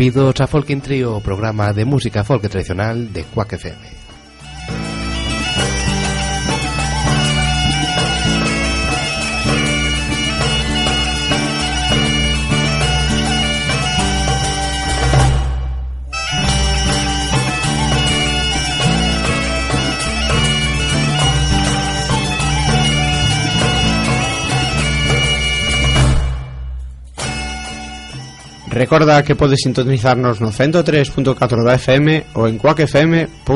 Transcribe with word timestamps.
Benvidos 0.00 0.40
a 0.40 0.46
Folk 0.46 0.72
in 0.72 0.80
Trio, 0.80 1.20
programa 1.20 1.74
de 1.74 1.84
música 1.84 2.24
folk 2.24 2.48
tradicional 2.48 3.12
de 3.12 3.22
Quack 3.22 3.52
FM. 3.52 4.09
Recorda 28.70 29.22
que 29.24 29.34
podes 29.34 29.60
sintonizarnos 29.62 30.40
no 30.40 30.52
103.4 30.54 31.66
da 31.66 31.74
FM 31.74 32.38
ou 32.38 32.46
en 32.46 32.54
cuacfm.org. 32.56 33.50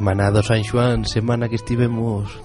Semana 0.00 0.32
do 0.32 0.40
San 0.40 0.64
Xoán, 0.64 1.04
semana 1.04 1.44
que 1.44 1.60
estivemos 1.60 2.40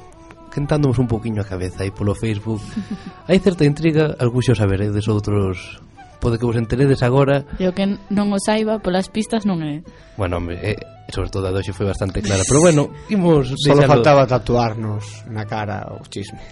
quentándonos 0.52 1.00
un 1.00 1.08
poquinho 1.08 1.39
a 1.39 1.48
cabeza 1.48 1.88
aí 1.88 1.92
polo 1.95 2.11
Facebook. 2.11 2.59
Hai 3.31 3.39
certa 3.39 3.64
intriga, 3.64 4.11
algúxos 4.20 4.59
saberedes, 4.59 5.08
outros 5.08 5.80
pode 6.20 6.36
que 6.36 6.44
vos 6.44 6.59
enteredes 6.59 7.00
agora. 7.00 7.48
E 7.56 7.64
o 7.64 7.72
que 7.72 7.95
non 8.11 8.36
o 8.36 8.39
saiba 8.44 8.83
polas 8.83 9.08
pistas 9.08 9.48
non 9.48 9.64
é. 9.64 9.80
Bueno, 10.20 10.44
hombre, 10.44 10.60
eh, 10.67 10.76
sobre 11.08 11.32
todo 11.32 11.48
a 11.48 11.55
doxe 11.55 11.71
foi 11.71 11.88
bastante 11.88 12.20
clara, 12.20 12.44
pero 12.44 12.60
bueno, 12.60 12.92
imos 13.08 13.48
Solo 13.55 13.80
deixalo... 13.80 14.04
faltaba 14.04 14.27
tatuarnos 14.27 15.23
na 15.32 15.48
cara 15.48 15.95
o 15.95 16.04
chisme. 16.11 16.44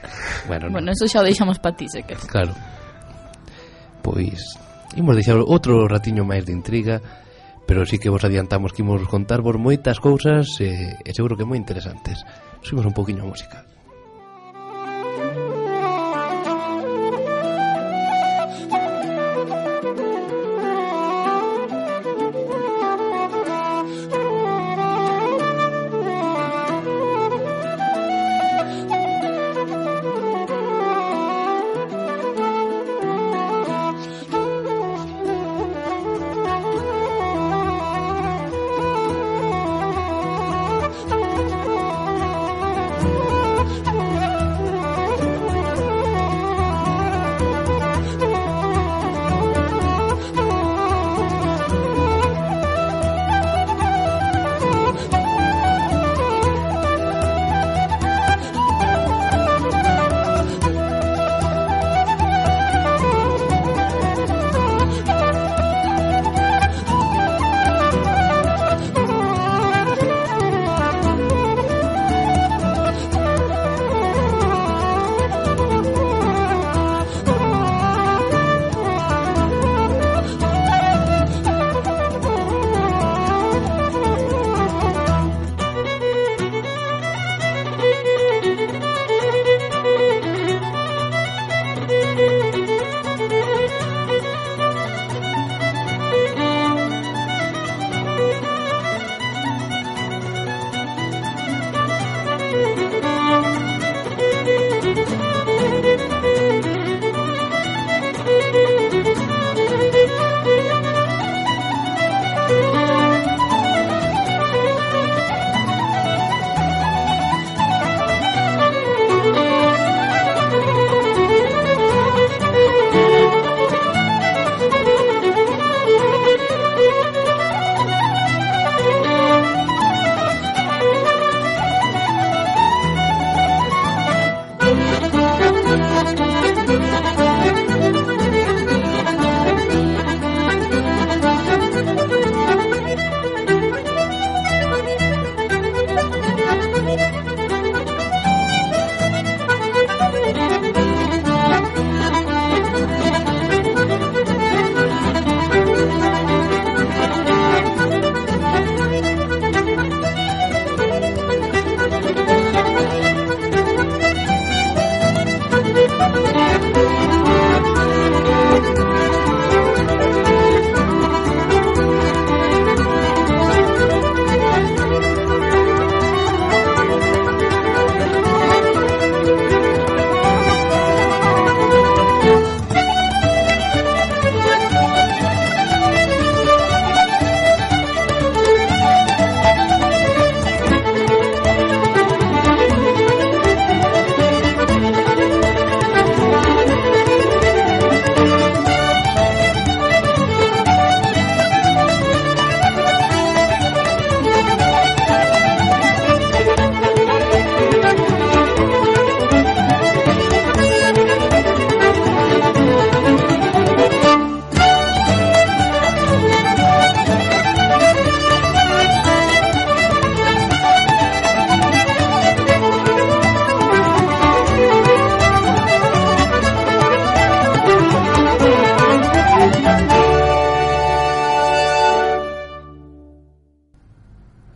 Bueno, 0.47 0.71
no. 0.71 0.79
bueno 0.79 0.95
eso 0.95 1.03
xa 1.03 1.19
o 1.19 1.27
deixamos 1.27 1.59
pa 1.59 1.75
ti, 1.75 1.83
se 1.91 2.07
que. 2.07 2.15
Claro. 2.31 2.55
Pois 3.99 4.39
imos 4.95 5.19
deixar 5.19 5.35
outro 5.35 5.83
ratiño 5.83 6.23
máis 6.23 6.47
de 6.47 6.55
intriga 6.55 7.03
pero 7.65 7.85
sí 7.85 7.99
que 7.99 8.11
vos 8.11 8.23
adiantamos 8.23 8.71
que 8.71 8.83
imos 8.83 9.03
contarvos 9.07 9.57
moitas 9.57 9.99
cousas 9.99 10.47
e, 10.59 10.99
e 11.01 11.09
seguro 11.15 11.39
que 11.39 11.47
moi 11.47 11.57
interesantes. 11.57 12.21
Subimos 12.61 12.87
un 12.87 12.95
poquinho 12.95 13.23
a 13.23 13.31
música. 13.31 13.72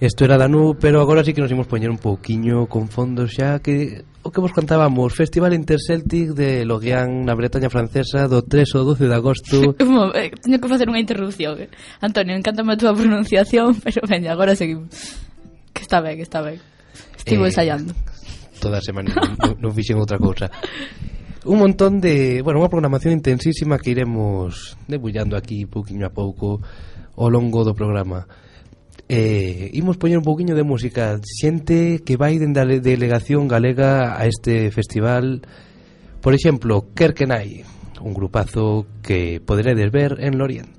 Isto 0.08 0.24
era 0.24 0.38
Danú, 0.38 0.78
pero 0.80 1.02
agora 1.02 1.22
sí 1.22 1.34
que 1.34 1.42
nos 1.42 1.52
imos 1.52 1.68
poñer 1.68 1.90
un 1.92 1.98
pouquiño 2.00 2.72
con 2.72 2.88
fondo 2.88 3.28
xa 3.28 3.60
que 3.60 4.08
o 4.24 4.32
que 4.32 4.40
vos 4.40 4.56
contábamos, 4.56 5.12
Festival 5.12 5.52
Interceltic 5.52 6.32
de 6.32 6.64
Loguian 6.64 7.28
na 7.28 7.36
Bretaña 7.36 7.68
francesa 7.68 8.24
do 8.32 8.40
3 8.40 8.72
ao 8.80 8.88
12 8.88 9.04
de 9.04 9.12
agosto. 9.12 9.56
Eh, 10.16 10.32
teño 10.40 10.64
que 10.64 10.72
facer 10.72 10.88
unha 10.88 11.04
interrupción. 11.04 11.60
Eh? 11.60 11.68
Antonio, 12.00 12.40
encántame 12.40 12.72
a 12.72 12.80
túa 12.80 12.96
pronunciación, 12.96 13.76
pero 13.84 14.00
veña, 14.08 14.32
agora 14.32 14.56
seguimos. 14.56 14.96
Que 15.76 15.84
está 15.84 16.00
ben, 16.00 16.16
que 16.16 16.24
está 16.24 16.40
ben. 16.40 16.64
Estivo 17.20 17.44
eh, 17.44 17.52
ensaiando. 17.52 17.92
Toda 18.64 18.80
a 18.80 18.84
semana 18.88 19.12
non, 19.12 19.60
non 19.60 19.76
fixen 19.76 20.00
outra 20.00 20.16
cousa. 20.16 20.48
Un 21.44 21.60
montón 21.60 22.00
de, 22.00 22.40
bueno, 22.48 22.64
unha 22.64 22.72
programación 22.72 23.12
intensísima 23.12 23.76
que 23.76 23.92
iremos 23.92 24.80
debullando 24.88 25.36
aquí 25.36 25.68
pouquiño 25.68 26.08
a 26.08 26.16
pouco 26.16 26.64
ao 27.20 27.28
longo 27.28 27.68
do 27.68 27.76
programa. 27.76 28.47
Eh, 29.10 29.72
imos 29.74 29.96
poñer 29.96 30.18
un 30.18 30.28
pouquiño 30.28 30.56
de 30.56 30.64
música. 30.64 31.20
Xente 31.24 32.04
que 32.04 32.20
vai 32.20 32.38
dende 32.38 32.60
a 32.60 32.68
delegación 32.68 33.48
galega 33.48 34.20
a 34.20 34.28
este 34.28 34.72
festival. 34.72 35.48
Por 36.20 36.34
exemplo, 36.36 36.92
Kerkenai 36.94 37.64
Un 38.02 38.14
grupazo 38.14 38.86
que 39.02 39.42
poderedes 39.42 39.92
ver 39.92 40.18
en 40.20 40.38
Lorient. 40.38 40.77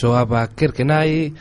soaba 0.00 0.48
Kerkenai 0.48 1.32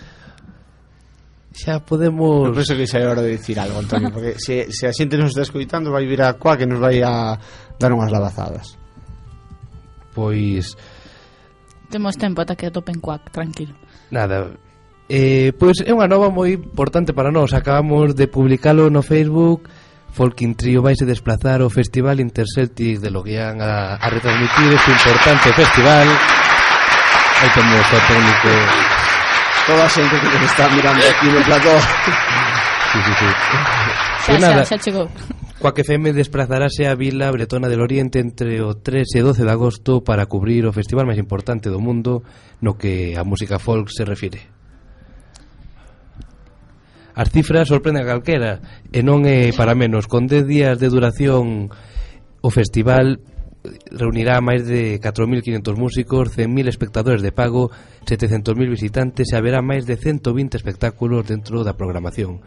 xa 1.55 1.79
podemos... 1.79 2.51
Eu 2.51 2.55
penso 2.55 2.75
que 2.75 2.87
xa 2.87 2.99
é 2.99 3.07
hora 3.07 3.23
de 3.23 3.35
dicir 3.35 3.59
algo, 3.59 3.79
Antonio, 3.79 4.11
porque 4.11 4.35
se, 4.39 4.71
se 4.71 4.87
a 4.87 4.93
xente 4.93 5.15
nos 5.15 5.31
está 5.31 5.43
escoitando 5.43 5.91
vai 5.91 6.03
vir 6.03 6.21
a 6.21 6.35
coa 6.35 6.59
que 6.59 6.67
nos 6.67 6.79
vai 6.79 6.99
a 7.03 7.39
dar 7.79 7.91
unhas 7.95 8.11
lavazadas. 8.11 8.75
Pois... 10.11 10.75
Temos 11.87 12.19
tempo 12.19 12.43
ata 12.43 12.59
que 12.59 12.67
atopen 12.67 12.99
cuac, 12.99 13.31
tranquilo. 13.31 13.75
Nada, 14.11 14.51
eh, 15.07 15.55
pois 15.55 15.79
é 15.83 15.95
unha 15.95 16.11
nova 16.11 16.27
moi 16.27 16.55
importante 16.55 17.15
para 17.15 17.31
nós. 17.31 17.55
Acabamos 17.55 18.15
de 18.15 18.27
publicalo 18.27 18.91
no 18.91 18.99
Facebook 18.99 19.63
Folkin 20.15 20.55
Trio 20.55 20.81
vai 20.81 20.95
se 20.95 21.03
desplazar 21.03 21.59
ao 21.59 21.67
Festival 21.69 22.23
Interceltic 22.23 23.03
de 23.03 23.11
Loguián 23.11 23.59
a, 23.59 23.99
a 23.99 24.07
retransmitir 24.07 24.71
este 24.71 24.91
importante 24.95 25.51
festival. 25.51 26.07
Hai 27.35 27.49
tamén 27.51 27.75
os 27.75 27.89
católicos. 27.91 28.63
Toda 29.67 29.83
a 29.83 29.89
xente 29.89 30.15
que 30.15 30.27
nos 30.29 30.43
está 30.45 30.65
mirando 30.71 31.03
aquí 31.03 31.27
no 31.27 31.41
plató. 31.43 31.73
sí, 32.91 32.99
sí, 33.03 33.13
sí. 33.19 33.29
Xa, 34.25 34.33
xa, 34.33 34.39
nada, 34.39 34.61
xa 34.63 34.77
chegou. 34.79 35.07
Coac 35.59 35.79
FM 35.79 36.13
desplazarase 36.13 36.87
a 36.87 36.95
Vila 36.95 37.31
Bretona 37.31 37.67
del 37.67 37.81
Oriente 37.81 38.19
entre 38.19 38.61
o 38.61 38.77
3 38.77 39.07
e 39.17 39.21
12 39.23 39.43
de 39.43 39.51
agosto 39.51 40.03
para 40.03 40.27
cubrir 40.27 40.63
o 40.67 40.75
festival 40.75 41.07
máis 41.09 41.19
importante 41.19 41.67
do 41.67 41.83
mundo 41.83 42.23
no 42.63 42.79
que 42.79 43.19
a 43.19 43.23
música 43.27 43.59
folk 43.59 43.91
se 43.91 44.05
refire. 44.05 44.45
As 47.15 47.31
cifras 47.31 47.71
sorprenden 47.71 48.03
a 48.03 48.11
calquera 48.11 48.59
e 48.91 48.99
non 48.99 49.23
é 49.23 49.55
para 49.55 49.75
menos. 49.75 50.07
Con 50.07 50.27
10 50.27 50.47
días 50.47 50.75
de 50.79 50.91
duración 50.91 51.71
o 52.43 52.49
festival 52.51 53.23
reunirá 53.91 54.41
máis 54.41 54.65
de 54.65 54.99
4.500 54.99 55.75
músicos, 55.75 56.31
100.000 56.33 56.67
espectadores 56.67 57.21
de 57.21 57.31
pago, 57.31 57.71
700.000 58.05 58.69
visitantes 58.69 59.31
e 59.31 59.35
haberá 59.35 59.61
máis 59.61 59.85
de 59.85 59.97
120 59.97 60.57
espectáculos 60.57 61.25
dentro 61.25 61.63
da 61.63 61.77
programación. 61.77 62.41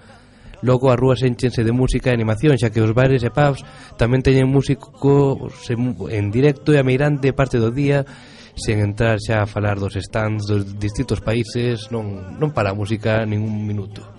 Logo 0.60 0.90
as 0.90 0.98
rúas 0.98 1.22
enchense 1.22 1.62
de 1.62 1.70
música 1.70 2.10
e 2.10 2.18
animación, 2.18 2.58
xa 2.58 2.75
que 2.75 2.82
os 2.82 2.90
bares 2.90 3.22
e 3.22 3.30
pubs 3.30 3.62
tamén 3.94 4.26
teñen 4.26 4.50
músicos 4.50 5.54
en 6.10 6.25
directo 6.34 6.75
e 6.75 6.82
a 6.82 6.87
meirante 6.87 7.30
parte 7.30 7.62
do 7.62 7.70
día 7.70 8.02
sen 8.58 8.82
entrar 8.82 9.22
xa 9.22 9.46
a 9.46 9.50
falar 9.50 9.78
dos 9.78 9.94
stands 9.94 10.50
dos 10.50 10.66
distintos 10.82 11.22
países, 11.22 11.87
non, 11.94 12.34
non 12.42 12.50
para 12.50 12.75
a 12.75 12.78
música 12.78 13.22
ningún 13.22 13.62
minuto 13.62 14.18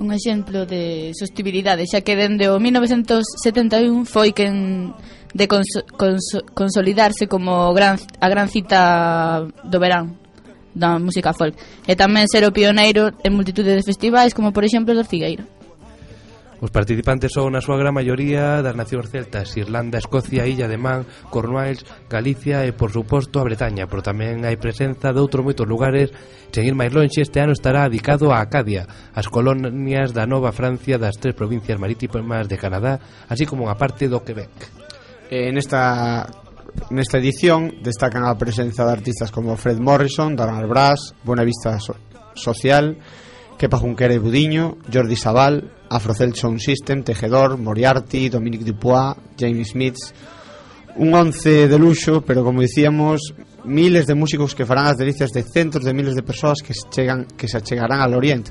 un 0.00 0.12
exemplo 0.12 0.64
de 0.64 1.12
sostibilidade, 1.12 1.84
xa 1.84 2.00
que 2.00 2.16
dende 2.16 2.48
o 2.48 2.56
1971 2.56 4.08
foi 4.08 4.32
quen 4.32 4.96
de 5.34 5.46
cons 5.46 5.68
cons 5.96 6.42
consolidarse 6.54 7.26
como 7.26 7.72
gran, 7.74 7.98
a 8.20 8.28
gran 8.28 8.48
cita 8.48 9.46
do 9.64 9.78
verán 9.78 10.18
da 10.74 10.98
música 10.98 11.34
folk 11.34 11.58
e 11.86 11.94
tamén 11.98 12.30
ser 12.30 12.46
o 12.46 12.54
pioneiro 12.54 13.10
en 13.22 13.32
multitude 13.34 13.74
de 13.74 13.82
festivais 13.82 14.34
como 14.34 14.54
por 14.54 14.62
exemplo 14.62 14.94
do 14.94 15.06
Figueiro. 15.06 15.42
Os 16.60 16.68
participantes 16.68 17.32
son 17.32 17.56
na 17.56 17.64
súa 17.64 17.80
gran 17.80 17.96
maioría 17.96 18.60
das 18.60 18.76
nacións 18.76 19.08
celtas, 19.08 19.56
Irlanda, 19.56 19.96
Escocia, 19.96 20.44
Illa 20.44 20.68
de 20.68 20.76
Man, 20.76 21.08
Cornwalls, 21.32 21.88
Galicia 22.04 22.68
e, 22.68 22.76
por 22.76 22.92
suposto, 22.92 23.40
a 23.40 23.48
Bretaña, 23.48 23.88
pero 23.88 24.04
tamén 24.04 24.44
hai 24.44 24.60
presenza 24.60 25.08
de 25.08 25.24
outros 25.24 25.40
moitos 25.40 25.64
lugares. 25.64 26.12
Sen 26.52 26.68
ir 26.68 26.76
máis 26.76 26.92
lonxe, 26.92 27.24
este 27.24 27.40
ano 27.40 27.56
estará 27.56 27.88
dedicado 27.88 28.28
a 28.28 28.44
Acadia, 28.44 28.84
as 29.16 29.24
colonias 29.32 30.12
da 30.12 30.28
Nova 30.28 30.52
Francia 30.52 31.00
das 31.00 31.16
tres 31.16 31.32
provincias 31.32 31.80
marítimas 31.80 32.44
de 32.44 32.60
Canadá, 32.60 33.00
así 33.32 33.48
como 33.48 33.64
unha 33.64 33.80
parte 33.80 34.12
do 34.12 34.20
Quebec. 34.20 34.52
Eh, 35.30 35.52
nesta 35.52 36.26
nesta 36.90 37.18
edición 37.18 37.78
destacan 37.86 38.26
a 38.26 38.34
presenza 38.34 38.82
de 38.84 38.90
artistas 38.90 39.30
como 39.30 39.54
Fred 39.54 39.78
Morrison, 39.78 40.34
Donald 40.34 40.68
Brass, 40.68 41.14
Buena 41.22 41.44
Vista 41.44 41.78
so 41.78 41.94
Social, 42.34 42.98
Kepa 43.56 43.78
Junquera 43.78 44.10
e 44.14 44.18
Budiño, 44.18 44.82
Jordi 44.90 45.14
Sabal, 45.14 45.70
Afrocel 45.86 46.34
Sound 46.34 46.58
System, 46.58 47.04
Tejedor, 47.06 47.58
Moriarty, 47.58 48.28
Dominic 48.28 48.62
Dupois, 48.62 49.14
James 49.38 49.70
Smith, 49.70 49.98
un 50.96 51.14
once 51.14 51.68
de 51.68 51.78
luxo, 51.78 52.22
pero 52.26 52.42
como 52.42 52.62
dicíamos, 52.62 53.34
miles 53.62 54.06
de 54.10 54.18
músicos 54.18 54.58
que 54.58 54.66
farán 54.66 54.90
as 54.90 54.98
delicias 54.98 55.30
de 55.30 55.46
centros 55.46 55.86
de 55.86 55.94
miles 55.94 56.18
de 56.18 56.26
persoas 56.26 56.58
que 56.58 56.74
se 56.74 56.90
chegan 56.90 57.30
que 57.38 57.46
se 57.46 57.62
achegarán 57.62 58.02
al 58.02 58.18
Oriente. 58.18 58.50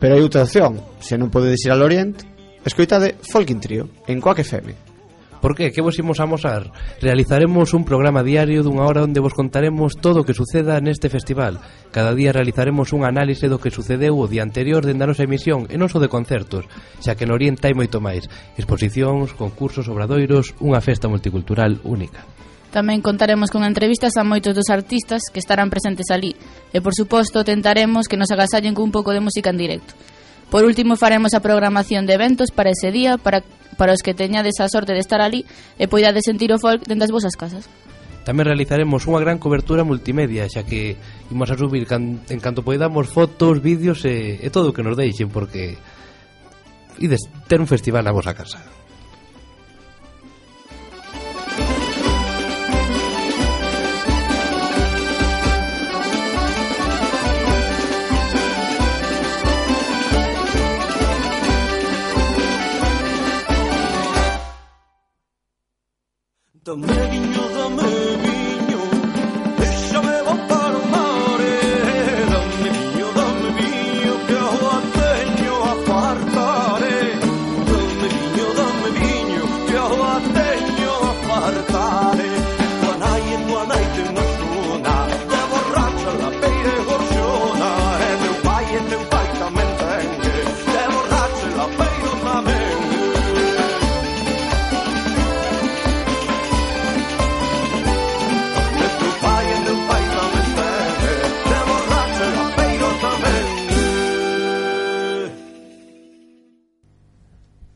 Pero 0.00 0.16
hai 0.16 0.24
outra 0.24 0.48
opción, 0.48 0.80
se 1.04 1.20
non 1.20 1.28
podedes 1.28 1.68
ir 1.68 1.72
al 1.76 1.84
Oriente, 1.84 2.24
escoitade 2.64 3.20
Folkin 3.28 3.60
Trio 3.60 3.92
en 4.08 4.24
Coaque 4.24 4.40
FM. 4.40 4.95
Por 5.40 5.54
que? 5.54 5.72
Que 5.72 5.80
vos 5.80 5.98
imos 5.98 6.20
amosar? 6.20 6.72
Realizaremos 7.00 7.74
un 7.74 7.84
programa 7.84 8.22
diario 8.22 8.64
dunha 8.64 8.84
hora 8.84 9.04
onde 9.04 9.22
vos 9.22 9.36
contaremos 9.36 9.94
todo 10.00 10.22
o 10.22 10.26
que 10.26 10.34
suceda 10.34 10.80
neste 10.82 11.12
festival. 11.12 11.60
Cada 11.94 12.16
día 12.16 12.34
realizaremos 12.34 12.90
un 12.96 13.06
análise 13.06 13.46
do 13.46 13.60
que 13.60 13.70
sucedeu 13.70 14.16
o 14.18 14.26
día 14.26 14.42
anterior 14.42 14.82
dende 14.82 15.04
a 15.04 15.10
nosa 15.10 15.28
emisión 15.28 15.70
e 15.70 15.76
non 15.78 15.92
só 15.92 16.02
de 16.02 16.10
concertos, 16.10 16.66
xa 16.98 17.14
que 17.14 17.28
no 17.28 17.36
Oriente 17.36 17.68
hai 17.68 17.76
moito 17.76 18.00
máis. 18.00 18.26
Exposicións, 18.56 19.36
concursos, 19.36 19.86
obradoiros, 19.92 20.56
unha 20.58 20.80
festa 20.80 21.06
multicultural 21.06 21.78
única. 21.84 22.24
Tamén 22.72 23.00
contaremos 23.00 23.48
con 23.48 23.64
entrevistas 23.64 24.20
a 24.20 24.26
moitos 24.26 24.52
dos 24.52 24.68
artistas 24.68 25.32
que 25.32 25.40
estarán 25.40 25.72
presentes 25.72 26.12
ali 26.12 26.36
e, 26.72 26.84
por 26.84 26.92
suposto, 26.92 27.40
tentaremos 27.40 28.04
que 28.04 28.20
nos 28.20 28.28
agasallen 28.32 28.76
con 28.76 28.90
un 28.90 28.92
pouco 28.92 29.16
de 29.16 29.24
música 29.24 29.48
en 29.48 29.60
directo. 29.60 29.96
Por 30.50 30.64
último, 30.64 30.96
faremos 30.96 31.34
a 31.34 31.40
programación 31.40 32.06
de 32.06 32.14
eventos 32.14 32.50
para 32.50 32.70
ese 32.70 32.92
día 32.92 33.18
para 33.18 33.42
para 33.76 33.92
os 33.92 34.02
que 34.02 34.16
teñades 34.16 34.58
a 34.60 34.68
sorte 34.68 34.96
de 34.96 35.00
estar 35.00 35.20
ali 35.20 35.44
e 35.76 35.86
poidades 35.86 36.24
sentir 36.24 36.50
o 36.52 36.58
folk 36.58 36.84
dentro 36.88 37.06
das 37.06 37.14
vosas 37.14 37.36
casas. 37.36 37.68
Tamén 38.26 38.50
realizaremos 38.50 39.06
unha 39.06 39.22
gran 39.22 39.38
cobertura 39.38 39.86
multimedia, 39.86 40.50
xa 40.50 40.66
que 40.66 40.98
imos 41.30 41.46
a 41.46 41.54
subir 41.54 41.86
can, 41.86 42.26
en 42.26 42.42
canto 42.42 42.66
poidamos 42.66 43.06
fotos, 43.06 43.62
vídeos 43.62 44.02
e, 44.02 44.42
e 44.42 44.48
todo 44.50 44.72
o 44.72 44.74
que 44.74 44.82
nos 44.82 44.98
deixen, 44.98 45.30
porque 45.30 45.78
ides 46.98 47.30
ter 47.46 47.62
un 47.62 47.70
festival 47.70 48.02
na 48.02 48.10
vosa 48.10 48.34
casa. 48.34 48.58
The 66.66 66.74
living 66.74 67.32
of 67.36 67.55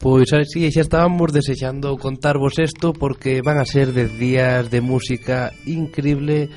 Pois 0.00 0.32
así 0.32 0.64
xa 0.72 0.80
estábamos 0.80 1.28
desexando 1.28 1.92
contarvos 2.00 2.56
isto 2.56 2.96
porque 2.96 3.44
van 3.44 3.60
a 3.60 3.68
ser 3.68 3.92
10 3.92 4.16
días 4.16 4.72
de 4.72 4.80
música 4.80 5.52
increíble 5.68 6.48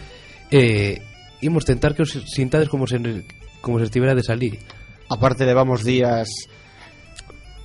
e 0.48 0.64
eh, 0.64 0.94
imos 1.44 1.68
tentar 1.68 1.92
que 1.92 2.08
os 2.08 2.16
sintades 2.32 2.72
como 2.72 2.88
se, 2.88 3.04
como 3.60 3.84
se 3.84 3.92
estivera 3.92 4.16
de 4.16 4.24
salir. 4.24 4.64
Aparte 5.12 5.44
levamos 5.44 5.84
días 5.84 6.32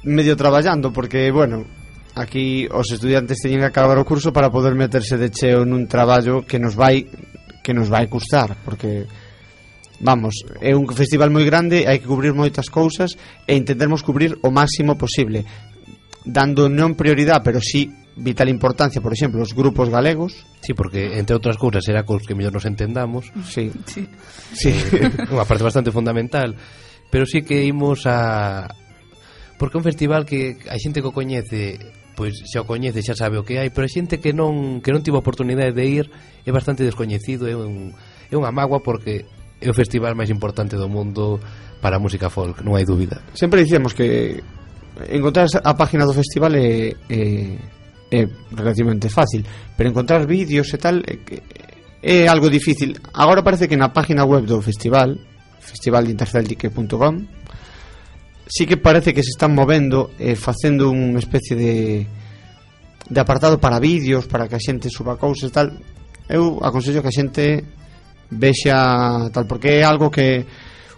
medio 0.02 0.34
traballando 0.34 0.90
porque, 0.90 1.30
bueno, 1.30 1.62
aquí 2.18 2.66
os 2.74 2.90
estudiantes 2.90 3.38
teñen 3.38 3.62
que 3.62 3.70
acabar 3.70 4.02
o 4.02 4.08
curso 4.08 4.34
para 4.34 4.50
poder 4.50 4.74
meterse 4.74 5.14
de 5.14 5.30
cheo 5.30 5.62
nun 5.62 5.86
traballo 5.86 6.42
que 6.42 6.58
nos 6.58 6.74
vai 6.74 7.06
que 7.62 7.70
nos 7.70 7.86
vai 7.86 8.10
custar 8.10 8.58
porque 8.66 9.06
Vamos, 10.00 10.46
é 10.62 10.78
un 10.78 10.86
festival 10.94 11.34
moi 11.34 11.42
grande, 11.42 11.82
hai 11.90 11.98
que 11.98 12.06
cubrir 12.06 12.30
moitas 12.30 12.70
cousas 12.70 13.18
e 13.50 13.58
intentarmos 13.58 14.06
cubrir 14.06 14.38
o 14.46 14.54
máximo 14.54 14.94
posible, 14.94 15.42
dando 16.22 16.70
non 16.70 16.94
prioridade, 16.94 17.42
pero 17.42 17.58
sí 17.58 17.90
vital 18.18 18.48
importancia, 18.48 19.00
por 19.00 19.12
exemplo, 19.12 19.42
os 19.42 19.54
grupos 19.54 19.90
galegos. 19.90 20.34
Sí, 20.60 20.74
porque 20.74 21.18
entre 21.18 21.34
outras 21.34 21.58
cousas 21.58 21.82
será 21.82 22.02
cos 22.02 22.26
que 22.26 22.34
mellor 22.34 22.54
nos 22.54 22.66
entendamos. 22.66 23.30
Sí. 23.46 23.70
Sí. 23.86 24.06
sí. 24.54 24.70
unha 25.34 25.46
parte 25.46 25.66
bastante 25.66 25.94
fundamental, 25.94 26.54
pero 27.10 27.26
sí 27.26 27.42
que 27.42 27.66
imos 27.66 28.06
a 28.06 28.70
porque 29.58 29.74
é 29.74 29.80
un 29.82 29.86
festival 29.86 30.22
que 30.22 30.62
a 30.70 30.78
xente 30.78 31.02
que 31.02 31.10
o 31.10 31.14
coñece 31.14 31.78
pois 32.18 32.34
xa 32.46 32.62
o 32.62 32.66
coñece, 32.66 33.02
xa 33.02 33.14
sabe 33.14 33.38
o 33.38 33.46
que 33.46 33.62
hai, 33.62 33.70
pero 33.70 33.86
a 33.86 33.90
xente 33.90 34.18
que 34.18 34.34
non 34.34 34.82
que 34.82 34.90
non 34.90 35.02
tivo 35.02 35.22
oportunidade 35.22 35.74
de 35.74 35.86
ir 35.86 36.06
é 36.42 36.50
bastante 36.50 36.82
descoñecido, 36.82 37.46
é 37.46 37.54
un 37.54 37.94
é 38.30 38.34
unha 38.34 38.50
magua 38.50 38.82
porque 38.82 39.26
é 39.60 39.70
o 39.70 39.74
festival 39.74 40.14
máis 40.14 40.30
importante 40.30 40.78
do 40.78 40.88
mundo 40.88 41.40
para 41.82 41.96
a 41.96 42.02
música 42.02 42.30
folk, 42.30 42.62
non 42.62 42.78
hai 42.78 42.86
dúbida. 42.86 43.22
Sempre 43.34 43.62
dicíamos 43.66 43.94
que 43.94 44.38
encontrar 45.10 45.46
a 45.62 45.74
página 45.74 46.06
do 46.06 46.14
festival 46.14 46.54
é, 46.54 46.94
é, 47.10 47.22
é 48.10 48.20
relativamente 48.54 49.10
fácil, 49.10 49.42
pero 49.76 49.90
encontrar 49.90 50.26
vídeos 50.26 50.70
e 50.74 50.78
tal 50.78 50.98
é, 51.02 51.18
é 52.02 52.26
algo 52.26 52.50
difícil. 52.50 52.94
Agora 53.14 53.42
parece 53.42 53.66
que 53.66 53.78
na 53.78 53.90
página 53.90 54.26
web 54.26 54.46
do 54.46 54.62
festival, 54.62 55.18
festivalinterceltic.com, 55.58 57.14
sí 58.46 58.66
que 58.66 58.78
parece 58.78 59.12
que 59.14 59.22
se 59.22 59.34
están 59.34 59.54
movendo 59.54 60.14
e 60.18 60.32
eh, 60.32 60.36
facendo 60.38 60.90
unha 60.90 61.18
especie 61.18 61.54
de 61.54 61.72
de 63.08 63.20
apartado 63.20 63.56
para 63.58 63.80
vídeos, 63.80 64.28
para 64.28 64.46
que 64.46 64.56
a 64.56 64.60
xente 64.60 64.92
suba 64.92 65.16
cousas 65.16 65.48
e 65.48 65.54
tal. 65.54 65.72
Eu 66.28 66.60
aconsello 66.60 67.00
que 67.00 67.08
a 67.08 67.14
xente 67.14 67.64
vexa 68.30 69.28
tal 69.32 69.46
porque 69.46 69.80
é 69.80 69.84
algo 69.84 70.10
que 70.10 70.44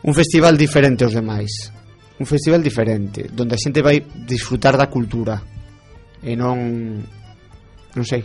un 0.03 0.15
festival 0.15 0.57
diferente 0.57 1.05
aos 1.05 1.15
demais. 1.15 1.73
Un 2.21 2.27
festival 2.27 2.63
diferente 2.63 3.31
donde 3.33 3.57
a 3.57 3.61
xente 3.61 3.81
vai 3.81 4.03
disfrutar 4.27 4.77
da 4.77 4.91
cultura 4.91 5.41
e 6.23 6.37
non 6.37 7.01
non 7.95 8.05
sei. 8.05 8.23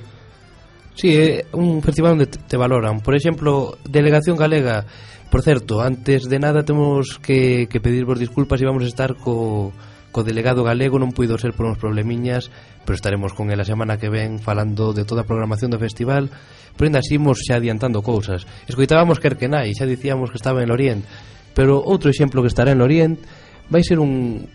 Si, 0.95 1.11
sí, 1.11 1.15
é 1.15 1.45
un 1.55 1.83
festival 1.83 2.15
onde 2.15 2.27
te 2.27 2.55
valoran. 2.55 3.03
Por 3.03 3.15
exemplo, 3.15 3.75
Delegación 3.83 4.39
Galega. 4.39 4.87
Por 5.27 5.43
certo, 5.43 5.81
antes 5.81 6.29
de 6.31 6.39
nada 6.39 6.63
temos 6.63 7.19
que, 7.19 7.67
que 7.67 7.83
pedirvos 7.83 8.21
disculpas 8.21 8.61
E 8.61 8.69
vamos 8.69 8.87
a 8.87 8.91
estar 8.91 9.17
co, 9.19 9.73
co 10.15 10.23
delegado 10.23 10.63
galego 10.63 10.95
non 10.95 11.12
puido 11.12 11.36
ser 11.36 11.51
por 11.51 11.67
uns 11.67 11.75
problemiñas, 11.75 12.47
pero 12.88 12.95
estaremos 12.95 13.36
con 13.36 13.51
el 13.51 13.60
a 13.60 13.67
semana 13.67 13.99
que 13.99 14.08
ven 14.08 14.39
falando 14.39 14.95
de 14.95 15.04
toda 15.04 15.28
a 15.28 15.28
programación 15.28 15.75
do 15.75 15.84
festival, 15.84 16.32
pero 16.80 16.88
ainda 16.88 17.04
así 17.04 17.19
xa 17.19 17.60
adiantando 17.60 17.99
cousas. 17.99 18.47
Escoitábamos 18.63 19.19
Kerkenai, 19.19 19.75
xa 19.75 19.84
dicíamos 19.84 20.32
que 20.32 20.39
estaba 20.39 20.63
en 20.63 20.71
Lorient, 20.71 21.04
pero 21.51 21.84
outro 21.84 22.08
exemplo 22.08 22.39
que 22.39 22.47
estará 22.47 22.71
en 22.71 22.80
Lorient 22.80 23.19
vai 23.67 23.84
ser 23.84 23.99
un, 23.99 24.47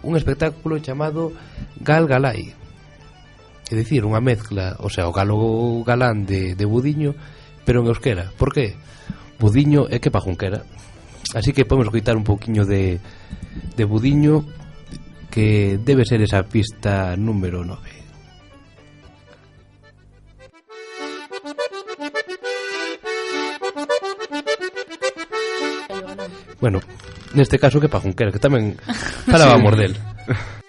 un 0.00 0.12
espectáculo 0.16 0.80
chamado 0.80 1.36
Gal 1.84 2.08
Galai. 2.08 2.56
É 3.68 3.76
dicir, 3.76 4.08
unha 4.08 4.24
mezcla, 4.24 4.80
o 4.80 4.88
sea, 4.88 5.04
o 5.04 5.12
galo 5.12 5.84
galán 5.84 6.24
de, 6.24 6.56
de 6.56 6.64
Budiño, 6.64 7.12
pero 7.68 7.84
en 7.84 7.92
euskera. 7.92 8.32
Por 8.40 8.56
que? 8.56 8.72
Budiño 9.36 9.84
é 9.92 10.00
que 10.00 10.08
pa 10.08 10.24
Junquera. 10.24 10.64
Así 11.36 11.52
que 11.52 11.68
podemos 11.68 11.92
coitar 11.92 12.16
un 12.16 12.24
pouquiño 12.24 12.64
de, 12.64 13.04
de 13.76 13.84
Budiño 13.84 14.63
que 15.34 15.80
debe 15.82 16.04
ser 16.04 16.22
esa 16.22 16.44
pista 16.44 17.16
número 17.16 17.64
9. 17.64 17.82
Bueno, 26.60 26.78
neste 27.34 27.58
caso 27.58 27.82
que 27.82 27.90
pa 27.90 27.98
junquera, 27.98 28.30
que 28.30 28.38
tamén 28.38 28.78
falábamos 29.26 29.74
del. 29.80 29.98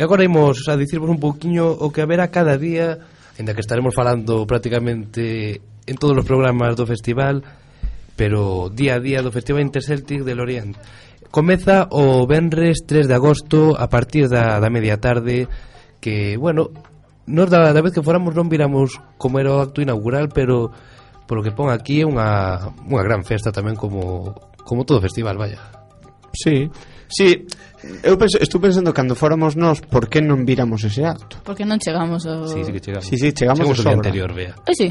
E 0.00 0.02
agora 0.02 0.24
imos 0.24 0.64
a 0.72 0.80
dicirvos 0.80 1.12
un 1.12 1.20
pouquiño 1.20 1.68
o 1.68 1.92
que 1.92 2.00
haberá 2.00 2.32
cada 2.32 2.56
día, 2.56 3.04
ainda 3.36 3.52
que 3.52 3.60
estaremos 3.60 3.92
falando 3.92 4.48
prácticamente 4.48 5.60
en 5.84 5.96
todos 6.00 6.16
os 6.16 6.24
programas 6.24 6.72
do 6.72 6.88
festival, 6.88 7.44
pero 8.16 8.72
día 8.72 8.96
a 8.96 9.04
día 9.04 9.20
do 9.20 9.28
Festival 9.28 9.60
Interceltic 9.60 10.24
del 10.24 10.40
Oriente. 10.40 10.80
Comeza 11.28 11.84
o 11.92 12.24
Benres 12.24 12.88
3 12.88 13.12
de 13.12 13.16
agosto 13.20 13.76
a 13.76 13.92
partir 13.92 14.32
da, 14.32 14.56
da 14.56 14.72
media 14.72 14.96
tarde 14.96 15.52
que, 16.00 16.40
bueno, 16.40 16.72
nos 17.28 17.52
da, 17.52 17.68
da 17.68 17.84
vez 17.84 17.92
que 17.92 18.00
foramos 18.00 18.32
non 18.32 18.48
viramos 18.48 18.96
como 19.20 19.36
era 19.36 19.52
o 19.52 19.60
acto 19.60 19.84
inaugural, 19.84 20.32
pero 20.32 20.72
polo 21.28 21.44
que 21.44 21.52
pon 21.52 21.68
aquí 21.68 22.00
é 22.00 22.08
unha, 22.08 22.72
unha 22.88 23.04
gran 23.04 23.20
festa 23.20 23.52
tamén 23.52 23.76
como, 23.76 24.32
como 24.64 24.88
todo 24.88 25.04
festival, 25.04 25.36
vaya. 25.36 25.60
Sí, 26.32 26.72
Sí, 27.10 27.44
eu 28.06 28.14
penso, 28.16 28.38
estou 28.38 28.62
pensando 28.62 28.94
cando 28.94 29.18
fóramos 29.18 29.58
nós 29.58 29.82
por 29.82 30.06
que 30.06 30.22
non 30.22 30.46
viramos 30.46 30.86
ese 30.86 31.02
acto. 31.02 31.42
Porque 31.42 31.66
non 31.66 31.82
chegamos 31.82 32.22
ao 32.22 32.46
Sí, 32.46 32.62
sí 32.62 32.70
que 32.70 32.78
chegamos. 32.78 33.06
Sí, 33.10 33.16
sí, 33.18 33.28
chegamos, 33.34 33.66
chegamos 33.66 33.78
ao 33.82 33.84
día 33.84 33.98
anterior, 33.98 34.30
vea. 34.30 34.54
Eh, 34.62 34.76
sí. 34.78 34.88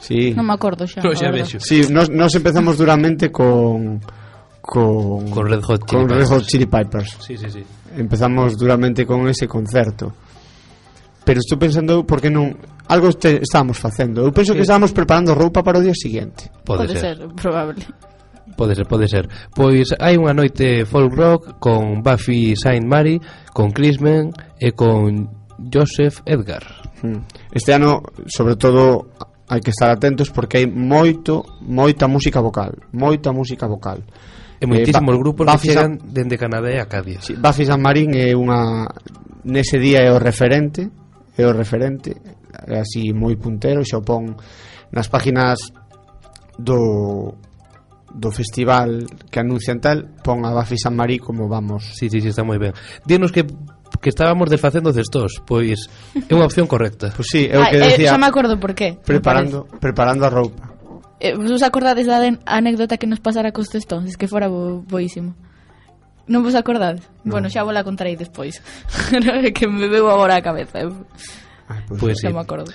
Sí. 0.00 0.32
Non 0.32 0.48
me 0.48 0.56
acordo 0.56 0.88
xa. 0.88 1.04
Pero 1.04 1.12
xa 1.12 1.28
vexo. 1.28 1.60
Sí, 1.60 1.84
nós, 1.92 2.08
nós 2.08 2.32
empezamos 2.32 2.80
duramente 2.80 3.28
con 3.28 4.00
con 4.64 5.28
con 5.28 5.44
Red 5.44 5.62
Hot 5.66 5.84
Chili, 5.84 6.00
con 6.00 6.08
Red 6.08 6.28
Hot 6.32 6.44
Chili 6.48 6.66
Peppers. 6.66 7.20
Sí, 7.20 7.36
sí, 7.36 7.50
sí. 7.52 7.62
Empezamos 7.96 8.56
duramente 8.56 9.04
con 9.04 9.28
ese 9.28 9.44
concerto. 9.44 10.14
Pero 11.20 11.44
estou 11.44 11.60
pensando 11.60 12.06
por 12.08 12.24
que 12.24 12.32
non 12.32 12.56
algo 12.88 13.12
este, 13.12 13.44
estábamos 13.44 13.76
facendo. 13.76 14.24
Eu 14.24 14.32
penso 14.32 14.56
sí. 14.56 14.62
que 14.62 14.64
estábamos 14.64 14.96
preparando 14.96 15.36
roupa 15.36 15.60
para 15.60 15.76
o 15.76 15.84
día 15.84 15.92
seguinte. 15.92 16.48
Pode, 16.64 16.88
Pode 16.88 16.96
ser. 16.96 17.20
ser, 17.20 17.28
probable. 17.36 17.84
Pode 18.56 18.74
ser, 18.74 18.86
pode 18.86 19.06
ser. 19.08 19.28
Pois 19.54 19.94
hai 19.98 20.16
unha 20.16 20.34
noite 20.34 20.86
folk 20.86 21.12
rock 21.14 21.42
con 21.58 22.02
Buffy 22.02 22.54
Saint 22.56 22.86
Mary, 22.86 23.20
con 23.52 23.70
Crisman 23.70 24.32
e 24.58 24.72
con 24.72 25.28
Joseph 25.58 26.22
Edgar. 26.24 26.62
Hmm. 27.02 27.26
Este 27.52 27.74
ano, 27.74 28.02
sobre 28.26 28.56
todo, 28.56 29.10
hai 29.48 29.60
que 29.64 29.70
estar 29.70 29.88
atentos 29.90 30.28
porque 30.30 30.60
hai 30.60 30.66
moito, 30.66 31.44
moita 31.64 32.04
música 32.06 32.40
vocal, 32.40 32.76
moita 32.92 33.32
música 33.32 33.64
vocal. 33.66 34.04
E 34.60 34.66
moitísimos 34.66 35.14
eh, 35.14 35.18
grupos 35.18 35.46
Buffy 35.46 35.70
que 35.70 35.74
chegan 35.74 35.98
San... 35.98 36.10
dende 36.10 36.36
Canadá 36.36 36.68
e 36.68 36.78
a 36.82 36.86
Cádiz. 36.90 37.24
Sí, 37.24 37.34
Buffy 37.38 37.64
San 37.64 37.80
Marín 37.80 38.12
é 38.18 38.34
unha 38.34 38.90
nese 39.46 39.78
día 39.78 40.04
é 40.04 40.10
o 40.12 40.18
referente, 40.18 40.90
é 41.38 41.44
o 41.46 41.54
referente, 41.54 42.12
é 42.66 42.76
así 42.82 43.14
moi 43.14 43.38
puntero, 43.38 43.86
xa 43.86 43.98
o 43.98 44.04
pon 44.04 44.36
nas 44.92 45.08
páginas 45.08 45.72
do 46.58 47.38
do 48.12 48.32
festival 48.32 49.04
que 49.30 49.40
anuncian 49.40 49.80
tal 49.80 50.08
pon 50.24 50.44
a 50.48 50.52
Bafi 50.52 50.76
San 50.80 50.96
Marí 50.96 51.18
como 51.20 51.48
vamos. 51.48 51.84
Sí, 51.96 52.08
sí, 52.08 52.20
sí, 52.20 52.28
está 52.32 52.42
moi 52.44 52.56
ben. 52.56 52.72
Dinos 53.04 53.32
que 53.32 53.44
que 54.00 54.10
estábamos 54.10 54.50
desfacendo 54.50 54.92
cestos 54.92 55.42
Pois 55.42 55.88
é 56.14 56.32
unha 56.36 56.46
opción 56.46 56.68
correcta. 56.70 57.10
Pois 57.12 57.28
sí, 57.28 57.48
é 57.50 57.56
o 57.56 57.64
ah, 57.64 57.72
que 57.72 57.80
ah, 57.80 57.88
decía 57.88 58.08
eh, 58.08 58.12
Xa 58.14 58.20
me 58.20 58.28
acordo 58.28 58.60
por 58.60 58.76
qué 58.76 58.94
Preparando, 59.00 59.66
preparando 59.80 60.28
a 60.28 60.30
roupa. 60.30 60.76
Eh, 61.18 61.34
Vos 61.34 61.64
acordades 61.66 62.06
da 62.06 62.22
anécdota 62.46 62.94
que 63.00 63.10
nos 63.10 63.18
pasara 63.18 63.50
cos 63.50 63.68
cestóns? 63.72 64.06
Es 64.06 64.16
que 64.16 64.30
fora 64.30 64.46
bo, 64.46 64.86
boísimo. 64.86 65.34
Non 66.28 66.44
vos 66.44 66.54
acordades? 66.54 67.02
No. 67.24 67.34
Bueno, 67.40 67.48
xa 67.50 67.64
vos 67.64 67.72
la 67.74 67.82
contarei 67.82 68.14
despois. 68.14 68.60
Que 69.56 69.66
me 69.66 69.88
veo 69.88 70.06
agora 70.12 70.38
a 70.38 70.44
cabeza 70.44 70.84
Ai, 71.68 71.82
Pois, 71.88 72.00
pois 72.00 72.00
pues, 72.00 72.00
pues 72.00 72.16
sí. 72.22 72.28
me 72.28 72.40
acordo. 72.40 72.70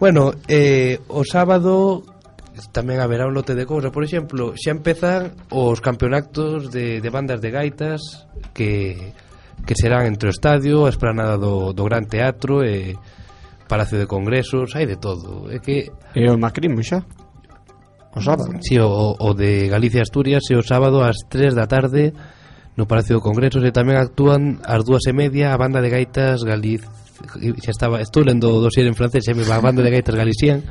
Bueno, 0.00 0.32
eh, 0.48 0.98
o 1.08 1.22
sábado 1.22 2.02
tamén 2.74 2.98
haberá 2.98 3.26
un 3.26 3.34
lote 3.34 3.54
de 3.54 3.64
cousas 3.64 3.94
Por 3.94 4.02
exemplo, 4.02 4.54
xa 4.58 4.74
empezan 4.74 5.36
os 5.54 5.78
campeonatos 5.78 6.68
de, 6.74 6.98
de 6.98 7.10
bandas 7.10 7.38
de 7.38 7.50
gaitas 7.54 8.28
Que, 8.52 9.14
que 9.62 9.74
serán 9.78 10.10
entre 10.10 10.28
o 10.28 10.34
estadio, 10.34 10.86
a 10.86 10.92
esplanada 10.92 11.38
do, 11.38 11.72
do 11.72 11.82
Gran 11.86 12.10
Teatro 12.10 12.66
E 12.66 12.98
Palacio 13.68 14.00
de 14.00 14.08
Congresos, 14.08 14.72
hai 14.74 14.88
de 14.88 14.96
todo 14.96 15.46
É 15.52 15.62
que... 15.62 15.92
E 16.16 16.24
o 16.26 16.34
Macrimo 16.40 16.82
xa? 16.82 17.04
O 18.16 18.20
sábado? 18.20 18.50
Si, 18.64 18.80
o, 18.80 19.14
o 19.14 19.28
de 19.36 19.68
Galicia 19.68 20.02
Asturias 20.02 20.42
e 20.50 20.56
o 20.56 20.64
sábado 20.64 21.04
ás 21.04 21.22
3 21.30 21.54
da 21.54 21.70
tarde 21.70 22.10
no 22.74 22.86
Palacio 22.86 23.18
de 23.18 23.26
Congresos 23.26 23.62
e 23.62 23.74
tamén 23.74 23.98
actúan 23.98 24.62
ás 24.66 24.82
dúas 24.82 25.04
e 25.06 25.14
media 25.14 25.54
a 25.54 25.60
banda 25.60 25.82
de 25.82 25.90
gaitas 25.90 26.42
Galiz 26.46 26.86
xa 27.58 27.70
estaba 27.70 28.00
estou 28.00 28.22
lendo 28.22 28.50
o 28.54 28.62
dosier 28.62 28.86
en 28.86 28.94
francés 28.94 29.26
e 29.26 29.34
me 29.34 29.42
va 29.42 29.58
a 29.58 29.64
banda 29.64 29.82
de 29.82 29.90
gaitas 29.90 30.14
galician 30.14 30.62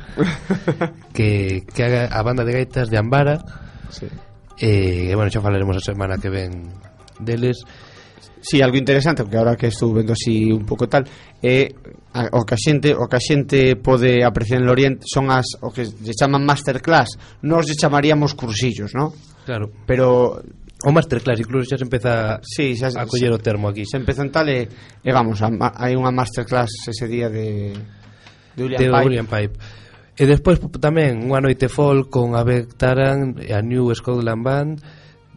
que, 1.16 1.64
que 1.68 1.82
haga 1.84 2.08
a 2.08 2.20
banda 2.24 2.44
de 2.44 2.52
gaitas 2.52 2.88
de 2.88 2.96
Ambara 2.96 3.38
sí. 3.92 4.08
e 4.56 5.12
eh, 5.12 5.14
bueno, 5.14 5.28
xa 5.28 5.44
falaremos 5.44 5.76
a 5.76 5.84
semana 5.84 6.16
que 6.16 6.32
ven 6.32 6.72
deles 7.20 7.64
Si, 8.40 8.58
sí, 8.58 8.62
algo 8.62 8.76
interesante, 8.76 9.22
porque 9.22 9.36
agora 9.36 9.56
que 9.56 9.66
estou 9.66 9.92
vendo 9.92 10.12
así 10.12 10.52
un 10.52 10.64
pouco 10.64 10.86
tal, 10.86 11.02
é 11.42 11.66
eh, 11.66 12.28
o 12.32 12.46
que 12.46 12.54
a 12.54 12.60
xente, 12.60 12.94
o 12.94 13.10
que 13.10 13.18
a 13.18 13.22
xente 13.22 13.74
pode 13.74 14.22
apreciar 14.22 14.62
en 14.62 14.70
Oriente 14.70 15.02
son 15.10 15.30
as 15.34 15.58
o 15.58 15.74
que 15.74 15.82
se 15.84 16.14
chaman 16.14 16.46
masterclass. 16.46 17.18
Nós 17.42 17.66
lle 17.66 17.74
chamaríamos 17.74 18.38
cursillos, 18.38 18.94
¿no? 18.94 19.10
Claro. 19.42 19.70
Pero 19.86 20.38
O 20.86 20.94
masterclass 20.94 21.42
incluso 21.42 21.74
xa 21.74 21.76
se 21.78 21.86
empeza 21.86 22.38
sí, 22.44 22.78
xa, 22.78 22.94
a 22.94 23.06
coller 23.06 23.34
o 23.34 23.42
termo 23.42 23.66
aquí. 23.66 23.82
Se 23.82 23.98
empezan 23.98 24.30
tal 24.30 24.46
e, 24.46 24.68
e 25.02 25.10
vamos, 25.10 25.42
a, 25.42 25.50
a, 25.50 25.68
hai 25.82 25.98
unha 25.98 26.14
masterclass 26.14 26.86
ese 26.86 27.10
día 27.10 27.26
de 27.26 27.74
de 28.58 28.62
William, 28.62 28.78
de 28.78 28.86
Pipe. 28.86 29.04
William 29.06 29.26
Pipe. 29.26 29.54
E 30.18 30.26
despois 30.26 30.58
tamén 30.82 31.30
unha 31.30 31.38
noite 31.38 31.70
folk 31.70 32.10
con 32.10 32.34
a 32.34 32.42
Beck 32.42 32.74
Taran 32.74 33.38
e 33.38 33.54
a 33.54 33.62
New 33.62 33.86
Scotland 33.94 34.42
Band 34.42 34.74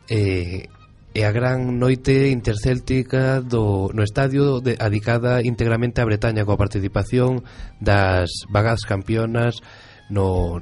e, 0.10 0.66
e 1.14 1.22
a 1.22 1.30
gran 1.30 1.78
noite 1.78 2.34
intercéltica 2.34 3.46
do, 3.46 3.94
no 3.94 4.02
estadio 4.02 4.58
de, 4.58 4.74
adicada 4.82 5.46
íntegramente 5.46 6.02
a 6.02 6.10
Bretaña 6.10 6.42
coa 6.50 6.58
participación 6.58 7.46
das 7.78 8.34
vagas 8.50 8.82
campeonas 8.90 9.62
no, 10.10 10.58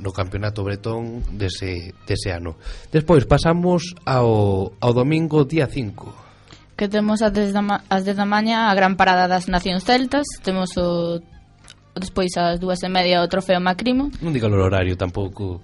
no 0.00 0.12
Campeonato 0.12 0.64
Bretón 0.64 1.22
dese, 1.36 1.94
dese 2.08 2.32
ano. 2.32 2.56
Despois 2.90 3.28
pasamos 3.28 3.94
ao, 4.04 4.72
ao 4.80 4.92
domingo 4.92 5.44
día 5.44 5.68
5. 5.68 6.74
Que 6.74 6.88
temos 6.88 7.20
as 7.20 7.32
10 7.32 7.52
da, 7.52 7.84
as 7.92 8.02
10 8.08 8.16
da 8.16 8.24
maña 8.24 8.72
a 8.72 8.74
gran 8.74 8.96
parada 8.96 9.28
das 9.28 9.46
Nacións 9.46 9.84
Celtas, 9.84 10.24
temos 10.40 10.72
o 10.80 11.20
despois 11.94 12.32
ás 12.40 12.56
dúas 12.58 12.80
e 12.82 12.88
media 12.88 13.20
o 13.20 13.28
trofeo 13.28 13.60
Macrimo. 13.60 14.08
Non 14.24 14.32
diga 14.32 14.48
o 14.48 14.56
horario 14.56 14.96
tampouco. 14.96 15.60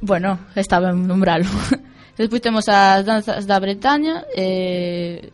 Bueno, 0.00 0.40
estaba 0.56 0.90
en 0.90 1.04
nombralo. 1.04 1.46
despois 2.18 2.40
temos 2.40 2.64
as 2.72 3.04
danzas 3.04 3.44
da 3.44 3.60
Bretaña, 3.60 4.24
eh, 4.32 5.28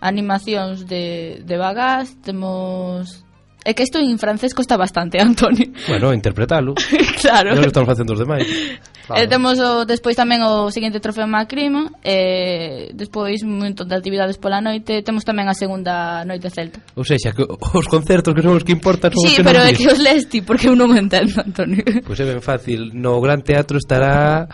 animacións 0.00 0.88
de, 0.88 1.44
de 1.44 1.56
Bagás, 1.60 2.16
temos 2.24 3.22
É 3.64 3.74
que 3.74 3.86
isto 3.86 3.98
en 4.02 4.18
francés 4.18 4.54
costa 4.54 4.76
bastante, 4.76 5.20
Antonio. 5.22 5.70
Bueno, 5.86 6.12
interpretalo. 6.12 6.74
claro. 7.22 7.54
Non 7.54 7.66
están 7.66 7.86
facendo 7.86 8.18
os 8.18 8.20
demais. 8.20 8.42
Eh, 8.42 8.78
claro. 9.06 9.22
E 9.22 9.30
temos 9.30 9.56
o, 9.62 9.86
despois 9.86 10.18
tamén 10.18 10.42
o 10.42 10.66
seguinte 10.74 10.98
trofeo 10.98 11.30
Macrima, 11.30 11.94
e 12.02 12.90
eh, 12.90 12.96
despois 12.96 13.46
un 13.46 13.62
montón 13.62 13.86
de 13.86 13.94
actividades 13.94 14.42
pola 14.42 14.58
noite, 14.58 15.06
temos 15.06 15.22
tamén 15.22 15.46
a 15.46 15.54
segunda 15.54 16.26
noite 16.26 16.50
celta. 16.50 16.82
Ou 16.98 17.06
seja, 17.06 17.30
que 17.30 17.46
os 17.46 17.86
concertos 17.86 18.34
que 18.34 18.42
son 18.42 18.58
os 18.58 18.66
que 18.66 18.74
importan 18.74 19.14
son 19.14 19.22
sí, 19.22 19.38
os 19.38 19.38
que 19.38 19.46
pero 19.46 19.62
é 19.62 19.70
que 19.70 19.86
os 19.86 20.02
lesti, 20.02 20.42
porque 20.42 20.66
eu 20.66 20.74
non 20.74 20.90
o 20.90 20.98
entendo, 20.98 21.38
Antonio. 21.38 21.82
Pois 22.02 22.18
pues 22.18 22.20
é 22.20 22.26
ben 22.26 22.42
fácil, 22.42 22.90
no 22.92 23.22
Gran 23.22 23.46
Teatro 23.46 23.78
estará 23.78 24.50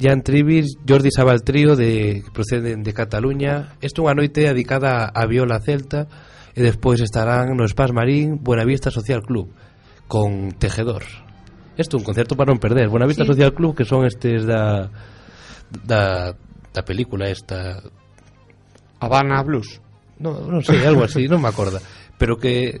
Jan 0.00 0.24
Trivis, 0.24 0.76
Jordi 0.86 1.12
Sabal 1.12 1.44
Trío 1.44 1.76
de, 1.76 2.24
que 2.24 2.30
proceden 2.32 2.82
de 2.82 2.92
Cataluña. 2.92 3.76
Isto 3.84 4.00
é 4.00 4.04
unha 4.08 4.16
noite 4.16 4.48
dedicada 4.48 5.12
á 5.12 5.22
viola 5.28 5.60
celta 5.60 6.08
e 6.56 6.64
despois 6.64 7.04
estarán 7.04 7.52
no 7.52 7.68
Espás 7.68 7.92
Marín 7.92 8.40
Buenavista 8.40 8.88
Social 8.88 9.20
Club 9.20 9.52
con 10.08 10.56
Tejedor. 10.56 11.04
Isto 11.76 11.96
é 11.96 12.00
un 12.00 12.08
concerto 12.08 12.32
para 12.32 12.48
non 12.48 12.56
perder. 12.56 12.88
Buenavista 12.88 13.28
sí. 13.28 13.36
Social 13.36 13.52
Club 13.52 13.76
que 13.76 13.84
son 13.84 14.08
estes 14.08 14.48
da 14.48 14.88
da, 15.68 16.32
da 16.72 16.82
película 16.82 17.28
esta. 17.28 17.84
Habana 19.04 19.44
Blues. 19.44 19.84
Non 20.16 20.64
sei, 20.64 20.80
algo 20.88 21.04
así, 21.04 21.28
non 21.28 21.44
me 21.44 21.52
acorda. 21.52 21.84
Pero 22.16 22.40
que 22.40 22.80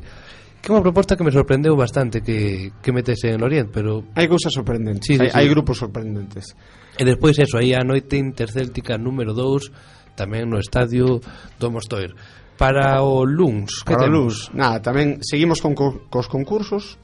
que 0.64 0.72
é 0.72 0.74
unha 0.74 0.82
proposta 0.82 1.14
que 1.14 1.22
me 1.22 1.30
sorprendeu 1.30 1.76
bastante 1.76 2.24
que, 2.24 2.72
que 2.80 2.90
metese 2.90 3.30
en 3.30 3.44
Orient 3.44 3.70
pero 3.70 4.02
hai 4.18 4.26
cousas 4.26 4.50
sorprendentes 4.50 5.06
sí, 5.06 5.14
sí, 5.14 5.22
hai, 5.22 5.30
sí. 5.30 5.36
hai 5.36 5.46
grupos 5.52 5.78
sorprendentes. 5.78 6.56
E 6.96 7.04
despois 7.04 7.36
eso 7.38 7.60
aí 7.60 7.76
a 7.76 7.84
noite 7.84 8.16
intercéltica 8.16 8.96
número 8.96 9.36
2 9.36 10.16
tamén 10.16 10.48
no 10.48 10.56
estadio 10.58 11.20
do 11.60 11.68
Mostoir 11.68 12.16
Para 12.56 13.04
o 13.04 13.24
LUNS, 13.24 13.84
que 13.84 13.92
Para 13.92 14.08
o 14.08 14.12
LUNS, 14.12 14.56
nada, 14.56 14.80
tamén 14.80 15.20
seguimos 15.20 15.60
con 15.60 15.76
co, 15.76 16.08
cos 16.08 16.26
concursos 16.26 16.96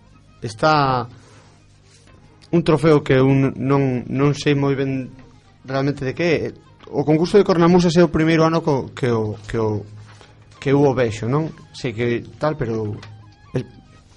Está 0.43 1.07
un 2.51 2.65
trofeo 2.65 3.03
que 3.03 3.21
un, 3.23 3.55
non, 3.57 4.03
non 4.11 4.35
sei 4.35 4.59
moi 4.59 4.75
ben 4.75 5.09
realmente 5.65 6.03
de 6.03 6.13
que 6.13 6.29
é. 6.35 6.39
O 6.93 7.07
concurso 7.07 7.39
de 7.39 7.47
Cornamusas 7.47 7.95
é 7.97 8.03
o 8.03 8.13
primeiro 8.13 8.43
ano 8.45 8.61
co, 8.61 8.91
que 8.91 9.09
o, 9.09 9.39
que 9.47 9.57
o 9.57 9.87
que 10.59 10.75
eu 10.75 10.83
o 10.83 10.93
vexo, 10.93 11.31
non? 11.31 11.49
Sei 11.73 11.95
que 11.95 12.27
tal, 12.43 12.59
pero 12.59 12.99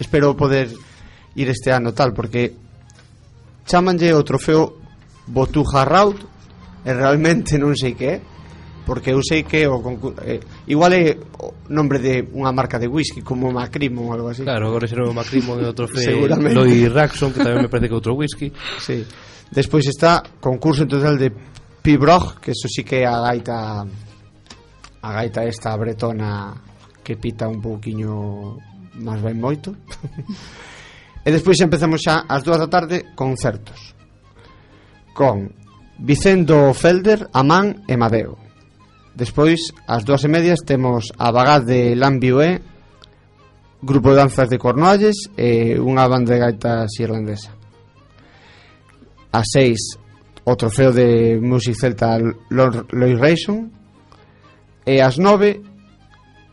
espero 0.02 0.34
poder 0.34 0.74
ir 1.38 1.48
este 1.48 1.70
ano 1.70 1.94
tal, 1.94 2.12
porque 2.12 2.58
chamanlle 3.70 4.18
o 4.18 4.26
trofeo 4.26 4.82
Botuja 5.30 5.86
Raut 5.86 6.20
e 6.84 6.92
realmente 6.92 7.56
non 7.62 7.78
sei 7.78 7.94
que 7.94 8.08
é 8.10 8.35
porque 8.86 9.12
eu 9.12 9.20
sei 9.26 9.44
que 9.44 9.66
o 9.68 9.82
eh, 10.22 10.40
igual 10.70 10.94
é 10.94 11.18
o 11.42 11.74
nombre 11.74 11.98
de 11.98 12.30
unha 12.38 12.54
marca 12.54 12.78
de 12.78 12.86
whisky 12.86 13.26
como 13.26 13.50
Macrimo 13.50 14.06
ou 14.06 14.14
algo 14.14 14.30
así. 14.30 14.46
Claro, 14.46 14.70
agora 14.70 14.86
será 14.86 15.10
o 15.10 15.14
Macrimo 15.14 15.58
e 15.58 15.66
outro 15.66 15.90
fe 15.92 16.14
Loi 16.14 16.86
Raxon, 16.88 17.34
que 17.34 17.42
tamén 17.42 17.66
me 17.66 17.70
parece 17.70 17.90
que 17.90 17.98
outro 17.98 18.14
whisky. 18.14 18.54
Sí. 18.78 19.02
Despois 19.50 19.90
está 19.90 20.22
concurso 20.38 20.86
en 20.86 20.90
total 20.94 21.18
de 21.18 21.34
Pibrog, 21.82 22.38
que 22.40 22.54
eso 22.54 22.70
sí 22.70 22.86
que 22.86 23.02
é 23.02 23.10
a 23.10 23.18
gaita 23.26 23.84
a 25.02 25.10
gaita 25.10 25.42
esta 25.50 25.74
bretona 25.78 26.54
que 27.02 27.18
pita 27.18 27.50
un 27.50 27.58
pouquiño 27.58 28.62
máis 29.02 29.22
ben 29.26 29.42
moito. 29.42 29.74
e 31.26 31.30
despois 31.34 31.58
empezamos 31.58 32.06
xa 32.06 32.30
ás 32.30 32.46
dúas 32.46 32.62
da 32.62 32.70
tarde 32.70 33.18
concertos 33.18 33.98
con 35.18 35.50
Vicendo 35.98 36.76
Felder, 36.76 37.32
Amán 37.34 37.82
e 37.90 37.98
Madeo 37.98 38.45
Despois, 39.16 39.72
ás 39.88 40.04
dúas 40.04 40.28
e 40.28 40.30
medias, 40.30 40.68
temos 40.68 41.16
a 41.16 41.32
vagá 41.32 41.64
de 41.64 41.96
Lambiué, 41.96 42.60
grupo 43.80 44.12
de 44.12 44.20
danzas 44.20 44.52
de 44.52 44.60
Cornualles 44.60 45.32
e 45.40 45.80
unha 45.80 46.04
banda 46.12 46.36
de 46.36 46.44
gaitas 46.44 46.92
irlandesa. 47.00 47.56
A 49.32 49.40
seis, 49.48 49.96
o 50.44 50.60
trofeo 50.60 50.92
de 50.92 51.40
Music 51.40 51.80
Celta 51.80 52.20
Lloyd 52.20 53.16
Rayson. 53.16 53.72
E 54.84 55.00
ás 55.00 55.16
nove, 55.16 55.64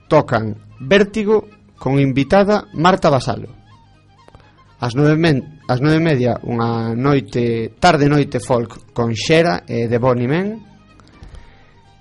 tocan 0.07 0.55
Vértigo 0.79 1.51
con 1.83 1.98
invitada 1.98 2.70
Marta 2.79 3.11
Basalo. 3.11 3.51
Ás 4.79 4.94
nove, 4.94 5.18
men, 5.18 5.59
ás 5.66 5.83
nove 5.83 5.98
media, 5.98 6.38
unha 6.46 6.94
noite, 6.94 7.75
tarde 7.83 8.07
noite 8.07 8.38
folk 8.38 8.94
con 8.94 9.18
Xera 9.18 9.66
e 9.66 9.90
de 9.90 9.98
Bonnie 9.98 10.31
Men 10.31 10.72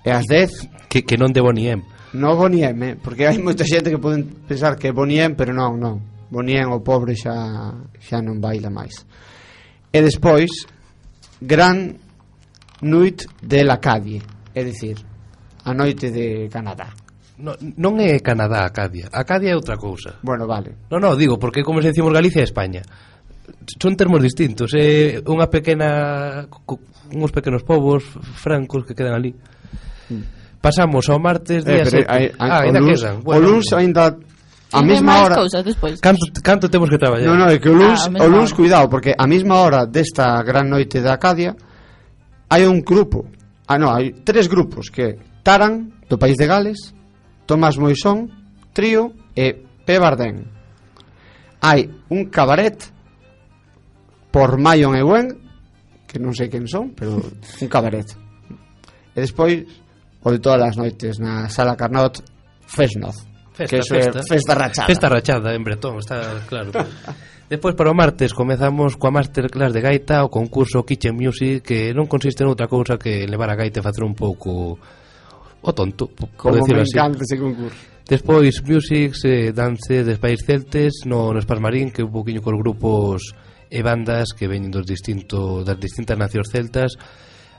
E 0.02 0.10
ás 0.10 0.26
10 0.26 0.90
que, 0.90 1.06
que 1.06 1.14
non 1.14 1.30
de 1.30 1.38
Boniem 1.38 1.86
No 2.12 2.34
Boniem, 2.36 2.76
eh? 2.82 2.94
porque 2.98 3.24
hai 3.24 3.38
moita 3.38 3.62
xente 3.64 3.88
que 3.88 4.02
poden 4.02 4.44
pensar 4.44 4.74
que 4.74 4.90
é 4.90 4.92
Boniem 4.92 5.38
Pero 5.38 5.54
non, 5.54 5.78
non. 5.78 5.96
Boniem 6.28 6.68
o 6.74 6.82
pobre 6.82 7.14
xa, 7.14 7.70
xa 8.00 8.18
non 8.18 8.42
baila 8.42 8.72
máis. 8.72 9.06
E 9.92 9.98
despois 10.02 10.50
Gran 11.38 11.94
Nuit 12.82 13.28
de 13.38 13.60
la 13.62 13.78
Cadie 13.78 14.20
É 14.52 14.64
dicir, 14.66 14.98
a 15.64 15.72
noite 15.72 16.10
de 16.10 16.50
Canadá. 16.52 16.92
No, 17.38 17.56
non 17.78 17.96
é 18.02 18.20
Canadá 18.20 18.66
Acadia 18.66 19.08
Acadia 19.08 19.52
é 19.52 19.56
outra 19.56 19.78
cousa. 19.78 20.18
Bueno, 20.20 20.46
vale. 20.46 20.88
No, 20.90 20.98
no, 21.00 21.16
digo, 21.16 21.38
porque 21.38 21.62
como 21.62 21.80
se 21.80 21.94
decimos 21.94 22.12
Galicia 22.12 22.42
e 22.42 22.50
España 22.50 22.82
Son 23.80 23.96
termos 23.96 24.20
distintos 24.20 24.74
É 24.74 25.16
eh? 25.16 25.22
unha 25.24 25.48
pequena 25.48 26.44
Uns 27.14 27.32
pequenos 27.32 27.64
povos 27.64 28.04
francos 28.36 28.84
que 28.84 28.94
quedan 28.98 29.16
ali 29.16 29.32
Pasamos 30.62 31.10
ao 31.10 31.18
martes 31.18 31.66
eh, 31.66 31.68
día 31.68 31.82
eh, 31.82 31.90
pero, 31.90 32.06
7. 32.06 32.10
Hai, 32.10 32.24
ah, 32.38 32.62
ainda 32.62 32.80
quedan. 32.80 33.20
Bueno, 33.22 33.38
o 33.38 33.42
luns 33.42 33.66
ainda 33.74 34.14
A 34.72 34.82
mesma 34.82 35.22
hora 35.22 35.36
cousas 35.36 35.64
despois. 35.64 36.00
Canto, 36.00 36.24
canto 36.42 36.68
temos 36.68 36.88
que 36.88 36.96
traballar? 36.96 37.28
No, 37.28 37.36
no, 37.36 37.50
é 37.50 37.58
que 37.58 37.68
o 37.68 37.74
ah, 37.74 37.78
luns, 37.78 38.00
ah, 38.08 38.24
o 38.24 38.28
luns 38.28 38.52
cuidado, 38.52 38.88
porque 38.88 39.12
a 39.16 39.26
mesma 39.26 39.56
hora 39.60 39.84
desta 39.84 40.42
gran 40.42 40.68
noite 40.68 41.00
da 41.04 41.14
Acadia 41.14 41.54
hai 42.48 42.64
un 42.64 42.80
grupo, 42.80 43.28
ah, 43.68 43.76
no, 43.76 43.92
hai 43.92 44.24
tres 44.24 44.48
grupos 44.48 44.88
que 44.88 45.20
Taran, 45.44 45.92
do 46.08 46.16
País 46.16 46.40
de 46.40 46.46
Gales, 46.48 46.96
Tomás 47.44 47.76
Moisón, 47.76 48.32
Trío 48.72 49.12
e 49.36 49.52
P. 49.84 49.98
Bardén. 50.00 50.48
Hai 51.60 51.92
un 52.08 52.32
cabaret 52.32 52.80
por 54.32 54.56
Mayon 54.56 54.96
e 54.96 55.04
Gwen, 55.04 55.26
que 56.08 56.16
non 56.16 56.32
sei 56.32 56.48
quen 56.48 56.64
son, 56.64 56.96
pero 56.96 57.20
un 57.20 57.68
cabaret. 57.68 58.08
E 59.12 59.20
despois 59.20 59.68
o 60.22 60.30
de 60.30 60.38
todas 60.38 60.62
as 60.62 60.76
noites 60.78 61.18
na 61.18 61.50
Sala 61.50 61.76
Carnot 61.76 62.22
Fesnoz 62.66 63.32
Festa, 63.52 63.76
que 63.76 63.82
festa. 63.82 64.18
é 64.20 64.22
festa 64.22 64.54
rachada. 64.54 64.86
Festa 64.86 65.08
rachada 65.08 65.54
en 65.54 65.62
Bretón, 65.62 65.98
está 65.98 66.40
claro. 66.48 66.72
Despois 67.52 67.74
para 67.76 67.92
o 67.92 67.94
martes 67.94 68.32
comezamos 68.32 68.96
coa 68.96 69.12
masterclass 69.12 69.76
de 69.76 69.84
gaita, 69.84 70.24
o 70.24 70.32
concurso 70.32 70.80
Kitchen 70.88 71.12
Music, 71.12 71.60
que 71.60 71.92
non 71.92 72.08
consiste 72.08 72.40
en 72.40 72.48
outra 72.48 72.64
cousa 72.64 72.96
que 72.96 73.28
levar 73.28 73.52
a 73.52 73.58
gaita 73.60 73.84
e 73.84 73.84
facer 73.84 74.08
un 74.08 74.16
pouco 74.16 74.80
o 75.60 75.70
tonto, 75.76 76.08
por 76.08 76.32
Como 76.32 76.56
decirlo 76.64 76.80
así. 76.80 76.96
Como 76.96 77.12
me 77.12 77.20
encanta 77.20 77.20
ese 77.28 77.36
concurso. 77.36 77.80
Despois 78.08 78.56
Music, 78.64 79.12
eh, 79.28 79.52
dance 79.52 80.00
de 80.00 80.16
país 80.16 80.40
Celtes, 80.48 81.04
no, 81.04 81.28
no 81.28 81.38
Esparmarín, 81.38 81.92
que 81.92 82.00
un 82.00 82.10
poquinho 82.10 82.40
cos 82.40 82.56
grupos 82.56 83.36
e 83.68 83.84
bandas 83.84 84.32
que 84.32 84.48
veñen 84.48 84.72
dos 84.72 84.88
distinto, 84.88 85.60
das 85.60 85.76
distintas 85.76 86.16
nacións 86.16 86.48
celtas. 86.48 86.96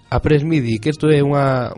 A 0.10 0.17
Press 0.21 0.41
Midi, 0.41 0.82
que 0.82 0.89
isto 0.89 1.06
é 1.13 1.21
unha 1.21 1.69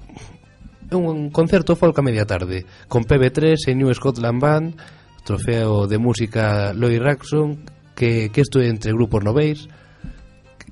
un 0.96 1.30
concerto 1.30 1.76
folk 1.76 1.98
a 2.00 2.02
media 2.02 2.26
tarde 2.26 2.66
con 2.88 3.04
PB3 3.04 3.68
e 3.68 3.76
New 3.76 3.92
Scotland 3.94 4.40
Band 4.42 4.76
trofeo 5.24 5.88
de 5.88 5.98
música 5.98 6.74
Lloyd 6.74 7.02
Raxon 7.02 7.66
que, 7.96 8.30
que 8.32 8.42
esto 8.42 8.62
entre 8.62 8.94
grupos 8.94 9.24
noveis 9.24 9.68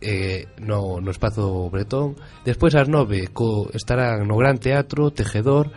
eh, 0.01 0.47
no, 0.59 0.99
no 0.99 1.12
espazo 1.12 1.69
bretón 1.69 2.15
despois 2.43 2.75
ás 2.75 2.88
nove 2.88 3.31
co, 3.31 3.71
estarán 3.73 4.27
no 4.27 4.36
Gran 4.36 4.59
Teatro 4.59 5.12
Tejedor 5.12 5.71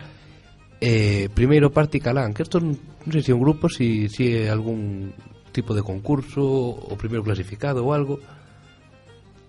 eh, 0.79 1.29
primeiro 1.33 1.71
parte 1.71 1.99
Calán 1.99 2.33
que 2.33 2.43
isto 2.43 2.59
non 2.59 2.75
sei 3.09 3.23
se 3.23 3.31
é 3.31 3.37
un 3.37 3.43
grupo 3.43 3.71
se 3.71 4.07
si, 4.07 4.13
si 4.13 4.23
é 4.35 4.51
algún 4.51 5.15
tipo 5.55 5.73
de 5.73 5.81
concurso 5.81 6.43
o 6.43 6.93
primeiro 6.99 7.25
clasificado 7.25 7.81
ou 7.81 7.95
algo 7.95 8.19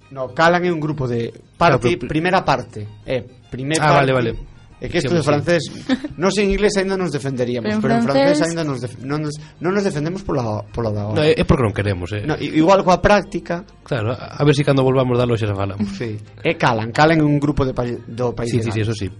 No, 0.08 0.32
Calan 0.32 0.64
é 0.64 0.72
un 0.72 0.80
grupo 0.80 1.04
de 1.04 1.36
parte, 1.60 1.84
claro, 1.84 1.98
pero, 2.00 2.08
primeira 2.08 2.40
parte. 2.40 2.88
Eh, 3.04 3.28
primeira 3.52 3.84
ah, 3.84 4.00
parte, 4.00 4.12
vale, 4.12 4.32
vale. 4.32 4.47
É 4.80 4.86
que 4.86 5.02
isto 5.02 5.10
de 5.10 5.26
francés, 5.26 5.66
nós 6.14 6.38
en 6.42 6.54
inglés 6.54 6.78
aínda 6.78 6.94
nos 6.94 7.10
defenderíamos, 7.10 7.66
pero 7.66 7.74
en, 7.74 7.82
pero 7.82 7.94
en 7.98 8.02
francés, 8.06 8.38
francés 8.38 8.46
aínda 8.46 8.62
nos 8.62 8.78
non 9.02 9.18
nos 9.26 9.34
non 9.58 9.74
nos 9.74 9.82
defendemos 9.82 10.22
pola 10.22 10.62
pola 10.70 10.94
da 10.94 11.10
hora. 11.10 11.18
No, 11.18 11.22
é 11.26 11.42
porque 11.42 11.66
non 11.66 11.74
queremos, 11.74 12.14
eh. 12.14 12.22
No, 12.22 12.38
igual 12.38 12.86
coa 12.86 13.02
práctica. 13.02 13.66
Claro, 13.82 14.14
a 14.14 14.38
ver 14.46 14.54
se 14.54 14.62
si 14.62 14.66
cando 14.66 14.86
volvamos 14.86 15.18
da 15.18 15.26
loxa 15.26 15.50
falamos. 15.50 15.82
Sí. 15.98 16.14
E 16.46 16.54
calan, 16.54 16.94
calan 16.94 17.18
un 17.26 17.42
grupo 17.42 17.66
de 17.66 17.74
pa, 17.74 17.82
do 17.90 18.30
país. 18.38 18.54
Sí, 18.54 18.62
sí, 18.62 18.70
sí, 18.70 18.86
eso 18.86 18.94
sí. 18.94 19.10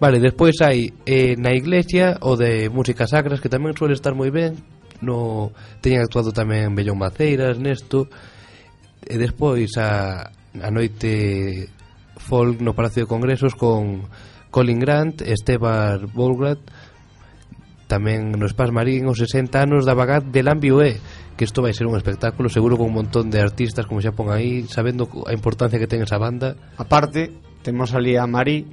Vale, 0.00 0.16
despois 0.16 0.56
hai 0.64 0.92
eh, 1.04 1.36
na 1.36 1.52
iglesia 1.52 2.16
o 2.24 2.36
de 2.36 2.72
músicas 2.72 3.12
sacras 3.12 3.44
que 3.44 3.52
tamén 3.52 3.76
suele 3.76 3.92
estar 3.92 4.16
moi 4.16 4.32
ben. 4.32 4.56
No 5.04 5.52
teñen 5.84 6.00
actuado 6.00 6.32
tamén 6.32 6.72
Bellón 6.72 6.96
Maceiras 6.96 7.60
nesto. 7.60 8.08
E 9.04 9.20
despois 9.20 9.76
a 9.76 10.32
a 10.56 10.68
noite 10.72 11.68
folk 12.16 12.64
no 12.64 12.72
Palacio 12.72 13.04
de 13.04 13.12
Congresos 13.12 13.52
con 13.52 14.08
Colin 14.50 14.78
Grant, 14.80 15.22
Esteban 15.22 16.08
Bolgrad, 16.12 16.58
tamén 17.86 18.34
no 18.34 18.46
Spas 18.50 18.74
Marín 18.74 19.06
os 19.06 19.22
60 19.22 19.62
anos 19.62 19.86
da 19.86 19.94
Bagat 19.94 20.26
de 20.26 20.42
Lambiué 20.42 20.98
que 21.38 21.44
isto 21.44 21.62
vai 21.62 21.76
ser 21.76 21.86
un 21.86 21.94
espectáculo 21.94 22.48
seguro 22.48 22.74
con 22.74 22.90
un 22.90 22.96
montón 23.04 23.30
de 23.30 23.38
artistas 23.38 23.86
como 23.86 24.02
xa 24.02 24.10
pon 24.10 24.32
aí 24.32 24.66
sabendo 24.66 25.06
a 25.28 25.32
importancia 25.36 25.78
que 25.78 25.86
ten 25.86 26.02
esa 26.02 26.18
banda. 26.18 26.56
Aparte 26.80 27.30
temos 27.62 27.94
ali 27.94 28.18
a 28.18 28.26
Mari 28.26 28.66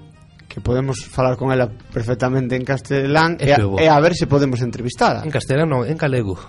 que 0.50 0.62
podemos 0.62 1.06
falar 1.06 1.38
con 1.38 1.52
ela 1.52 1.70
perfectamente 1.70 2.56
en 2.56 2.64
castelán 2.64 3.38
e, 3.38 3.54
a, 3.54 3.60
e 3.60 3.86
a 3.86 4.00
ver 4.00 4.16
se 4.16 4.26
podemos 4.26 4.64
entrevistada. 4.66 5.22
en 5.22 5.30
castelán 5.30 5.70
non, 5.70 5.86
en 5.86 6.00
galego. 6.00 6.40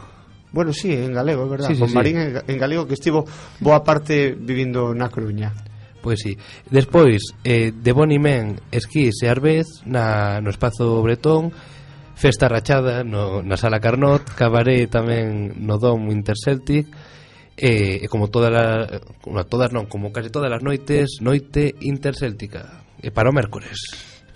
Bueno, 0.55 0.71
sí, 0.71 0.95
en 0.95 1.11
galego, 1.11 1.45
é 1.45 1.51
verdad 1.51 1.69
sí, 1.69 1.75
sí, 1.75 1.83
con 1.83 1.91
Marín 1.93 2.17
en, 2.17 2.31
en 2.47 2.57
galego 2.57 2.87
que 2.87 2.95
estivo 2.95 3.27
boa 3.59 3.83
parte 3.83 4.33
vivindo 4.39 4.95
na 4.95 5.11
Coruña. 5.11 5.51
Pois 6.05 6.21
sí. 6.21 6.37
Despois, 6.69 7.33
eh, 7.45 7.73
de 7.73 7.93
Bonnie 7.97 8.21
Men, 8.21 8.61
esquís 8.69 9.25
e 9.25 9.33
Arbez, 9.33 9.65
na, 9.89 10.37
no 10.45 10.53
Espazo 10.53 11.01
Bretón, 11.01 11.49
Festa 12.13 12.45
Rachada 12.45 13.01
no, 13.09 13.41
na 13.41 13.57
Sala 13.57 13.81
Carnot, 13.81 14.29
Cabaré 14.37 14.85
tamén 14.85 15.57
no 15.65 15.81
Dom 15.81 16.13
Interceltic, 16.13 16.93
e, 17.57 18.05
e 18.05 18.07
como 18.13 18.29
todas 18.29 18.53
la, 18.53 19.01
como 19.25 19.41
todas 19.49 19.73
non, 19.73 19.89
como 19.89 20.13
casi 20.13 20.29
todas 20.29 20.53
as 20.53 20.61
noites, 20.61 21.25
noite 21.25 21.73
intercéltica, 21.81 22.85
e 23.01 23.09
para 23.09 23.33
o 23.33 23.35
mércores. 23.35 23.81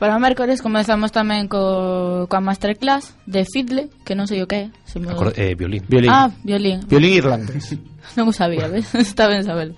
Para 0.01 0.17
o 0.17 0.23
mércores 0.25 0.65
comezamos 0.65 1.13
tamén 1.13 1.53
co, 1.53 2.25
coa 2.33 2.41
masterclass 2.41 3.13
de 3.29 3.45
Fiddle, 3.45 3.93
que 4.09 4.17
non 4.17 4.25
sei 4.25 4.41
o 4.41 4.49
que 4.49 4.73
é. 4.73 4.81
Se 4.89 4.97
me... 4.97 5.13
Acord, 5.13 5.37
eh, 5.37 5.53
violín. 5.53 5.85
violín. 5.85 6.09
Ah, 6.09 6.33
violín. 6.41 6.81
Violín 6.89 7.13
irlandés. 7.13 7.77
non 8.17 8.25
o 8.25 8.33
sabía, 8.33 8.65
ves? 8.73 8.89
Está 8.97 9.29
ben 9.29 9.45
saberlo. 9.45 9.77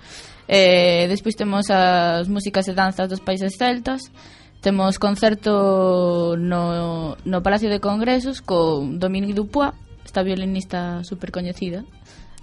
Eh, 0.51 1.07
despois 1.07 1.39
temos 1.39 1.71
as 1.71 2.27
músicas 2.27 2.67
e 2.67 2.75
danzas 2.75 3.07
dos 3.07 3.23
países 3.23 3.55
celtas, 3.55 4.11
temos 4.59 4.99
concerto 4.99 6.35
no, 6.35 7.15
no 7.23 7.39
Palacio 7.39 7.71
de 7.71 7.79
Congresos 7.79 8.43
con 8.43 8.99
Dominique 8.99 9.31
Dupois, 9.31 9.71
esta 10.03 10.27
violinista 10.27 11.07
super 11.07 11.31
coñecida. 11.31 11.87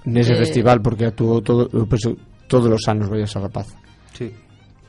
Nese 0.09 0.33
eh, 0.33 0.41
festival 0.41 0.81
porque 0.81 1.05
actuou 1.05 1.45
todo, 1.45 1.69
eu 1.69 1.85
penso, 1.85 2.17
todos 2.49 2.73
os 2.73 2.89
anos 2.89 3.13
vai 3.13 3.21
esa 3.21 3.45
rapaz. 3.45 3.69
Sí. 4.17 4.33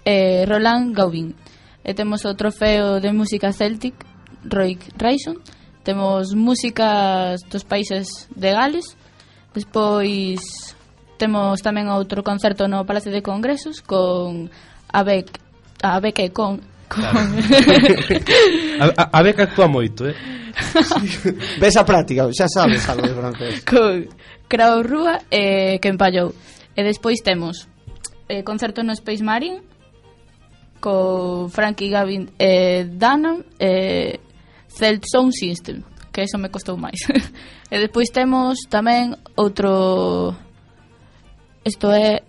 Eh, 0.08 0.48
Roland 0.48 0.96
Gaubin. 0.96 1.36
E 1.84 1.92
temos 1.92 2.24
o 2.24 2.32
trofeo 2.40 3.04
de 3.04 3.12
música 3.12 3.52
Celtic 3.52 3.96
Roy 4.48 4.80
Rison 4.96 5.36
Temos 5.84 6.36
músicas 6.36 7.42
dos 7.50 7.64
países 7.64 8.30
de 8.36 8.52
Gales. 8.52 8.98
Despois 9.54 10.40
Temos 11.20 11.60
tamén 11.60 11.92
outro 11.92 12.24
concerto 12.24 12.72
no 12.72 12.88
Palacio 12.88 13.12
de 13.12 13.20
Congresos 13.20 13.84
con 13.84 14.48
a 14.88 15.04
Bec, 15.04 15.28
a 15.84 16.00
Bec 16.00 16.16
e 16.24 16.32
con 16.32 16.64
Con... 16.90 17.04
Claro. 17.06 17.20
a, 18.82 18.86
a, 18.98 19.04
a 19.14 19.22
beca 19.22 19.44
actúa 19.44 19.70
moito, 19.70 20.10
eh? 20.10 20.18
Sí. 20.58 21.30
Ves 21.62 21.78
a 21.78 21.86
práctica, 21.86 22.26
xa 22.34 22.50
sabes 22.50 22.82
algo 22.90 23.06
de 23.08 23.14
francés. 23.14 23.62
Con 23.70 24.10
Crao 24.50 24.82
Rúa 24.82 25.22
e 25.30 25.78
Quen 25.80 25.96
Pallou. 25.96 26.34
E 26.74 26.82
despois 26.82 27.22
temos 27.22 27.70
eh, 28.28 28.44
concerto 28.44 28.82
no 28.82 28.92
Space 28.98 29.24
Marine 29.24 29.62
co 30.82 31.48
Frankie 31.48 31.94
Gavin 31.94 32.34
eh, 32.40 32.90
Danon 32.90 33.46
e 33.60 33.70
eh, 33.70 34.20
Celt 34.68 35.06
Sound 35.06 35.32
System, 35.32 35.84
que 36.12 36.26
eso 36.26 36.42
me 36.42 36.50
costou 36.50 36.76
máis. 36.76 37.00
e 37.72 37.76
despois 37.78 38.10
temos 38.10 38.66
tamén 38.68 39.14
outro 39.38 40.34
isto 41.64 41.92
é 41.92 42.24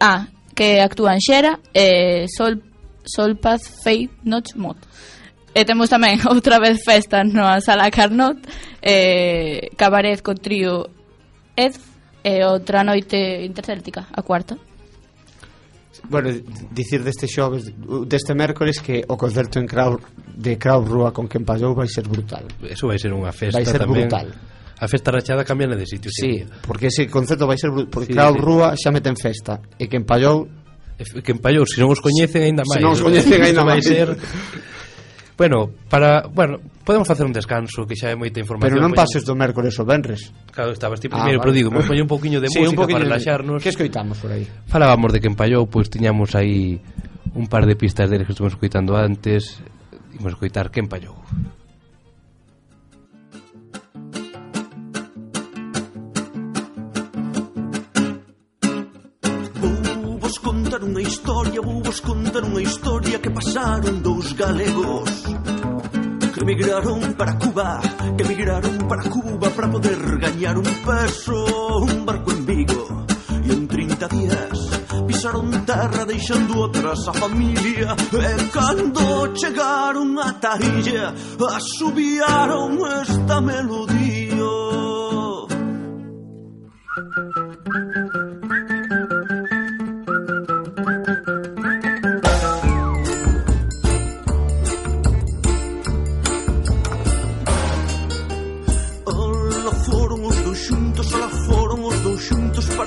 A, 0.00 0.14
ah, 0.14 0.22
que 0.54 0.80
actúan 0.80 1.22
Xera 1.22 1.60
e 1.70 2.24
eh, 2.24 2.26
Sol, 2.26 2.62
Sol 3.06 3.38
Paz 3.38 3.62
Fei 3.82 4.10
Notch 4.24 4.58
Mot. 4.58 4.78
E 5.54 5.62
temos 5.64 5.86
tamén 5.86 6.18
outra 6.32 6.58
vez 6.58 6.82
festa 6.82 7.22
na 7.22 7.62
Sala 7.62 7.90
Carnot, 7.94 8.42
eh, 8.82 9.70
cabaret 9.78 10.18
co 10.18 10.34
trío 10.34 10.90
Ed 11.54 11.78
e 12.26 12.42
outra 12.42 12.82
noite 12.82 13.46
intercéltica, 13.46 14.10
a 14.10 14.22
cuarta. 14.22 14.58
Bueno, 16.10 16.30
dicir 16.70 17.02
deste 17.02 17.26
xoves 17.26 17.70
deste 18.06 18.34
mércores 18.34 18.78
que 18.78 19.02
o 19.06 19.18
concerto 19.18 19.58
en 19.58 19.66
Crau, 19.66 19.98
de 20.34 20.58
Crau 20.58 20.82
Rúa 20.82 21.10
con 21.14 21.26
quen 21.26 21.42
pasou 21.42 21.74
vai 21.74 21.86
ser 21.86 22.06
brutal. 22.06 22.46
Eso 22.62 22.86
vai 22.86 22.98
ser 22.98 23.14
unha 23.14 23.30
festa 23.30 23.58
tamén. 23.58 23.66
Vai 23.66 23.70
ser 23.70 23.82
tamén. 23.82 24.06
brutal 24.06 24.26
a 24.78 24.86
festa 24.86 25.10
rachada 25.10 25.42
cambian 25.44 25.74
de 25.74 25.86
sitio. 25.86 26.10
Sí, 26.14 26.46
porque 26.66 26.88
ese 26.88 27.10
concepto 27.10 27.46
vai 27.46 27.58
ser 27.58 27.70
porque 27.90 28.10
sí, 28.10 28.14
claro, 28.14 28.34
sí. 28.34 28.40
rúa 28.40 28.68
xa 28.78 28.94
meten 28.94 29.18
festa 29.18 29.58
e 29.78 29.90
que 29.90 29.98
empallou 29.98 30.46
e 30.98 31.22
que 31.22 31.30
en 31.30 31.38
Pallou, 31.38 31.62
se 31.62 31.78
non 31.78 31.94
os 31.94 32.02
coñecen 32.02 32.42
aínda 32.42 32.66
máis. 32.66 32.82
Se 32.82 32.82
non 32.82 32.90
os 32.98 33.02
coñecen 33.02 33.38
aínda 33.38 33.62
máis. 33.62 33.86
Ser... 33.86 34.18
Bueno, 35.38 35.70
para, 35.88 36.26
bueno, 36.26 36.58
podemos 36.82 37.06
facer 37.06 37.22
un 37.22 37.30
descanso 37.30 37.86
que 37.86 37.94
xa 37.94 38.10
é 38.10 38.18
moita 38.18 38.42
información. 38.42 38.74
Pero 38.74 38.82
non 38.82 38.90
pases 38.90 39.22
do 39.22 39.38
mércores 39.38 39.78
ou 39.78 39.86
venres. 39.86 40.34
Claro, 40.50 40.74
estabas 40.74 40.98
ti 40.98 41.06
ah, 41.06 41.14
primeiro, 41.14 41.38
ah, 41.38 41.46
vale. 41.46 41.46
pero 41.46 41.54
digo, 41.54 41.68
vamos 41.70 41.86
poñer 41.86 42.02
un 42.02 42.10
poquiño 42.10 42.42
de 42.42 42.50
sí, 42.50 42.58
música 42.58 42.82
poquinho 42.82 42.98
para 42.98 43.06
relaxarnos. 43.06 43.62
Que 43.62 43.70
escoitamos 43.70 44.18
por 44.18 44.34
aí? 44.34 44.42
Falábamos 44.66 45.14
de 45.14 45.22
que 45.22 45.30
en 45.30 45.38
Pallou 45.38 45.70
pois 45.70 45.86
pues, 45.86 45.94
tiñamos 45.94 46.34
aí 46.34 46.82
un 47.38 47.46
par 47.46 47.70
de 47.70 47.78
pistas 47.78 48.10
deles 48.10 48.26
que 48.26 48.34
estuvemos 48.34 48.58
escoitando 48.58 48.98
antes. 48.98 49.62
Imos 50.18 50.34
escoitar 50.34 50.74
que 50.74 50.82
en 50.82 50.90
Pallou. 50.90 51.14
historia 61.08 61.60
Vou 61.62 61.80
vos 61.80 62.00
contar 62.00 62.44
unha 62.44 62.60
historia 62.60 63.18
que 63.18 63.32
pasaron 63.32 64.04
dous 64.04 64.36
galegos 64.36 65.24
Que 66.36 66.40
emigraron 66.44 67.16
para 67.16 67.32
Cuba 67.40 67.80
Que 68.14 68.22
emigraron 68.28 68.76
para 68.86 69.02
Cuba 69.08 69.48
para 69.50 69.68
poder 69.72 69.98
gañar 70.20 70.56
un 70.60 70.68
peso 70.84 71.40
Un 71.88 72.04
barco 72.04 72.30
en 72.30 72.44
Vigo 72.44 72.84
E 73.42 73.48
en 73.50 73.66
30 73.66 74.08
días 74.08 74.58
pisaron 75.08 75.48
terra 75.64 76.04
deixando 76.04 76.68
atrás 76.68 77.08
a 77.08 77.12
familia 77.16 77.96
E 78.12 78.32
cando 78.52 79.32
chegaron 79.32 80.20
a 80.20 80.36
Tarilla 80.36 81.16
Asubiaron 81.40 82.76
esta 83.00 83.40
melodía 83.40 84.28
Thank 86.98 88.14
you. 88.14 88.27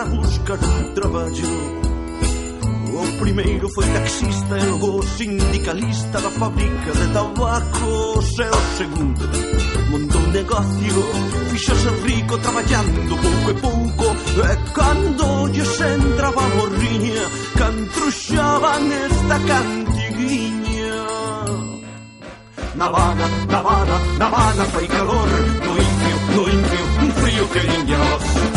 Para 0.01 0.09
buscar 0.09 0.57
un 0.57 0.93
traballo. 0.95 1.81
O 2.93 3.19
primeiro 3.19 3.69
foi 3.69 3.85
taxista 3.85 4.55
logo 4.65 5.03
sindicalista 5.03 6.19
da 6.19 6.31
fábrica 6.31 6.91
de 6.91 7.07
tabacos 7.13 8.39
e 8.39 8.49
o 8.49 8.77
segundo 8.77 9.29
montou 9.91 10.21
un 10.21 10.31
negocio, 10.31 11.03
fixose 11.51 11.89
rico 12.03 12.37
traballando 12.39 13.15
pouco 13.17 13.49
e 13.49 13.53
pouco. 13.53 14.05
E 14.41 14.73
cando 14.73 15.47
lles 15.49 15.81
entraba 15.81 16.41
a 16.41 16.49
morriña 16.49 17.23
cantruxaban 17.57 18.91
esta 18.91 19.37
cantiguiña 19.39 20.95
Na 22.75 22.85
Habana, 22.85 23.27
na 23.49 23.57
Habana, 23.59 23.97
na 24.17 24.65
fai 24.65 24.87
calor. 24.87 25.29
No 25.65 25.73
incio, 25.77 26.17
no 26.35 26.43
incio, 26.49 26.85
un 27.03 27.11
frío 27.21 27.49
que 27.51 27.61
niños 27.67 28.50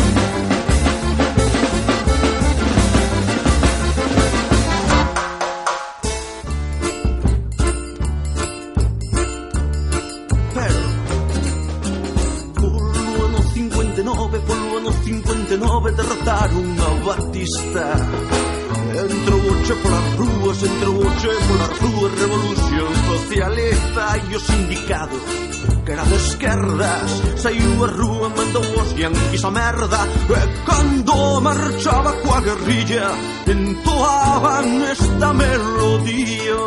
marchaba 31.45 32.11
coa 32.23 32.41
guerrilla 32.41 33.05
Entoaban 33.45 34.67
esta 34.93 35.29
melodía. 35.33 36.61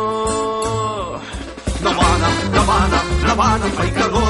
Na 1.83 1.89
Habana, 1.91 2.29
na 2.53 2.61
Habana, 2.63 2.99
na 3.23 3.31
Habana 3.33 3.65
fai 3.75 3.91
calor 3.99 4.28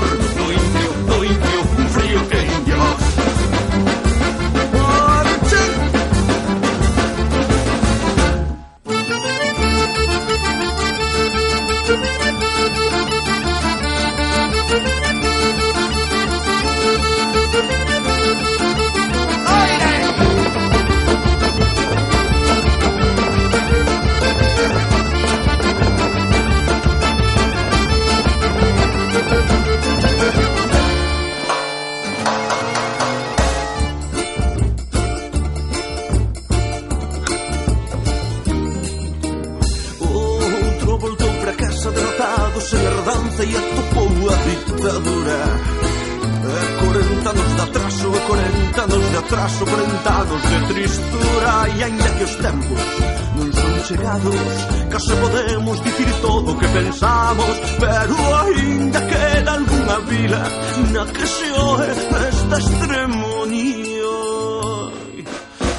che 61.11 61.25
si 61.25 61.49
ore 61.55 61.93
questa 62.07 62.59
stremonia. 62.59 63.77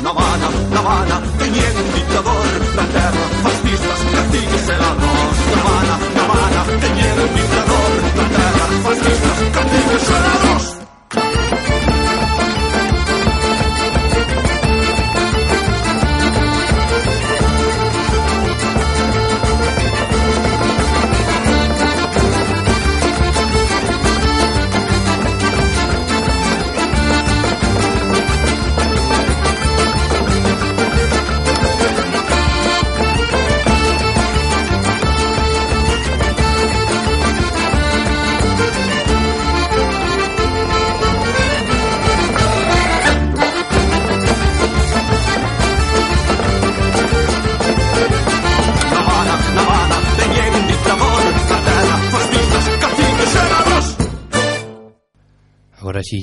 Navana, 0.01 0.49
Navana, 0.69 1.21
e 1.39 1.49
niente 1.49 1.93
di 1.93 2.13
lavoro, 2.13 2.75
la 2.75 2.85
terra, 2.85 3.27
fascista, 3.43 3.95
cattivi 4.13 4.59
se 4.59 4.77
la 4.77 5.10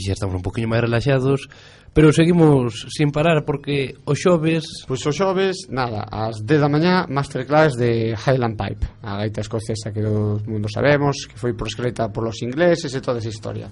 xa 0.08 0.16
estamos 0.16 0.40
un 0.40 0.46
poquinho 0.46 0.72
máis 0.72 0.88
relaxados 0.88 1.52
Pero 1.92 2.14
seguimos 2.14 2.86
sin 2.94 3.10
parar 3.12 3.44
porque 3.44 3.98
o 4.06 4.14
xoves... 4.14 4.86
Pois 4.88 5.02
pues 5.04 5.10
o 5.10 5.12
xoves, 5.12 5.68
nada, 5.68 6.08
ás 6.08 6.40
10 6.40 6.62
da 6.64 6.70
mañá 6.72 6.96
Masterclass 7.12 7.76
de 7.76 8.16
Highland 8.16 8.56
Pipe 8.56 8.88
A 9.04 9.20
gaita 9.20 9.44
escocesa 9.44 9.92
que 9.92 10.00
todo 10.00 10.40
mundo 10.48 10.72
sabemos 10.72 11.28
Que 11.28 11.36
foi 11.36 11.52
proscrita 11.52 12.08
por 12.08 12.24
los 12.24 12.40
ingleses 12.40 12.96
e 12.96 13.04
toda 13.04 13.20
esa 13.20 13.34
historia 13.34 13.68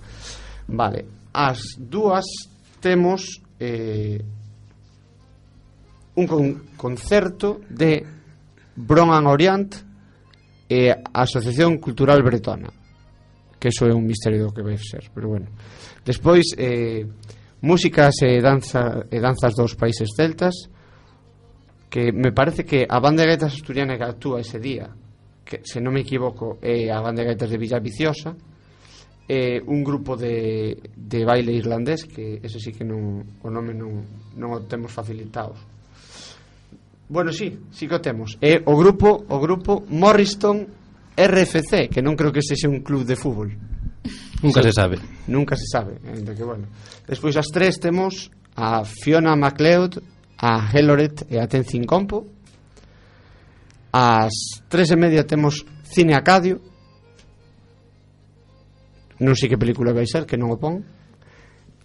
Vale, 0.67 1.31
ás 1.31 1.79
dúas 1.79 2.27
temos 2.83 3.39
eh, 3.57 4.19
un 6.19 6.25
con 6.27 6.75
concerto 6.75 7.61
de 7.69 8.03
Bronan 8.75 9.25
Orient 9.29 9.71
e 10.67 10.89
eh, 10.89 10.91
a 10.91 11.21
Asociación 11.23 11.77
Cultural 11.77 12.19
Bretona 12.25 12.85
que 13.65 13.69
eso 13.69 13.87
é 13.87 13.93
un 13.95 14.05
misterio 14.05 14.45
do 14.45 14.53
que 14.53 14.61
vai 14.61 14.77
ser, 14.77 15.09
pero 15.09 15.29
bueno. 15.29 15.47
Despois, 16.05 16.53
eh, 16.55 17.03
músicas 17.65 18.21
e, 18.21 18.39
danza, 18.39 19.09
e 19.09 19.17
danzas 19.17 19.57
dos 19.57 19.73
países 19.73 20.13
celtas, 20.13 20.69
que 21.89 22.13
me 22.13 22.29
parece 22.29 22.63
que 22.63 22.85
a 22.85 23.01
banda 23.01 23.25
de 23.25 23.33
gaitas 23.33 23.57
asturiana 23.57 23.97
que 23.97 24.05
actúa 24.05 24.45
ese 24.45 24.61
día, 24.61 24.93
que 25.41 25.65
se 25.65 25.81
non 25.81 25.91
me 25.91 26.05
equivoco, 26.05 26.61
é 26.61 26.93
a 26.93 27.01
banda 27.01 27.25
de 27.25 27.33
gaitas 27.33 27.49
de 27.49 27.57
Villa 27.57 27.81
Viciosa 27.81 28.37
eh, 29.27 29.61
un 29.65 29.83
grupo 29.83 30.15
de, 30.15 30.77
de 30.95 31.25
baile 31.25 31.51
irlandés, 31.51 32.05
que 32.05 32.39
ese 32.43 32.59
sí 32.59 32.71
que 32.71 32.85
non, 32.85 33.25
o 33.41 33.49
nome 33.49 33.73
non, 33.73 34.05
non 34.37 34.53
o 34.53 34.61
temos 34.69 34.93
facilitados. 34.93 35.57
Bueno, 37.09 37.33
sí, 37.33 37.57
sí 37.73 37.89
que 37.89 37.97
o 37.97 38.01
temos. 38.01 38.37
É 38.41 38.61
o 38.65 38.77
grupo, 38.77 39.25
o 39.25 39.37
grupo 39.41 39.81
Morriston 39.89 40.69
RFC, 41.17 41.89
que 41.89 42.05
non 42.05 42.13
creo 42.13 42.29
que 42.29 42.45
sexa 42.45 42.69
un 42.69 42.85
club 42.85 43.01
de 43.01 43.17
fútbol. 43.17 43.49
Nunca 44.41 44.61
se 44.61 44.71
sabe. 44.71 44.99
Nunca 45.27 45.55
se 45.55 45.65
sabe. 45.65 45.97
De 45.99 46.35
que, 46.35 46.43
bueno. 46.43 46.67
Despois 47.07 47.35
as 47.37 47.47
tres 47.47 47.79
temos 47.79 48.29
a 48.55 48.83
Fiona 48.85 49.35
MacLeod, 49.35 50.01
a 50.37 50.69
Heloret 50.71 51.25
e 51.29 51.39
a 51.39 51.47
Tenzin 51.47 51.83
Compo. 51.83 52.27
As 53.91 54.33
tres 54.69 54.91
e 54.91 54.95
media 54.95 55.23
temos 55.23 55.65
Cine 55.83 56.13
Acadio. 56.13 56.61
Non 59.19 59.33
sei 59.33 59.47
que 59.47 59.57
película 59.57 59.95
vai 59.95 60.05
ser, 60.05 60.27
que 60.27 60.35
non 60.35 60.51
o 60.51 60.59
pon. 60.59 60.83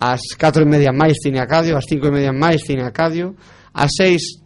As 0.00 0.34
4 0.34 0.64
e 0.64 0.68
media 0.68 0.90
máis 0.90 1.20
Cine 1.22 1.38
Acadio, 1.38 1.76
as 1.76 1.86
5 1.86 2.08
e 2.08 2.10
media 2.10 2.32
máis 2.32 2.66
Cine 2.66 2.82
Acadio. 2.82 3.36
As 3.72 3.94
6 3.94 4.42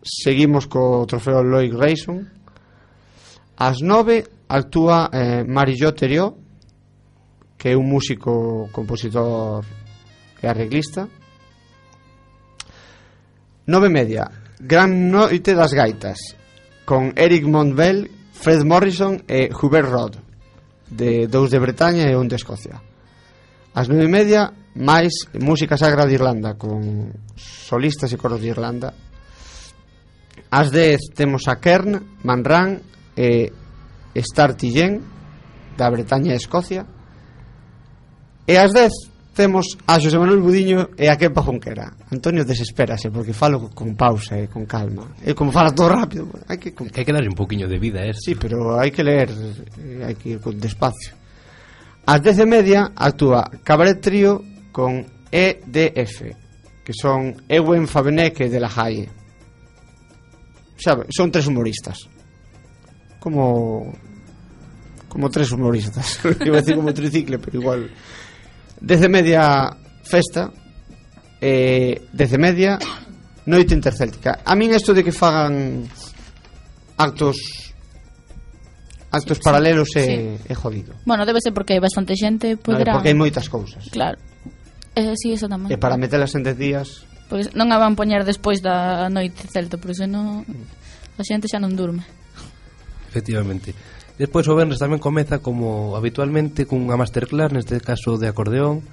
seguimos 0.00 0.66
co 0.66 1.04
trofeo 1.04 1.42
Loic 1.44 1.74
Rayson. 1.76 2.24
As 3.58 3.84
9 3.84 4.48
actúa 4.48 5.10
eh, 5.12 5.44
Marillo 5.44 5.92
Terió 5.92 6.41
que 7.62 7.70
é 7.70 7.76
un 7.78 7.86
músico, 7.86 8.66
compositor 8.74 9.62
e 10.42 10.50
arreglista. 10.50 11.06
Nove 13.70 13.86
media, 13.86 14.26
Gran 14.58 15.14
Noite 15.14 15.54
das 15.54 15.70
Gaitas, 15.70 16.18
con 16.82 17.14
Eric 17.14 17.46
Montbell, 17.46 18.10
Fred 18.34 18.66
Morrison 18.66 19.22
e 19.30 19.46
Hubert 19.54 19.86
Rod, 19.86 20.18
de 20.90 21.30
dous 21.30 21.54
de 21.54 21.62
Bretaña 21.62 22.10
e 22.10 22.18
un 22.18 22.26
de 22.26 22.34
Escocia. 22.34 22.82
As 23.78 23.86
nove 23.86 24.10
media, 24.10 24.50
máis 24.74 25.30
música 25.38 25.78
sagra 25.78 26.02
de 26.02 26.18
Irlanda, 26.18 26.58
con 26.58 27.14
solistas 27.38 28.10
e 28.10 28.18
coros 28.18 28.42
de 28.42 28.50
Irlanda. 28.50 28.90
As 30.50 30.74
dez 30.74 31.14
temos 31.14 31.46
a 31.46 31.62
Kern, 31.62 32.18
Manran 32.26 32.82
e 33.14 33.54
Startillen, 34.18 34.98
da 35.78 35.86
Bretaña 35.94 36.34
e 36.34 36.42
Escocia. 36.42 37.01
E 38.46 38.58
ás 38.58 38.72
10 38.74 38.90
temos 39.34 39.78
a 39.86 39.96
Xosé 40.02 40.18
Manuel 40.18 40.42
Budiño 40.44 40.92
e 40.98 41.08
a 41.08 41.16
Kepa 41.16 41.40
Junquera 41.40 41.88
Antonio 42.10 42.44
desespérase 42.44 43.08
porque 43.08 43.32
falo 43.32 43.70
con 43.72 43.96
pausa 43.96 44.36
e 44.36 44.50
con 44.50 44.66
calma. 44.66 45.08
E 45.24 45.32
como 45.32 45.54
fala 45.54 45.72
todo 45.72 45.88
rápido, 45.88 46.28
hai 46.50 46.58
que 46.58 46.76
con... 46.76 46.90
hai 46.92 47.04
que 47.06 47.14
darlle 47.14 47.30
un 47.30 47.38
poquinho 47.38 47.64
de 47.70 47.78
vida, 47.78 48.04
eh. 48.04 48.12
Sí, 48.12 48.34
pero 48.36 48.76
hai 48.76 48.90
que 48.90 49.00
ler, 49.00 49.30
eh, 49.32 50.04
hai 50.04 50.14
que 50.18 50.36
ir 50.36 50.38
con 50.42 50.58
despacio. 50.60 51.16
Ás 52.04 52.20
10 52.20 52.44
e 52.44 52.46
media 52.46 52.92
actúa 52.92 53.48
Cabaret 53.62 54.02
Trío 54.02 54.42
con 54.74 55.06
EDF, 55.30 56.34
que 56.84 56.92
son 56.92 57.46
Ewen 57.48 57.86
Fabeneque 57.88 58.50
de 58.50 58.60
la 58.60 58.68
Jaie. 58.68 59.08
Sabe, 60.76 61.06
son 61.08 61.30
tres 61.30 61.46
humoristas. 61.46 62.10
Como 63.20 63.94
como 65.08 65.30
tres 65.30 65.52
humoristas. 65.52 66.20
Iba 66.44 66.58
a 66.58 66.60
decir 66.60 66.76
como 66.76 66.92
tricicle, 66.92 67.38
pero 67.38 67.60
igual 67.60 67.90
Desde 68.82 69.06
media 69.08 69.70
festa 70.02 70.50
eh, 71.40 72.02
Desde 72.10 72.36
media 72.36 72.78
Noite 73.46 73.78
intercéltica 73.78 74.42
A 74.42 74.58
min 74.58 74.74
isto 74.74 74.90
de 74.90 75.06
que 75.06 75.14
fagan 75.14 75.86
Actos 76.98 77.62
actos 79.12 79.38
sí, 79.38 79.44
paralelos 79.44 79.88
sí. 79.92 80.00
é, 80.00 80.38
é 80.48 80.54
jodido. 80.54 80.94
Bueno, 81.04 81.26
debe 81.26 81.38
ser 81.44 81.52
porque 81.52 81.76
hai 81.76 81.80
bastante 81.84 82.16
xente, 82.16 82.56
poderá... 82.56 82.96
vale, 82.96 83.04
porque 83.04 83.12
hai 83.12 83.18
moitas 83.18 83.46
cousas. 83.52 83.84
Claro. 83.92 84.16
Eh, 84.96 85.12
sí, 85.20 85.36
eso 85.36 85.52
tamén. 85.52 85.68
E 85.68 85.76
para 85.76 86.00
metelas 86.00 86.32
en 86.32 86.42
10 86.48 86.56
días... 86.56 87.04
Porque 87.28 87.52
non 87.52 87.68
a 87.72 87.76
van 87.76 87.92
poñer 87.92 88.24
despois 88.24 88.64
da 88.64 89.12
noite 89.12 89.44
celta, 89.52 89.76
por 89.76 89.92
iso 89.92 90.08
non... 90.08 90.48
Mm. 90.48 91.20
A 91.20 91.22
xente 91.28 91.44
xa 91.44 91.60
non 91.60 91.76
durme. 91.76 92.08
Efectivamente. 93.12 93.76
Despois 94.18 94.44
o 94.48 94.54
Benres 94.54 94.76
tamén 94.76 95.00
comeza 95.00 95.40
como 95.40 95.96
habitualmente 95.96 96.68
cunha 96.68 97.00
masterclass, 97.00 97.56
neste 97.56 97.80
caso 97.80 98.20
de 98.20 98.28
acordeón, 98.28 98.84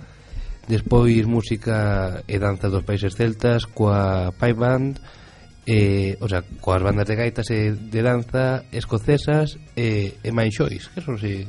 despois 0.71 1.27
música 1.27 2.23
e 2.23 2.39
danza 2.39 2.71
dos 2.71 2.87
países 2.87 3.17
celtas 3.19 3.67
coa 3.67 4.31
Pai 4.31 4.55
Band, 4.55 5.01
eh, 5.67 6.15
o 6.23 6.27
sea, 6.29 6.41
coas 6.63 6.81
bandas 6.81 7.05
de 7.05 7.15
gaitas 7.19 7.51
e 7.51 7.75
de 7.75 8.01
danza 8.01 8.63
escocesas 8.71 9.59
e, 9.75 10.17
e 10.23 10.29
manxois, 10.31 10.87
que 10.93 11.03
son 11.03 11.19
si... 11.19 11.43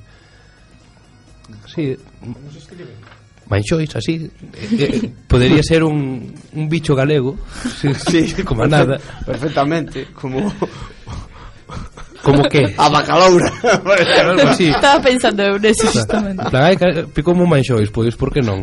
Si... 1.70 1.94
Manxois, 3.50 3.90
así. 3.96 4.30
Eh, 4.54 4.78
eh, 4.78 5.10
Podería 5.26 5.62
ser 5.62 5.82
un, 5.82 6.34
un 6.54 6.68
bicho 6.68 6.94
galego. 6.94 7.34
Sí, 7.80 7.90
sí, 7.94 8.42
Como 8.44 8.64
nada. 8.64 8.98
Perfectamente 9.26 10.06
Como 10.14 10.52
Como 12.22 12.42
que? 12.48 12.74
A 12.76 12.88
bacaloura. 12.88 13.50
sí. 14.56 14.68
Estaba 14.68 15.00
pensando 15.00 15.42
eu 15.42 15.58
nese 15.58 15.86
justamente. 15.86 16.44
Plan, 16.50 16.76
picoume 17.14 17.42
un 17.42 17.48
manxois, 17.48 17.90
pois 17.90 18.14
por 18.16 18.32
que 18.32 18.44
non? 18.44 18.60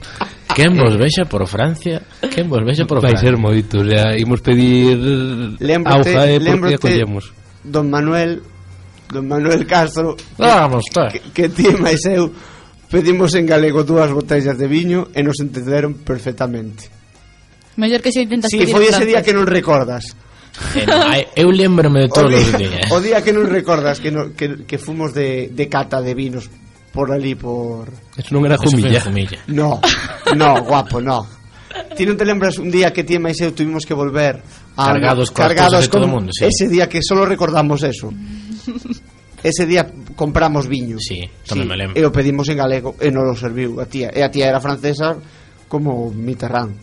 Quen 0.54 0.74
eh, 0.74 0.82
vos 0.82 0.94
vexa 0.98 1.26
por 1.26 1.46
Francia? 1.48 2.02
Quen 2.34 2.50
vos 2.50 2.62
vexa 2.66 2.86
por 2.86 3.02
Francia? 3.02 3.18
Vai 3.18 3.26
ser 3.26 3.36
moito, 3.38 3.82
o 3.82 3.86
sea, 3.86 4.18
imos 4.18 4.42
pedir 4.42 4.98
auja 5.86 6.30
e 6.30 6.38
eh, 6.38 6.58
por 6.58 6.70
que 6.70 6.76
acollemos 6.76 7.34
Don 7.68 7.90
Manuel, 7.90 8.42
Don 9.12 9.28
Manuel 9.28 9.68
Castro. 9.68 10.16
Ah, 10.40 10.68
vamos, 10.68 10.86
tá. 10.94 11.10
Que, 11.10 11.20
que 11.34 11.50
ti 11.50 11.68
máis 11.78 12.06
eu 12.06 12.32
pedimos 12.90 13.36
en 13.36 13.46
galego 13.46 13.84
dúas 13.84 14.12
botellas 14.12 14.58
de 14.58 14.68
viño 14.68 15.12
e 15.12 15.20
nos 15.22 15.40
entenderon 15.44 16.00
perfectamente. 16.06 16.88
Mellor 17.78 18.02
que 18.02 18.12
se 18.12 18.24
intentas 18.24 18.50
sí, 18.50 18.58
pedir 18.58 18.74
foi 18.74 18.88
ese 18.88 19.06
día 19.06 19.22
que 19.22 19.36
non 19.36 19.46
recordas. 19.46 20.16
Eh, 20.76 20.86
no, 20.86 20.98
eu 21.36 21.50
lembrome 21.52 22.02
de 22.02 22.10
todo 22.10 22.28
o, 22.28 22.30
días. 22.30 22.62
Eh. 22.62 22.90
O 22.90 22.98
día 23.00 23.22
que 23.22 23.30
non 23.32 23.46
recordas 23.46 24.02
que, 24.02 24.10
no, 24.10 24.34
que, 24.34 24.66
que 24.66 24.78
fomos 24.82 25.14
de, 25.14 25.54
de 25.54 25.66
cata 25.70 26.02
de 26.02 26.18
vinos 26.18 26.50
por 26.90 27.14
ali 27.14 27.38
por... 27.38 27.94
Eso 28.18 28.34
non 28.34 28.42
era 28.50 28.58
Jumilla. 28.58 29.02
Jumilla. 29.06 29.38
No, 29.54 29.78
no, 30.34 30.50
guapo, 30.66 30.98
no. 30.98 31.30
Ti 31.94 32.04
non 32.10 32.18
te 32.18 32.26
lembras 32.26 32.58
un 32.58 32.74
día 32.74 32.90
que 32.90 33.06
ti 33.06 33.18
e 33.18 33.22
máis 33.22 33.38
eu 33.38 33.54
tuvimos 33.54 33.86
que 33.86 33.94
volver 33.94 34.42
a, 34.74 34.98
cargados, 34.98 35.30
con 35.30 35.46
cargados 35.46 35.86
con, 35.86 36.02
todo 36.02 36.06
mundo, 36.10 36.34
sí. 36.34 36.50
ese 36.50 36.66
día 36.66 36.90
que 36.90 37.06
solo 37.06 37.26
recordamos 37.26 37.86
eso. 37.86 38.10
Ese 39.44 39.70
día 39.70 39.86
compramos 40.18 40.66
viño. 40.66 40.98
Sí, 40.98 41.22
tamén 41.46 41.66
sí, 41.66 41.70
me 41.70 41.78
lembro. 41.78 41.94
E 41.94 42.02
o 42.02 42.10
pedimos 42.10 42.50
en 42.50 42.58
galego 42.58 42.98
e 42.98 43.14
non 43.14 43.30
lo 43.30 43.38
serviu 43.38 43.78
a 43.78 43.86
tía. 43.86 44.10
E 44.10 44.26
a 44.26 44.34
tía 44.34 44.50
era 44.50 44.58
francesa 44.58 45.14
como 45.70 46.10
Mitterrand 46.10 46.74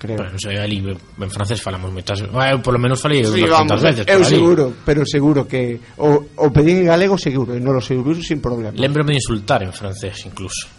creo. 0.00 0.16
Pero, 0.16 0.38
sei, 0.40 0.56
ali, 0.56 0.80
en 0.80 1.30
francés 1.30 1.60
falamos 1.60 1.92
moitas, 1.92 2.24
bueno, 2.24 2.40
ah, 2.40 2.56
por 2.56 2.72
lo 2.72 2.80
menos 2.80 2.96
falei 2.96 3.20
sí, 3.20 3.44
vamos, 3.44 3.84
veces. 3.84 4.08
Eu 4.08 4.24
seguro, 4.24 4.72
pero 4.80 5.04
seguro 5.04 5.44
que 5.44 5.76
o, 6.00 6.24
o 6.40 6.46
pedín 6.48 6.88
en 6.88 6.96
galego 6.96 7.20
seguro, 7.20 7.52
e 7.52 7.60
non 7.60 7.76
o 7.76 7.84
seguro 7.84 8.16
sin 8.24 8.40
problema. 8.40 8.72
Lembrome 8.72 9.12
de 9.12 9.20
insultar 9.20 9.60
en 9.60 9.76
francés 9.76 10.24
incluso. 10.24 10.72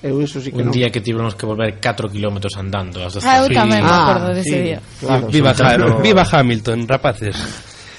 Eu 0.00 0.20
eso 0.24 0.40
sí 0.40 0.52
que 0.52 0.64
un 0.64 0.68
no. 0.68 0.72
día 0.72 0.88
que 0.88 1.04
tivemos 1.04 1.36
que 1.36 1.44
volver 1.44 1.76
4 1.76 2.08
km 2.08 2.40
andando 2.56 3.04
as 3.04 3.20
ah, 3.20 3.44
Eu 3.44 3.52
tamén 3.52 3.84
me 3.84 3.92
ah, 3.92 4.00
acordo 4.08 4.32
dese 4.32 4.56
sí, 4.56 4.60
día. 4.72 4.80
Claro, 5.00 5.28
viva, 5.28 5.52
claro. 5.52 6.00
viva 6.00 6.24
Hamilton, 6.24 6.88
rapaces. 6.88 7.36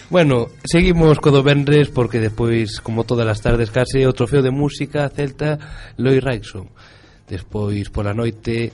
Bueno, 0.09 0.53
seguimos 0.65 1.17
co 1.17 1.33
do 1.33 1.41
Benres 1.41 1.89
porque 1.89 2.21
despois, 2.21 2.81
como 2.81 3.05
todas 3.05 3.25
as 3.25 3.41
tardes 3.41 3.73
case, 3.73 4.05
o 4.05 4.13
trofeo 4.13 4.45
de 4.45 4.53
música 4.53 5.09
celta 5.09 5.57
Loi 5.97 6.21
Raixon. 6.21 6.69
Despois 7.25 7.89
pola 7.89 8.13
noite 8.13 8.69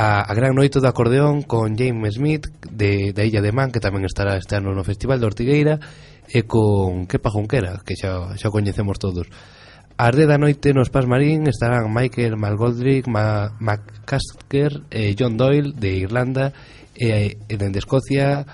a, 0.00 0.24
a 0.24 0.32
gran 0.32 0.56
noite 0.56 0.80
do 0.80 0.88
acordeón 0.88 1.44
con 1.44 1.76
James 1.76 2.16
Smith 2.16 2.48
de, 2.72 3.12
da 3.12 3.20
Illa 3.20 3.44
de 3.44 3.52
Man 3.52 3.68
que 3.68 3.84
tamén 3.84 4.08
estará 4.08 4.40
este 4.40 4.56
ano 4.56 4.72
no 4.72 4.80
Festival 4.80 5.20
de 5.20 5.28
Ortigueira 5.28 5.76
e 6.24 6.48
con 6.48 7.04
Kepa 7.04 7.28
Junquera 7.28 7.84
que 7.84 8.00
xa, 8.00 8.32
xa 8.32 8.48
coñecemos 8.48 8.96
todos 8.96 9.28
As 10.00 10.16
de 10.16 10.24
da 10.24 10.40
noite 10.40 10.72
nos 10.72 10.88
Paz 10.88 11.04
Marín 11.04 11.44
estarán 11.44 11.92
Michael 11.92 12.40
Malgoldrick, 12.40 13.04
Ma, 13.04 13.52
McCasker 13.60 14.88
e 14.88 15.12
John 15.12 15.36
Doyle 15.36 15.76
de 15.76 16.00
Irlanda 16.00 16.56
e, 16.96 17.36
e 17.36 17.54
dende 17.60 17.84
Escocia 17.84 18.48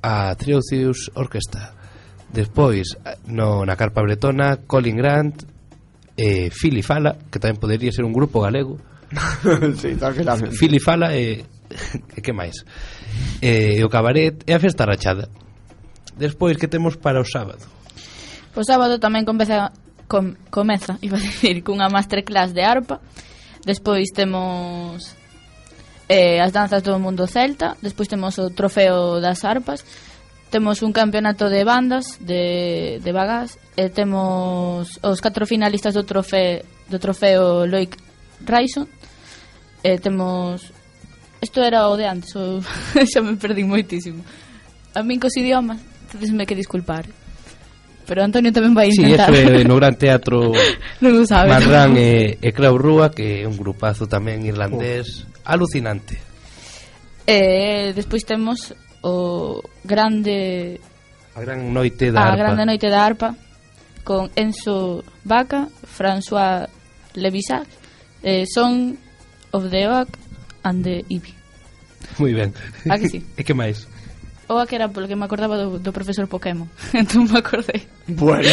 a 0.00 0.32
Triocius 0.40 1.12
Orquesta. 1.12 1.76
Despois, 2.32 2.96
no, 3.28 3.68
na 3.68 3.76
Carpa 3.76 4.00
Bretona, 4.00 4.64
Colin 4.64 4.96
Grant 4.96 5.44
e 6.16 6.48
Philly 6.48 6.80
Fala, 6.80 7.12
que 7.28 7.36
tamén 7.36 7.60
podería 7.60 7.92
ser 7.92 8.08
un 8.08 8.16
grupo 8.16 8.40
galego, 8.40 8.80
sí, 9.80 9.96
tranquilamente. 9.96 10.56
Filifala 10.56 11.14
e... 11.16 11.44
e 12.16 12.20
que 12.22 12.32
máis? 12.32 12.62
E, 13.42 13.82
o 13.82 13.88
cabaret 13.88 14.42
e 14.46 14.52
a 14.54 14.60
festa 14.60 14.86
rachada. 14.86 15.28
Despois, 16.16 16.56
que 16.56 16.68
temos 16.68 16.96
para 16.96 17.20
o 17.20 17.26
sábado? 17.26 17.64
O 18.54 18.62
sábado 18.62 18.98
tamén 18.98 19.26
comeza, 19.26 19.74
com, 20.06 20.34
comeza 20.50 20.98
iba 21.02 21.18
a 21.18 21.22
dicir, 21.22 21.62
cunha 21.66 21.90
masterclass 21.90 22.54
de 22.54 22.62
arpa. 22.62 23.02
Despois 23.66 24.10
temos 24.14 25.16
eh, 26.08 26.38
as 26.38 26.52
danzas 26.54 26.82
do 26.82 26.98
mundo 26.98 27.26
celta. 27.26 27.74
Despois 27.82 28.06
temos 28.06 28.38
o 28.38 28.50
trofeo 28.50 29.18
das 29.18 29.42
arpas 29.44 29.82
temos 30.50 30.82
un 30.82 30.92
campeonato 30.92 31.48
de 31.48 31.62
bandas 31.62 32.18
de, 32.18 32.98
de 32.98 33.12
bagas. 33.12 33.56
e 33.76 33.88
temos 33.88 34.98
os 34.98 35.20
catro 35.22 35.46
finalistas 35.46 35.94
do 35.94 36.02
trofeo 36.02 36.66
do 36.90 36.98
trofeo 36.98 37.64
Loic 37.70 37.94
Raison 38.42 38.84
E 39.82 39.98
temos... 39.98 40.72
Isto 41.40 41.64
era 41.64 41.88
o 41.88 41.96
de 41.96 42.04
antes, 42.04 42.36
o... 42.36 42.60
xa 43.10 43.20
me 43.24 43.36
perdi 43.40 43.64
moitísimo. 43.64 44.20
A 44.92 45.00
min 45.00 45.16
cos 45.16 45.32
idiomas, 45.40 45.80
entonces 46.04 46.32
me 46.32 46.44
que 46.44 46.54
disculpar. 46.54 47.08
Pero 48.04 48.26
Antonio 48.26 48.50
tamén 48.50 48.74
vai 48.74 48.90
intentar. 48.90 49.30
Sí, 49.30 49.38
isto 49.38 49.62
é 49.62 49.64
no 49.64 49.78
Gran 49.78 49.94
Teatro 49.94 50.50
non 51.02 51.12
o 51.14 51.24
sabe, 51.24 51.54
Marrán 51.54 51.94
no. 51.94 52.02
e, 52.02 52.42
e 52.42 52.48
Crau 52.50 52.74
Rúa, 52.74 53.14
que 53.14 53.40
é 53.40 53.48
un 53.48 53.54
grupazo 53.54 54.10
tamén 54.10 54.42
irlandés 54.42 55.24
oh. 55.24 55.54
alucinante. 55.54 56.18
E 57.22 57.94
despois 57.94 58.26
temos 58.26 58.74
o 59.06 59.62
grande... 59.86 60.82
A 61.38 61.40
gran 61.46 61.70
noite 61.70 62.10
da 62.10 62.20
a 62.20 62.24
arpa. 62.28 62.34
A 62.34 62.40
grande 62.42 62.64
noite 62.66 62.86
da 62.90 63.00
arpa, 63.06 63.28
con 64.02 64.26
Enzo 64.34 65.06
Vaca, 65.22 65.70
François 65.86 66.66
Levisac. 67.14 67.70
Eh, 68.26 68.44
son 68.50 68.98
of 69.52 69.70
the 69.70 69.86
Oak 69.88 70.08
and 70.64 70.82
the 70.84 71.04
Ivy. 71.08 71.34
Moi 72.18 72.34
ben. 72.34 72.52
A 72.88 72.98
que 72.98 73.08
sí? 73.08 73.24
e 73.36 73.44
que 73.44 73.54
máis? 73.54 73.86
O 74.48 74.66
que 74.66 74.74
era 74.74 74.88
polo 74.88 75.06
que 75.06 75.14
me 75.14 75.24
acordaba 75.24 75.56
do, 75.56 75.78
do 75.78 75.92
profesor 75.92 76.26
Pokémon. 76.26 76.66
entón 76.92 77.30
me 77.30 77.38
acordei. 77.38 77.86
Bueno. 78.08 78.42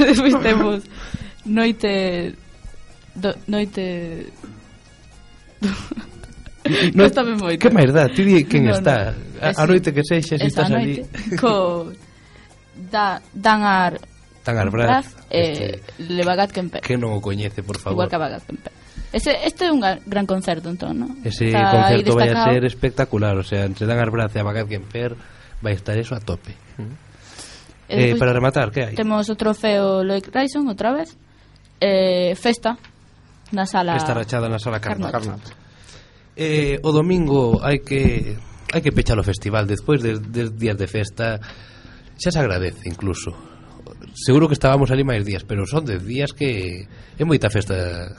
Despois 0.00 0.34
temos 0.40 0.82
noite... 1.44 2.34
Do, 3.14 3.34
noite... 3.46 4.32
no, 6.94 7.04
Costame 7.04 7.36
moito. 7.36 7.60
Que 7.60 7.68
máis 7.68 7.92
dá? 7.92 8.08
Ti 8.08 8.22
di 8.24 8.44
quen 8.44 8.64
no, 8.64 8.72
está. 8.72 9.12
No. 9.12 9.42
A, 9.42 9.52
a 9.52 9.66
noite 9.66 9.92
que 9.92 10.02
sexa, 10.02 10.38
se 10.38 10.46
estás 10.46 10.70
ali. 10.70 11.04
Co... 11.38 11.92
Da, 12.78 13.20
dan 13.34 13.66
ar 13.66 13.98
Tan 14.48 14.56
Arbraz, 14.56 15.12
eh, 15.28 15.52
este, 15.52 15.64
e 16.00 16.08
Levagat 16.08 16.48
Kemper. 16.56 16.80
Que 16.80 16.96
non 16.96 17.12
o 17.12 17.20
coñece, 17.20 17.60
por 17.60 17.76
favor. 17.76 18.00
Igual 18.00 18.08
que 18.08 18.16
Vagat 18.16 18.48
Kemper. 18.48 18.72
Ese, 19.12 19.36
este 19.44 19.68
é 19.68 19.72
un 19.72 19.84
gran 19.84 20.24
concerto, 20.24 20.72
entón, 20.72 20.96
non? 20.96 21.20
Ese 21.20 21.52
o 21.52 21.52
sea, 21.52 21.68
concerto 21.68 22.16
vai 22.16 22.32
a 22.32 22.48
ser 22.48 22.64
espectacular, 22.64 23.36
o 23.36 23.44
sea, 23.44 23.68
entre 23.68 23.84
Dan 23.84 24.00
Arbraz 24.00 24.32
e 24.32 24.40
Bagat 24.40 24.64
Kemper 24.64 25.20
vai 25.60 25.76
estar 25.76 26.00
eso 26.00 26.16
a 26.16 26.20
tope. 26.24 26.56
Mm. 26.80 26.96
Eh, 27.92 28.12
eh, 28.12 28.14
para 28.16 28.32
rematar, 28.32 28.72
que 28.72 28.88
hai? 28.88 28.94
Temos 28.96 29.28
o 29.28 29.36
trofeo 29.36 30.00
Loic 30.00 30.32
Ryson 30.32 30.64
outra 30.64 30.96
vez. 30.96 31.12
Eh, 31.76 32.32
festa 32.32 32.80
na 33.52 33.68
sala 33.68 34.00
Festa 34.00 34.16
rachada 34.16 34.48
na 34.48 34.56
sala 34.56 34.80
Carnot. 34.80 35.12
Carnot. 35.12 35.44
Eh, 36.40 36.80
o 36.80 36.88
domingo 36.88 37.60
hai 37.60 37.84
que 37.84 38.32
hai 38.72 38.80
que 38.80 38.96
pechar 38.96 39.20
o 39.20 39.24
festival 39.24 39.68
despois 39.68 40.00
de, 40.00 40.16
de 40.16 40.48
días 40.56 40.76
de 40.80 40.88
festa 40.88 41.36
xa 42.16 42.32
se 42.32 42.38
agradece 42.40 42.88
incluso 42.88 43.57
seguro 44.14 44.48
que 44.48 44.54
estábamos 44.54 44.90
ali 44.90 45.04
máis 45.04 45.24
días, 45.24 45.44
pero 45.44 45.66
son 45.66 45.84
10 45.84 46.04
días 46.04 46.30
que 46.32 46.86
é 47.16 47.24
moita 47.24 47.50
festa 47.50 48.14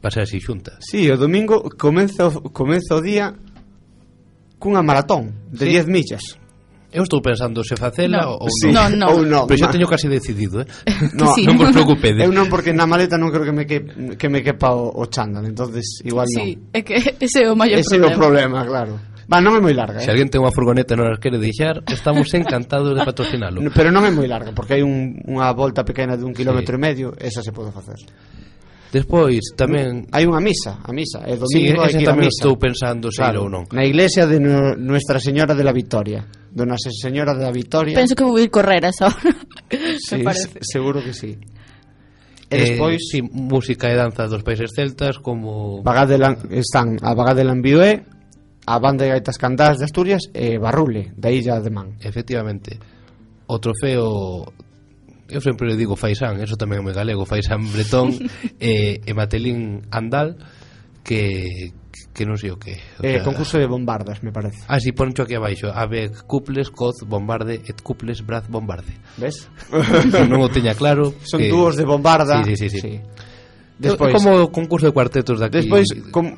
pasar 0.00 0.24
así 0.24 0.38
xunta. 0.40 0.78
Sí, 0.78 1.10
o 1.10 1.16
domingo 1.16 1.66
comeza 1.74 2.28
o, 2.28 2.52
comeza 2.52 2.96
o 2.96 3.02
día 3.02 3.34
cunha 4.58 4.82
maratón 4.82 5.34
de 5.50 5.66
10 5.66 5.84
sí. 5.84 5.90
millas. 5.90 6.24
Eu 6.92 7.02
estou 7.02 7.20
pensando 7.20 7.60
se 7.64 7.76
facela 7.76 8.24
no. 8.24 8.38
ou 8.40 8.48
non. 8.48 8.56
Sí. 8.62 8.68
No, 8.72 8.84
no. 8.88 9.06
Ou 9.12 9.20
non. 9.26 9.44
Pero 9.50 9.58
xa 9.58 9.68
teño 9.68 9.90
casi 9.90 10.08
decidido, 10.08 10.62
eh. 10.62 10.68
no, 11.18 11.34
sí. 11.34 11.44
non 11.44 11.58
vos 11.58 11.74
preocupedes. 11.74 12.24
Eu 12.24 12.32
non 12.32 12.48
porque 12.48 12.72
na 12.72 12.86
maleta 12.88 13.18
non 13.18 13.28
creo 13.34 13.44
que 13.44 13.52
me 13.52 13.64
que, 13.68 13.84
que 14.16 14.28
me 14.30 14.40
quepa 14.40 14.72
o, 14.72 14.94
o 14.94 15.04
chándal, 15.10 15.44
entonces 15.44 16.00
igual 16.06 16.24
sí, 16.30 16.36
non. 16.38 16.46
Sí, 16.46 16.52
é 16.72 16.80
que 16.86 16.94
ese 17.20 17.44
é 17.44 17.50
o 17.50 17.58
maior 17.58 17.82
problema. 17.82 17.90
Ese 17.90 17.96
é 17.98 18.06
o 18.06 18.16
problema, 18.16 18.58
claro. 18.64 18.94
Va, 19.26 19.42
non 19.42 19.58
é 19.58 19.60
moi 19.60 19.74
larga. 19.74 19.98
Se 19.98 20.06
eh? 20.06 20.14
alguén 20.14 20.30
ten 20.30 20.38
unha 20.38 20.54
furgoneta 20.54 20.94
e 20.94 20.98
non 20.98 21.10
as 21.10 21.18
quere 21.18 21.42
deixar, 21.42 21.82
estamos 21.90 22.30
encantados 22.30 22.94
de 22.94 23.02
patrocinalo. 23.02 23.58
No, 23.58 23.74
pero 23.74 23.90
non 23.90 24.06
é 24.06 24.12
moi 24.14 24.30
larga, 24.30 24.54
porque 24.54 24.78
hai 24.78 24.82
un, 24.86 25.18
unha 25.26 25.50
volta 25.50 25.82
pequena 25.82 26.14
de 26.14 26.22
un 26.22 26.30
kilómetro 26.30 26.74
sí. 26.74 26.78
e 26.78 26.84
medio, 26.86 27.06
esa 27.18 27.42
se 27.42 27.50
pode 27.50 27.74
facer. 27.74 27.98
Despois 28.94 29.42
tamén 29.58 30.06
hai 30.14 30.30
unha 30.30 30.38
misa, 30.38 30.78
a 30.78 30.94
misa, 30.94 31.26
é 31.26 31.34
domingo 31.34 31.50
sí, 31.50 31.90
hai 31.90 31.92
que 31.98 32.06
ir 32.06 32.10
a 32.10 32.14
misa. 32.14 32.38
estou 32.38 32.54
pensando 32.54 33.10
se 33.10 33.18
claro, 33.18 33.42
ir 33.42 33.44
ou 33.44 33.50
non. 33.50 33.66
Na 33.74 33.82
iglesia 33.82 34.30
de 34.30 34.38
no, 34.38 34.78
Nuestra 34.78 35.18
Señora 35.18 35.58
de 35.58 35.66
la 35.66 35.74
Victoria. 35.74 36.22
Dona 36.54 36.78
Señora 36.78 37.34
de 37.34 37.44
la 37.44 37.52
Victoria. 37.52 37.98
Penso 37.98 38.14
que 38.14 38.22
vou 38.22 38.38
ir 38.38 38.48
correr 38.48 38.86
a 38.86 38.94
esa 38.94 39.10
hora. 39.10 39.34
sí, 40.00 40.22
se, 40.22 40.48
seguro 40.62 41.02
que 41.02 41.12
sí. 41.12 41.34
E 42.46 42.56
despois 42.62 43.02
eh, 43.02 43.06
sí, 43.10 43.18
música 43.26 43.90
e 43.90 43.98
danza 43.98 44.30
dos 44.30 44.46
países 44.46 44.70
celtas 44.70 45.18
como 45.18 45.82
Bagá 45.82 46.06
de 46.06 46.14
Lan, 46.14 46.46
están 46.54 46.94
a 47.02 47.10
Bagá 47.10 47.34
de 47.34 47.42
Lambiué, 47.42 48.06
a 48.66 48.78
banda 48.82 49.06
de 49.06 49.14
gaitas 49.14 49.38
cantadas 49.38 49.78
de 49.78 49.86
Asturias 49.86 50.26
e 50.34 50.58
Barrule, 50.58 51.14
da 51.14 51.30
Illa 51.30 51.62
de 51.62 51.70
Man. 51.70 51.94
Efectivamente. 52.02 52.78
O 53.46 53.62
trofeo 53.62 54.50
eu 55.28 55.40
sempre 55.40 55.74
digo 55.76 55.96
Faisán, 55.96 56.38
eso 56.42 56.58
tamén 56.58 56.82
é 56.82 56.82
moi 56.82 56.94
galego, 56.94 57.26
Faisán 57.26 57.62
Bretón 57.66 58.14
e, 58.58 59.02
eh, 59.02 59.06
e 59.06 59.10
Matelín 59.14 59.86
Andal 59.90 60.38
que 61.06 61.70
que 62.16 62.24
non 62.24 62.40
sei 62.40 62.48
o 62.48 62.56
que. 62.56 62.80
O 62.96 63.04
eh, 63.04 63.20
sea, 63.20 63.24
concurso 63.24 63.60
de 63.60 63.68
bombardas, 63.68 64.24
me 64.24 64.32
parece. 64.32 64.64
Ah, 64.68 64.80
si, 64.80 64.88
sí, 64.88 64.96
poncho 64.96 65.24
aquí 65.24 65.36
abaixo. 65.36 65.68
Ave, 65.68 66.08
cuples, 66.24 66.72
coz, 66.72 67.04
bombarde, 67.04 67.60
et 67.60 67.76
cuples, 67.84 68.24
braz, 68.24 68.48
bombarde. 68.48 68.96
Ves? 69.20 69.52
non 70.32 70.40
o 70.40 70.48
teña 70.48 70.72
claro. 70.72 71.12
Son 71.24 71.40
que... 71.40 71.52
dúos 71.52 71.76
de 71.76 71.84
bombarda. 71.84 72.40
Sí, 72.40 72.56
sí, 72.56 72.68
sí. 72.72 72.80
sí. 72.80 72.94
Despois, 73.76 74.16
como 74.16 74.48
o 74.48 74.48
concurso 74.48 74.88
de 74.88 74.96
cuartetos 74.96 75.36
daqui. 75.36 75.60
Despois, 75.60 75.84
como 76.08 76.32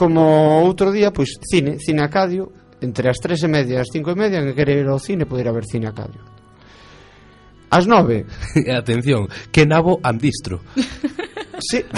como 0.00 0.64
outro 0.64 0.88
día, 0.88 1.12
pois 1.12 1.36
cine, 1.44 1.76
cine 1.76 2.00
Acadio, 2.00 2.48
entre 2.80 3.12
as 3.12 3.20
tres 3.20 3.44
e 3.44 3.48
media 3.52 3.76
e 3.76 3.80
as 3.84 3.92
cinco 3.92 4.08
e 4.08 4.16
media, 4.16 4.40
que 4.40 4.56
quere 4.56 4.80
ir 4.80 4.88
ao 4.88 4.96
cine, 4.96 5.28
poder 5.28 5.52
haber 5.52 5.68
cine 5.68 5.92
Acadio. 5.92 6.24
As 7.68 7.84
nove. 7.84 8.24
Eh, 8.56 8.72
atención, 8.72 9.28
que 9.52 9.68
nabo 9.68 10.00
andistro. 10.02 10.64
sí. 11.60 11.84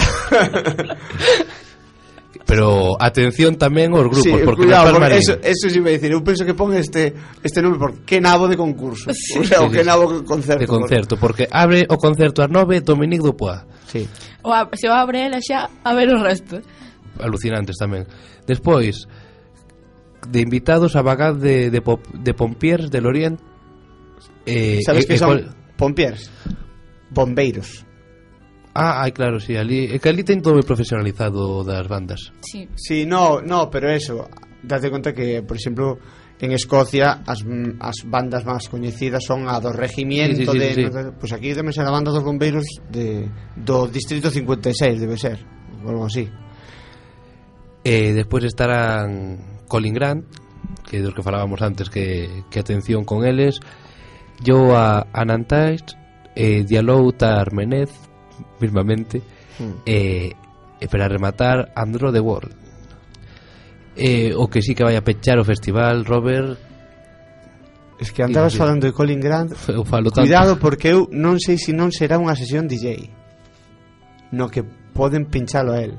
Pero 2.43 2.99
atención 2.99 3.55
tamén 3.55 3.95
aos 3.95 4.11
grupos 4.11 4.27
sí, 4.27 4.35
porque 4.43 4.67
cuidado, 4.67 4.91
porque 4.99 5.15
eso, 5.15 5.39
eso 5.39 5.71
sí 5.71 5.79
me 5.79 5.95
dicir, 5.95 6.11
eu 6.11 6.19
penso 6.19 6.43
que 6.43 6.51
pon 6.51 6.75
este 6.75 7.15
este 7.39 7.63
nome 7.63 7.79
porque 7.79 8.03
que 8.03 8.19
nabo 8.19 8.51
de 8.51 8.59
concurso, 8.59 9.15
sí. 9.15 9.39
o 9.39 9.47
sea, 9.47 9.63
sí, 9.63 9.65
o 9.65 9.71
que 9.71 9.79
nabo 9.79 10.11
de 10.11 10.27
concerto. 10.27 10.59
De 10.59 10.67
concerto, 10.67 11.15
porque, 11.15 11.47
porque 11.47 11.55
abre 11.55 11.87
o 11.87 11.95
concerto 11.95 12.43
ás 12.43 12.51
9 12.51 12.83
Dominique 12.83 13.23
Dupois. 13.23 13.63
Sí. 13.87 14.03
O 14.43 14.51
a, 14.51 14.67
se 14.75 14.91
o 14.91 14.93
abre 14.93 15.23
ela 15.23 15.39
xa 15.39 15.71
a 15.71 15.95
ver 15.95 16.11
o 16.11 16.19
resto 16.19 16.59
alucinantes 17.19 17.77
tamén. 17.77 18.07
Despois, 18.47 19.05
de 20.29 20.39
invitados 20.39 20.95
a 20.95 21.01
vagar 21.01 21.37
de, 21.37 21.69
de, 21.69 21.81
pop, 21.81 22.01
de 22.13 22.33
pompiers 22.33 22.89
del 22.89 23.05
Oriente. 23.05 23.43
Eh, 24.45 24.79
Sabes 24.85 25.05
eh, 25.05 25.07
que 25.07 25.13
eh, 25.15 25.19
son 25.19 25.55
pompiers? 25.77 26.31
Bombeiros. 27.09 27.85
Ah, 28.73 29.03
ai, 29.03 29.11
claro, 29.11 29.39
sí, 29.39 29.55
ali, 29.55 29.85
é 29.85 30.01
que 30.01 30.09
ali 30.09 30.25
ten 30.25 30.41
todo 30.41 30.57
moi 30.57 30.65
profesionalizado 30.65 31.61
das 31.61 31.85
bandas. 31.85 32.33
Sí. 32.41 32.65
Sí, 32.73 33.05
no, 33.05 33.37
no, 33.37 33.69
pero 33.69 33.85
eso, 33.93 34.25
date 34.65 34.89
conta 34.89 35.13
que, 35.13 35.45
por 35.45 35.61
exemplo, 35.61 36.01
en 36.41 36.51
Escocia 36.57 37.21
as, 37.21 37.45
as 37.79 37.97
bandas 38.09 38.41
máis 38.41 38.65
coñecidas 38.65 39.21
son 39.29 39.45
a 39.45 39.61
do 39.61 39.69
regimiento 39.69 40.41
sí, 40.41 40.45
sí, 40.49 40.51
sí, 40.51 40.59
de, 40.59 40.69
sí. 40.73 40.83
Pois 40.89 41.07
pues 41.21 41.31
aquí 41.37 41.53
tamén 41.53 41.69
ser 41.69 41.85
a 41.85 41.93
banda 41.93 42.09
dos 42.09 42.25
bombeiros 42.25 42.65
de, 42.89 43.29
do 43.53 43.85
distrito 43.85 44.33
56, 44.33 44.73
debe 44.97 45.21
ser, 45.21 45.37
ou 45.85 45.93
algo 45.93 46.09
así. 46.09 46.25
E 47.83 48.15
despois 48.15 48.47
estarán 48.47 49.63
Colin 49.67 49.93
Grant, 49.93 50.23
que 50.87 51.03
dos 51.03 51.13
que 51.13 51.23
falábamos 51.23 51.59
antes 51.61 51.91
que, 51.91 52.47
que 52.49 52.59
atención 52.59 53.03
con 53.03 53.27
eles, 53.27 53.59
Joa 54.39 55.07
Anantais, 55.11 55.83
eh, 56.35 56.63
Dialouta 56.63 57.39
Armenez, 57.39 57.91
mismamente, 58.59 59.19
mm. 59.59 59.83
eh, 59.85 60.31
e 60.79 60.85
para 60.87 61.11
rematar 61.11 61.71
Andro 61.75 62.11
the 62.11 62.23
World. 62.23 62.55
Eh, 63.95 64.33
o 64.35 64.47
que 64.47 64.63
sí 64.63 64.73
que 64.73 64.83
vai 64.83 64.95
a 64.95 65.03
pechar 65.03 65.37
o 65.39 65.45
festival, 65.45 66.07
Robert, 66.07 66.57
Es 67.99 68.11
que 68.11 68.23
andabas 68.23 68.55
falando 68.55 68.87
de 68.87 68.91
Colin 68.91 69.21
Grant 69.21 69.53
eu 69.69 69.85
falo 69.85 70.09
tanto. 70.09 70.27
Cuidado 70.27 70.57
porque 70.59 70.91
eu 70.91 71.07
non 71.13 71.39
sei 71.39 71.55
se 71.61 71.71
non 71.71 71.93
será 71.93 72.17
unha 72.17 72.35
sesión 72.35 72.65
DJ 72.65 73.07
No 74.33 74.49
que 74.49 74.65
poden 74.65 75.29
pinchalo 75.29 75.77
a 75.77 75.79
él 75.85 75.93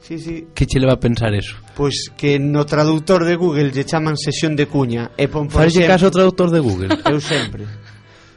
Sí, 0.00 0.18
sí. 0.18 0.48
Que 0.54 0.66
che 0.66 0.80
leva 0.80 0.94
a 0.94 1.00
pensar 1.00 1.34
eso? 1.34 1.56
Pois 1.76 2.08
pues 2.08 2.16
que 2.16 2.38
no 2.38 2.64
traductor 2.64 3.24
de 3.24 3.36
Google 3.36 3.70
lle 3.70 3.84
chaman 3.84 4.16
sesión 4.16 4.56
de 4.56 4.66
cuña 4.66 5.12
e 5.16 5.28
pon 5.28 5.46
por 5.46 5.62
Farlle 5.62 5.86
caso 5.86 6.08
ao 6.08 6.14
traductor 6.14 6.50
de 6.50 6.60
Google. 6.60 6.90
Eu 7.04 7.20
sempre. 7.20 7.68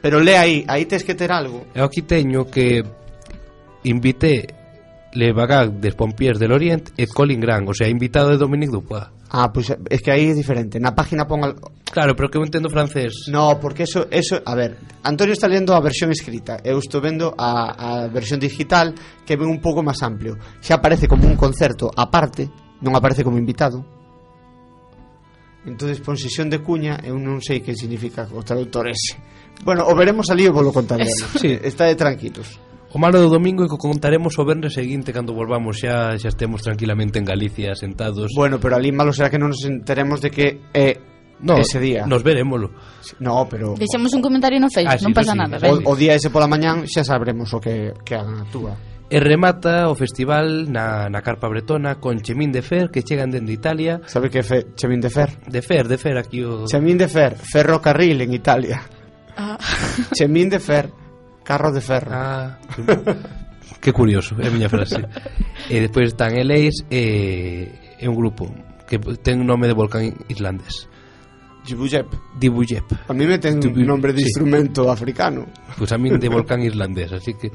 Pero 0.04 0.20
le 0.20 0.36
aí, 0.36 0.64
aí 0.68 0.84
tes 0.84 1.02
que 1.02 1.16
ter 1.16 1.32
algo. 1.32 1.64
Eu 1.72 1.88
aquí 1.88 2.04
teño 2.04 2.44
que 2.44 2.84
invité 3.88 4.52
Le 5.14 5.32
Bagag 5.32 5.80
de 5.80 5.92
Pompiers 5.92 6.38
del 6.38 6.52
Orient 6.52 6.90
e 6.96 7.06
Colin 7.06 7.40
Grant, 7.40 7.68
o 7.68 7.74
sea, 7.74 7.88
invitado 7.88 8.30
de 8.30 8.36
Dominique 8.36 8.72
Dupois. 8.72 9.08
Ah, 9.36 9.50
pois 9.52 9.66
pues 9.66 9.78
es 9.90 10.00
que 10.00 10.12
aí 10.12 10.30
é 10.30 10.34
diferente. 10.34 10.78
Na 10.78 10.94
página 10.94 11.26
pon 11.26 11.42
al... 11.42 11.58
Claro, 11.90 12.14
pero 12.14 12.30
que 12.30 12.38
eu 12.38 12.46
entendo 12.46 12.70
francés. 12.70 13.26
No, 13.26 13.58
porque 13.58 13.82
eso 13.82 14.06
eso, 14.06 14.38
a 14.38 14.54
ver, 14.54 14.78
Antonio 15.02 15.34
está 15.34 15.50
lendo 15.50 15.74
a 15.74 15.82
versión 15.82 16.14
escrita. 16.14 16.62
Eu 16.62 16.78
estou 16.78 17.02
vendo 17.02 17.34
a 17.34 17.74
a 17.74 18.06
versión 18.06 18.38
digital 18.38 18.94
que 19.26 19.34
ven 19.34 19.50
un 19.50 19.58
pouco 19.58 19.82
máis 19.82 19.98
amplio. 20.06 20.38
Xa 20.62 20.78
aparece 20.78 21.10
como 21.10 21.26
un 21.26 21.34
concerto 21.34 21.90
aparte, 21.90 22.46
non 22.78 22.94
aparece 22.94 23.26
como 23.26 23.34
invitado. 23.34 23.82
Entonces, 25.66 25.98
pon 25.98 26.14
sesión 26.14 26.46
de 26.46 26.62
cuña, 26.62 27.02
eu 27.02 27.18
non 27.18 27.42
sei 27.42 27.58
que 27.58 27.74
significa 27.74 28.30
o 28.30 28.38
traductor 28.46 28.86
ese. 28.86 29.18
Bueno, 29.66 29.82
o 29.82 29.98
veremos 29.98 30.30
ali 30.30 30.46
e 30.46 30.54
volo 30.54 30.70
contaremos. 30.70 31.42
Sí. 31.42 31.58
Está 31.58 31.90
de 31.90 31.98
tranquilos. 31.98 32.54
O 32.94 32.98
malo 33.02 33.18
do 33.18 33.26
domingo 33.26 33.66
é 33.66 33.68
que 33.68 33.74
contaremos 33.74 34.38
o 34.38 34.46
verne 34.46 34.70
seguinte 34.70 35.10
cando 35.10 35.34
volvamos 35.34 35.82
xa 35.82 36.14
xa 36.14 36.30
estemos 36.30 36.62
tranquilamente 36.62 37.18
en 37.18 37.26
Galicia 37.26 37.74
sentados. 37.74 38.30
Bueno, 38.38 38.62
pero 38.62 38.78
ali 38.78 38.94
malo 38.94 39.10
será 39.10 39.26
que 39.26 39.34
non 39.34 39.50
nos 39.50 39.66
enteremos 39.66 40.22
de 40.22 40.30
que 40.30 40.62
é 40.70 40.94
eh, 40.94 40.96
no, 41.42 41.58
ese 41.58 41.82
día. 41.82 42.06
Nos 42.06 42.22
verémoslo. 42.22 42.70
No, 43.18 43.50
pero 43.50 43.74
Deixamos 43.74 44.14
un 44.14 44.22
comentario 44.22 44.62
no 44.62 44.70
Facebook, 44.70 44.94
ah, 44.94 45.02
sí, 45.02 45.10
non 45.10 45.10
pasa 45.10 45.34
sí, 45.34 45.42
nada, 45.42 45.58
sí. 45.58 45.66
O, 45.66 45.90
o 45.90 45.98
día 45.98 46.14
ese 46.14 46.30
pola 46.30 46.46
mañán 46.46 46.86
xa 46.86 47.02
sabremos 47.02 47.50
o 47.50 47.58
que 47.58 47.98
que 48.06 48.14
hagan 48.14 48.38
a 48.38 48.46
túa. 48.46 48.78
E 49.10 49.18
remata 49.18 49.90
o 49.90 49.98
festival 49.98 50.70
na, 50.70 51.10
na 51.10 51.18
Carpa 51.18 51.50
Bretona 51.50 51.98
con 51.98 52.22
Chemín 52.22 52.54
de 52.54 52.62
Fer 52.62 52.94
que 52.94 53.02
chegan 53.02 53.34
dende 53.34 53.50
Italia. 53.50 54.06
Sabe 54.06 54.30
que 54.30 54.38
é 54.38 54.46
fe, 54.46 54.70
Chemín 54.78 55.02
de 55.02 55.10
Fer? 55.10 55.34
De 55.50 55.66
Fer, 55.66 55.90
de 55.90 55.98
Fer 55.98 56.14
aquí 56.14 56.46
o 56.46 56.70
Chemín 56.70 56.94
de 56.94 57.10
Fer, 57.10 57.34
ferrocarril 57.34 58.22
en 58.22 58.38
Italia. 58.38 58.86
Ah. 59.34 59.58
Chemín 60.14 60.46
de 60.46 60.62
Fer 60.62 61.02
Carro 61.44 61.70
de 61.72 61.80
ferro. 61.80 62.10
Ah. 62.12 62.58
que 63.80 63.92
curioso, 63.92 64.34
é 64.40 64.48
a 64.48 64.50
miña 64.50 64.72
frase. 64.72 65.04
e 65.68 65.76
despois 65.80 66.16
están 66.16 66.32
Eleis 66.34 66.88
e 66.88 67.68
eh, 68.00 68.00
é 68.00 68.08
un 68.08 68.16
grupo 68.16 68.48
que 68.88 68.96
ten 69.20 69.44
nome 69.44 69.68
de 69.68 69.76
volcán 69.76 70.08
islandés. 70.28 70.88
Dibujep. 71.64 72.08
Dibujep. 72.36 72.84
A 73.08 73.12
mí 73.12 73.24
me 73.24 73.38
ten 73.38 73.60
Dibu... 73.60 73.80
nombre 73.84 74.12
de 74.12 74.20
sí. 74.20 74.28
instrumento 74.28 74.90
africano. 74.90 75.48
Pois 75.76 75.88
pues 75.88 75.92
a 75.92 75.98
mí 75.98 76.10
de 76.10 76.28
volcán 76.28 76.60
irlandés, 76.60 77.12
así 77.12 77.32
que 77.34 77.48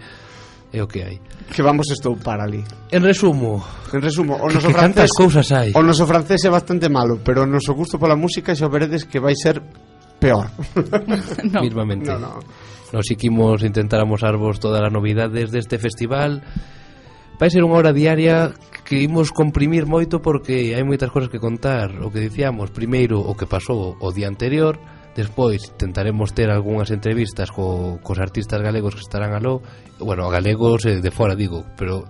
é 0.74 0.82
o 0.82 0.88
que 0.88 1.02
hai. 1.02 1.18
Que 1.50 1.62
vamos 1.62 1.90
estoupar 1.90 2.42
ali. 2.42 2.62
En 2.94 3.02
resumo, 3.02 3.62
en 3.94 4.02
resumo, 4.02 4.38
o 4.38 4.50
noso 4.50 4.70
que, 4.70 4.74
que 4.74 4.80
francés 4.80 5.10
cousas 5.14 5.50
hai. 5.54 5.74
O 5.74 5.82
noso 5.82 6.06
francés 6.06 6.46
é 6.46 6.50
bastante 6.50 6.90
malo, 6.90 7.22
pero 7.22 7.46
o 7.46 7.50
noso 7.50 7.74
gusto 7.74 7.98
pola 7.98 8.18
música 8.18 8.54
xa 8.54 8.70
veredes 8.70 9.06
que 9.06 9.22
vai 9.22 9.34
ser 9.34 9.62
peor. 10.22 10.50
no. 11.54 11.62
Mismamente. 11.62 12.10
No, 12.10 12.18
no. 12.18 12.34
Nos 12.92 13.10
iquimos 13.12 13.62
intentar 13.62 14.02
amosarvos 14.02 14.60
todas 14.60 14.82
as 14.82 14.94
novidades 14.94 15.54
deste 15.54 15.78
festival. 15.78 16.42
Vai 17.40 17.48
ser 17.54 17.64
unha 17.64 17.78
hora 17.78 17.96
diaria 17.96 18.52
que 18.84 19.00
imos 19.06 19.32
comprimir 19.32 19.86
moito 19.86 20.20
porque 20.20 20.74
hai 20.74 20.84
moitas 20.84 21.14
cosas 21.14 21.30
que 21.30 21.40
contar. 21.40 21.94
O 22.02 22.10
que 22.10 22.20
dicíamos, 22.20 22.74
primeiro 22.74 23.22
o 23.22 23.38
que 23.38 23.46
pasou 23.46 23.96
o 24.00 24.10
día 24.10 24.28
anterior 24.28 24.76
Despois 25.20 25.74
tentaremos 25.76 26.32
ter 26.32 26.48
algunhas 26.48 26.96
entrevistas 26.96 27.52
co, 27.52 28.00
cos 28.00 28.24
artistas 28.24 28.62
galegos 28.62 28.96
que 28.96 29.02
estarán 29.02 29.34
aló. 29.34 29.62
Bueno, 30.00 30.30
galegos 30.30 30.86
eh, 30.86 31.02
de 31.02 31.12
fora 31.12 31.36
digo, 31.36 31.66
pero 31.76 32.06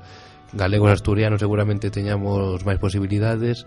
galegos 0.54 0.92
asturianos 0.92 1.40
seguramente 1.40 1.90
teñamos 1.90 2.62
máis 2.68 2.78
posibilidades. 2.78 3.64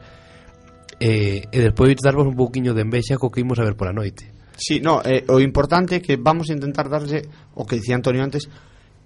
Eh, 1.01 1.49
e 1.49 1.59
despois 1.59 1.97
darvos 1.99 2.29
un 2.29 2.37
pouquiño 2.37 2.71
de 2.71 2.85
envexa 2.85 3.19
co 3.19 3.33
que 3.33 3.43
imos 3.43 3.59
a 3.59 3.67
ver 3.67 3.75
pola 3.75 3.97
noite. 3.97 4.31
Sí, 4.57 4.81
no, 4.81 5.01
eh, 5.03 5.25
o 5.29 5.41
importante 5.41 5.97
é 5.97 6.05
que 6.05 6.21
vamos 6.21 6.51
a 6.51 6.57
intentar 6.57 6.89
darlle 6.89 7.25
o 7.57 7.65
que 7.65 7.81
dicía 7.81 7.97
Antonio 7.97 8.21
antes 8.21 8.47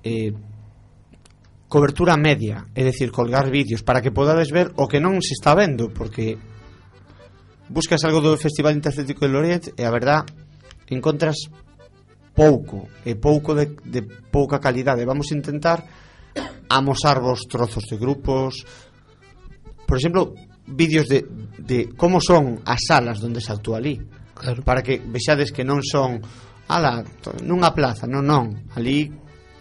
eh, 0.03 0.35
cobertura 1.69 2.17
media, 2.17 2.67
é 2.75 2.83
dicir, 2.83 3.11
colgar 3.11 3.51
vídeos 3.51 3.83
para 3.83 4.01
que 4.01 4.15
podades 4.15 4.51
ver 4.51 4.71
o 4.79 4.87
que 4.87 5.03
non 5.03 5.19
se 5.23 5.35
está 5.35 5.55
vendo, 5.55 5.91
porque 5.91 6.39
buscas 7.71 8.03
algo 8.07 8.23
do 8.23 8.39
Festival 8.39 8.75
Intercético 8.75 9.27
de 9.27 9.33
Loret 9.35 9.65
e 9.75 9.83
a 9.83 9.91
verdad 9.91 10.23
encontras 10.91 11.51
pouco, 12.35 12.87
e 13.03 13.19
pouco 13.19 13.55
de, 13.55 13.75
de 13.83 14.07
pouca 14.31 14.63
calidade. 14.63 15.03
Vamos 15.03 15.35
intentar 15.35 15.83
amosar 16.71 17.19
vos 17.19 17.47
trozos 17.51 17.87
de 17.91 17.97
grupos, 17.99 18.63
por 19.87 19.99
exemplo, 19.99 20.35
vídeos 20.67 21.07
de, 21.07 21.27
de 21.59 21.95
como 21.95 22.23
son 22.23 22.63
as 22.67 22.83
salas 22.87 23.23
onde 23.23 23.43
se 23.43 23.51
actúa 23.51 23.79
ali 23.79 23.99
claro. 24.37 24.61
para 24.63 24.85
que 24.85 25.01
vexades 25.01 25.51
que 25.51 25.65
non 25.65 25.81
son 25.81 26.21
ala, 26.69 27.01
nunha 27.41 27.73
plaza, 27.73 28.05
non, 28.05 28.23
non. 28.29 28.69
Ali 28.77 29.09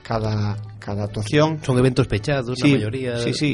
cada, 0.03 0.59
cada 0.77 1.07
actuación. 1.07 1.63
Son 1.63 1.79
eventos 1.79 2.05
pechados, 2.11 2.59
sí, 2.59 2.75
a 2.75 2.77
maioría. 2.77 3.17
sí, 3.23 3.33
sí. 3.33 3.53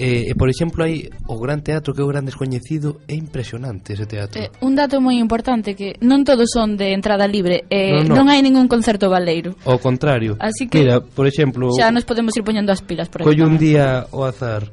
Eh, 0.00 0.30
e, 0.30 0.34
por 0.38 0.48
exemplo, 0.48 0.80
hai 0.80 1.12
o 1.28 1.36
Gran 1.36 1.60
Teatro 1.60 1.92
que 1.92 2.00
é 2.00 2.06
o 2.06 2.08
gran 2.08 2.24
descoñecido 2.24 3.04
É 3.04 3.12
impresionante 3.12 3.92
ese 3.92 4.08
teatro. 4.08 4.40
Eh, 4.40 4.48
Un 4.64 4.72
dato 4.72 4.96
moi 4.96 5.20
importante 5.20 5.76
que 5.76 5.92
non 6.00 6.24
todos 6.24 6.48
son 6.48 6.80
de 6.80 6.96
entrada 6.96 7.28
libre 7.28 7.68
eh, 7.68 8.00
no, 8.00 8.16
no. 8.16 8.24
Non 8.24 8.32
hai 8.32 8.40
ningún 8.40 8.64
concerto 8.64 9.12
baleiro. 9.12 9.52
Ao 9.68 9.76
contrario. 9.76 10.40
Así 10.40 10.72
que, 10.72 10.88
Mira, 10.88 11.04
por 11.04 11.28
exemplo 11.28 11.68
Xa 11.76 11.92
nos 11.92 12.08
podemos 12.08 12.32
ir 12.32 12.40
poñendo 12.40 12.72
as 12.72 12.80
pilas 12.80 13.12
por 13.12 13.28
Colle 13.28 13.44
un 13.44 13.60
día 13.60 14.08
o 14.16 14.24
azar 14.24 14.72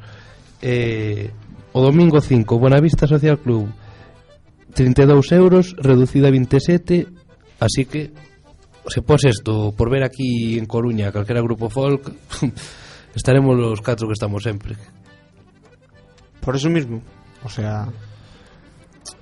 eh, 0.63 1.27
O 1.75 1.83
domingo 1.83 2.23
5, 2.23 2.47
Buenavista 2.55 3.03
Social 3.03 3.35
Club 3.43 3.67
32 4.77 5.31
euros, 5.31 5.75
reducida 5.79 6.27
a 6.27 6.31
27, 6.31 7.07
así 7.59 7.85
que 7.85 8.13
se 8.87 9.01
pos 9.01 9.25
esto 9.25 9.73
por 9.75 9.89
ver 9.89 10.03
aquí 10.03 10.59
en 10.59 10.67
Coruña 10.67 11.11
calquera 11.11 11.41
grupo 11.41 11.67
folk, 11.67 12.13
estaremos 13.15 13.57
los 13.57 13.81
catro 13.81 14.05
que 14.05 14.13
estamos 14.13 14.43
sempre. 14.43 14.77
Por 16.39 16.55
eso 16.55 16.69
mismo, 16.69 17.01
o 17.43 17.49
sea, 17.49 17.89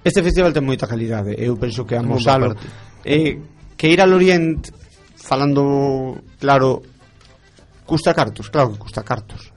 este 0.03 0.19
festival 0.19 0.51
ten 0.51 0.67
moita 0.67 0.91
calidade, 0.91 1.39
eu 1.39 1.55
penso 1.55 1.87
que 1.87 1.95
amosalo. 1.95 2.51
Eh, 3.07 3.39
que 3.79 3.87
ir 3.87 4.03
al 4.03 4.11
Orient 4.11 4.59
falando 5.15 6.19
claro 6.35 6.83
custa 7.87 8.11
cartos, 8.11 8.51
claro 8.51 8.75
que 8.75 8.83
custa 8.83 9.07
cartos. 9.07 9.55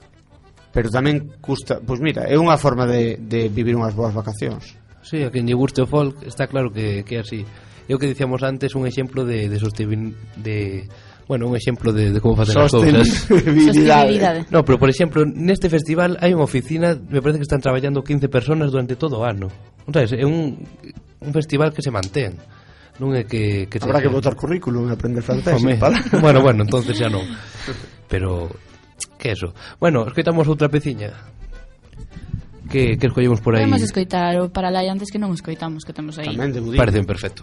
Pero 0.71 0.95
tamén 0.95 1.43
custa, 1.43 1.83
pois 1.83 1.99
mira, 1.99 2.23
é 2.23 2.39
unha 2.39 2.55
forma 2.55 2.87
de, 2.87 3.19
de 3.19 3.51
vivir 3.51 3.75
unhas 3.75 3.99
boas 3.99 4.15
vacacións. 4.15 4.79
Sí, 5.03 5.23
a 5.23 5.31
quen 5.31 5.47
lle 5.47 5.55
guste 5.55 5.83
o 5.83 5.87
folk, 5.87 6.27
está 6.27 6.47
claro 6.47 6.71
que, 6.71 7.05
que 7.05 7.17
é 7.17 7.21
así. 7.21 7.47
É 7.89 7.97
o 7.97 7.99
que 7.99 8.11
dicíamos 8.11 8.45
antes, 8.45 8.77
un 8.77 8.85
exemplo 8.85 9.25
de, 9.25 9.49
de, 9.49 9.57
sostenibil, 9.57 10.13
de 10.37 10.85
bueno, 11.29 11.49
un 11.49 11.57
exemplo 11.57 11.93
de, 11.93 12.13
de 12.13 12.21
como 12.21 12.37
facer 12.37 12.59
as 12.59 12.73
cousas. 12.73 13.09
Sostenibilidade. 13.09 14.45
No, 14.51 14.65
pero 14.65 14.77
por 14.79 14.89
exemplo, 14.89 15.25
neste 15.25 15.69
festival 15.73 16.21
hai 16.21 16.37
unha 16.37 16.45
oficina, 16.45 16.93
me 16.97 17.25
parece 17.25 17.41
que 17.41 17.49
están 17.49 17.65
traballando 17.65 18.05
15 18.05 18.29
personas 18.29 18.69
durante 18.73 18.97
todo 18.97 19.21
o 19.21 19.25
ano. 19.25 19.49
Non 19.89 19.93
sabes, 19.93 20.13
é 20.13 20.25
un, 20.25 20.61
un 21.25 21.33
festival 21.33 21.73
que 21.73 21.81
se 21.81 21.89
mantén. 21.89 22.37
Non 23.01 23.15
é 23.15 23.25
que, 23.25 23.71
que 23.71 23.79
Habrá 23.81 24.03
que 24.03 24.13
botar 24.13 24.35
currículum 24.35 24.91
e 24.91 24.93
aprender 24.93 25.23
francés. 25.23 25.57
Home. 25.57 25.81
Para... 25.81 25.97
Bueno, 26.25 26.43
bueno, 26.43 26.67
entonces 26.67 26.93
ya 26.99 27.09
non. 27.09 27.25
Pero, 28.11 28.53
que 29.17 29.33
eso. 29.33 29.55
Bueno, 29.81 30.05
escoitamos 30.05 30.45
outra 30.45 30.69
peciña 30.69 31.15
que, 32.69 33.01
que 33.01 33.07
escollemos 33.09 33.41
por 33.41 33.57
aí? 33.57 33.65
Podemos 33.65 33.83
escoitar 33.83 34.37
o 34.39 34.53
Paralai 34.53 34.87
antes 34.93 35.09
que 35.11 35.19
non 35.19 35.33
escoitamos 35.33 35.83
que 35.83 35.97
temos 35.97 36.21
aí. 36.21 36.37
Tamén, 36.37 36.53
Parece 36.77 37.03
perfecto. 37.03 37.43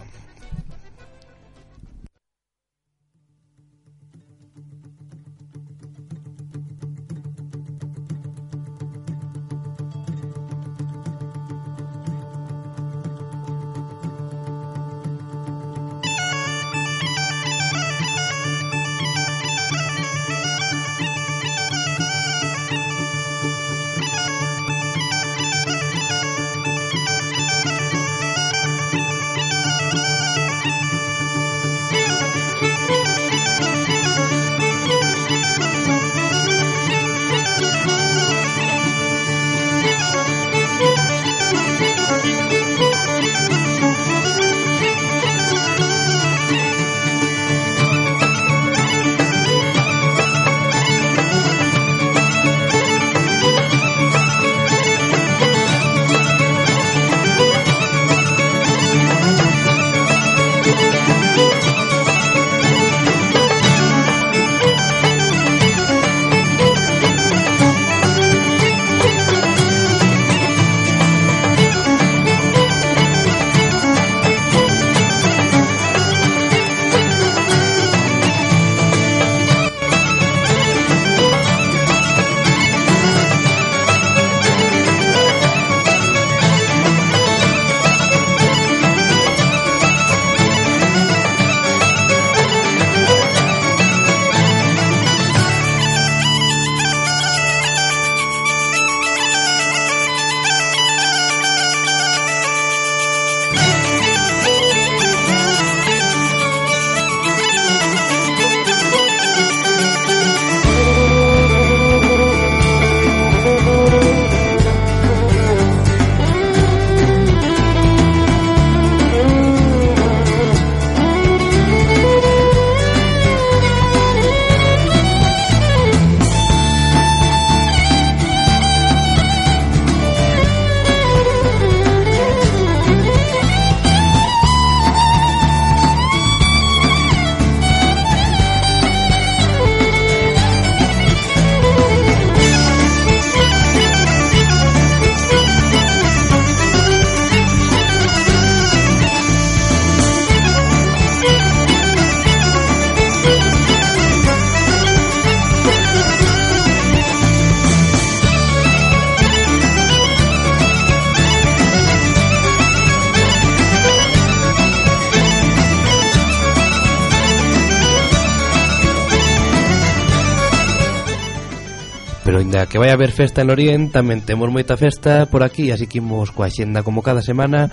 pero 172.36 172.44
ainda 172.44 172.66
que 172.66 172.78
vai 172.78 172.90
haber 172.90 173.14
festa 173.14 173.40
en 173.40 173.48
Lorien 173.48 173.82
tamén 173.96 174.20
temos 174.20 174.52
moita 174.52 174.76
festa 174.76 175.24
por 175.24 175.40
aquí 175.40 175.72
así 175.72 175.88
que 175.88 176.04
imos 176.04 176.36
coa 176.36 176.52
xenda 176.52 176.84
como 176.84 177.00
cada 177.00 177.24
semana. 177.24 177.72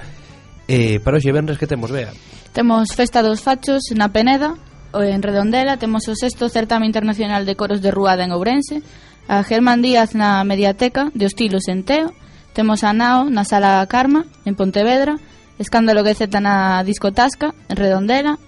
Eh, 0.71 1.03
para 1.03 1.19
hoxe 1.19 1.35
venres 1.35 1.59
que 1.59 1.67
temos, 1.67 1.91
vea 1.91 2.15
Temos 2.55 2.95
Festa 2.95 3.27
dos 3.27 3.43
Fachos 3.43 3.91
na 3.99 4.15
Peneda 4.15 4.55
en 4.95 5.19
Redondela 5.19 5.83
temos 5.83 6.07
o 6.07 6.15
sexto 6.15 6.47
certame 6.47 6.87
internacional 6.87 7.43
de 7.43 7.59
coros 7.59 7.83
de 7.83 7.91
Ruada 7.91 8.23
en 8.23 8.31
Ourense 8.31 8.87
a 9.27 9.43
Germán 9.43 9.83
Díaz 9.83 10.15
na 10.15 10.47
Mediateca 10.47 11.11
de 11.11 11.27
Hostilos 11.27 11.67
en 11.67 11.83
Teo 11.83 12.15
temos 12.55 12.87
a 12.87 12.95
Nao 12.95 13.27
na 13.35 13.43
Sala 13.43 13.83
Karma 13.91 14.31
en 14.47 14.55
Pontevedra 14.55 15.19
Escándalo 15.59 16.07
que 16.07 16.15
zeta 16.15 16.39
na 16.39 16.87
Discotasca 16.87 17.51
en 17.67 17.75
Redondela 17.75 18.39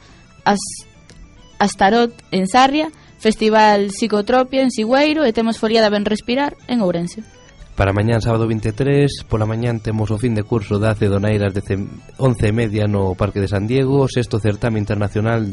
as 0.46 0.62
Astarot 1.58 2.14
en 2.30 2.46
Sarria 2.46 2.94
Festival 3.24 3.88
Psicotropia 3.88 4.60
en 4.60 4.68
Sigüeiro 4.68 5.24
e 5.24 5.32
temos 5.32 5.56
Foliada 5.56 5.88
Ben 5.88 6.04
Respirar 6.04 6.60
en 6.68 6.84
Ourense. 6.84 7.24
Para 7.72 7.96
mañán 7.96 8.20
sábado 8.20 8.44
23, 8.44 9.24
pola 9.24 9.48
mañán 9.48 9.80
temos 9.80 10.12
o 10.12 10.20
fin 10.20 10.36
de 10.36 10.44
curso 10.44 10.76
da 10.76 10.92
Cedoneiras 10.92 11.56
de 11.56 11.64
11 12.20 12.20
e 12.20 12.52
media 12.52 12.84
no 12.84 13.16
Parque 13.16 13.40
de 13.40 13.48
San 13.48 13.64
Diego, 13.64 14.04
o 14.04 14.12
sexto 14.12 14.36
certame 14.44 14.76
internacional 14.76 15.48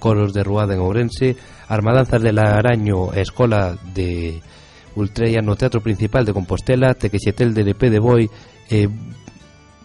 Coros 0.00 0.32
de 0.32 0.40
Ruada 0.40 0.72
en 0.72 0.80
Ourense, 0.80 1.36
Armadanzas 1.68 2.24
de 2.24 2.32
Laraño 2.32 3.12
e 3.12 3.20
Escola 3.20 3.76
de 3.92 4.40
Ultreia 4.96 5.44
no 5.44 5.60
Teatro 5.60 5.84
Principal 5.84 6.24
de 6.24 6.32
Compostela, 6.32 6.96
Tequexetel 6.96 7.52
de 7.52 7.68
Lepé 7.68 7.92
de 7.92 8.00
Boi 8.00 8.32
e 8.72 8.88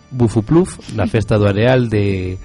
Bufupluf 0.07 0.79
na 0.95 1.03
Festa 1.11 1.35
do 1.35 1.51
Areal 1.51 1.91
de 1.91 2.39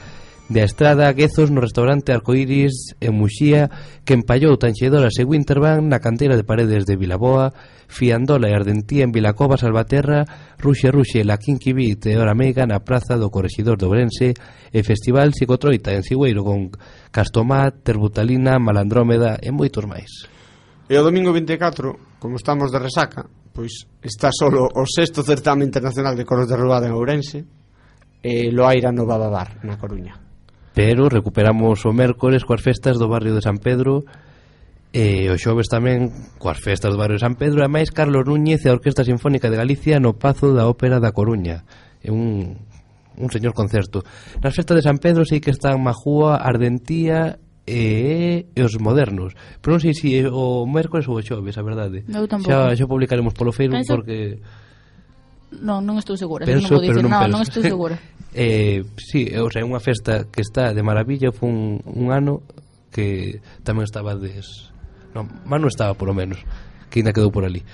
de 0.51 0.65
Estrada 0.65 1.07
a 1.07 1.13
Guezos 1.13 1.55
no 1.55 1.63
restaurante 1.63 2.11
Arcoiris 2.11 2.99
en 2.99 3.15
Muxía, 3.15 3.71
que 4.03 4.19
empallou 4.19 4.59
Tanxedoras 4.59 5.15
e 5.15 5.23
Winterbank 5.23 5.87
na 5.87 6.03
canteira 6.03 6.35
de 6.35 6.43
paredes 6.43 6.91
de 6.91 6.99
Vilaboa, 6.99 7.55
Fiandola 7.87 8.51
e 8.51 8.59
Ardentía 8.59 9.07
en 9.07 9.15
Vilacova, 9.15 9.55
Salvaterra, 9.55 10.27
Ruxe 10.59 10.91
Ruxe 10.91 11.23
la 11.23 11.39
Kinky 11.39 11.71
Beat 11.71 12.11
e 12.11 12.19
Hora 12.19 12.35
Mega 12.35 12.67
na 12.67 12.83
Praza 12.83 13.15
do 13.15 13.31
Corregidor 13.31 13.79
de 13.79 13.87
Ourense 13.87 14.35
e 14.75 14.83
Festival 14.83 15.31
Psicotroita 15.31 15.95
en 15.95 16.03
Sigüeiro 16.03 16.43
con 16.43 16.75
Castomá, 17.15 17.71
Terbutalina, 17.71 18.59
Malandrómeda 18.59 19.39
e 19.39 19.55
moitos 19.55 19.87
máis. 19.87 20.27
E 20.91 20.99
o 20.99 21.07
domingo 21.07 21.31
24, 21.31 22.19
como 22.19 22.43
estamos 22.43 22.75
de 22.75 22.83
resaca, 22.83 23.23
pois 23.55 23.87
está 24.03 24.35
solo 24.35 24.67
o 24.67 24.83
sexto 24.83 25.23
certame 25.23 25.63
internacional 25.63 26.19
de 26.19 26.27
coros 26.27 26.51
de 26.51 26.59
robada 26.59 26.91
en 26.91 26.99
Ourense, 26.99 27.47
e 28.19 28.51
Loaira 28.51 28.91
no 28.91 29.07
Bababar, 29.07 29.63
na 29.63 29.79
Coruña. 29.79 30.30
Pero 30.81 31.13
recuperamos 31.13 31.85
o 31.85 31.93
mércores 31.93 32.49
coas 32.49 32.65
festas 32.65 32.97
do 32.97 33.05
barrio 33.05 33.37
de 33.37 33.45
San 33.45 33.61
Pedro 33.61 34.09
E 34.97 35.29
o 35.29 35.37
xoves 35.37 35.69
tamén 35.69 36.09
coas 36.41 36.57
festas 36.57 36.89
do 36.89 36.97
barrio 36.97 37.21
de 37.21 37.27
San 37.29 37.37
Pedro 37.37 37.61
E 37.61 37.69
máis 37.69 37.93
Carlos 37.93 38.25
Núñez 38.25 38.65
e 38.65 38.73
a 38.73 38.75
Orquesta 38.81 39.05
Sinfónica 39.05 39.53
de 39.53 39.61
Galicia 39.61 40.01
no 40.01 40.17
Pazo 40.17 40.57
da 40.57 40.65
Ópera 40.65 40.97
da 40.97 41.13
Coruña. 41.13 41.69
É 42.01 42.09
un, 42.09 42.57
un 43.13 43.29
señor 43.29 43.53
concerto. 43.53 44.09
Nas 44.41 44.57
festas 44.57 44.81
de 44.81 44.87
San 44.89 44.97
Pedro 44.97 45.29
sei 45.29 45.45
que 45.45 45.53
están 45.53 45.85
Majúa, 45.85 46.41
Ardentía 46.41 47.37
e, 47.69 48.49
e 48.49 48.61
os 48.65 48.73
modernos. 48.81 49.37
Pero 49.61 49.77
non 49.77 49.85
sei 49.85 49.93
se 49.93 50.25
o 50.33 50.65
mércores 50.65 51.05
ou 51.13 51.21
o 51.21 51.23
xoves, 51.23 51.61
a 51.61 51.63
verdade. 51.63 52.09
Xa, 52.09 52.73
xa 52.73 52.87
publicaremos 52.89 53.37
polo 53.37 53.53
Facebook 53.53 53.85
Penso... 53.85 54.01
porque 54.01 54.41
Non, 55.51 55.83
non 55.83 55.99
estou 55.99 56.15
segura, 56.15 56.47
penso, 56.47 56.71
non 56.71 56.79
vou 56.79 56.83
dicir, 56.87 57.03
non, 57.03 57.11
penso. 57.11 57.35
non 57.35 57.43
estou 57.43 57.63
segura. 57.67 57.99
eh, 58.31 58.87
sí, 58.95 59.27
eh, 59.27 59.43
o 59.43 59.51
sea, 59.51 59.63
é 59.63 59.67
unha 59.67 59.83
festa 59.83 60.31
que 60.31 60.47
está 60.47 60.71
de 60.71 60.83
maravilla, 60.87 61.35
foi 61.35 61.51
un, 61.51 61.83
un 61.83 62.15
ano 62.15 62.47
que 62.95 63.43
tamén 63.67 63.83
estaba 63.87 64.15
des... 64.15 64.71
Non, 65.11 65.27
Manu 65.43 65.67
estaba, 65.67 65.99
polo 65.99 66.15
menos, 66.15 66.39
que 66.87 67.03
ainda 67.03 67.11
quedou 67.11 67.35
por 67.35 67.43
ali. 67.43 67.67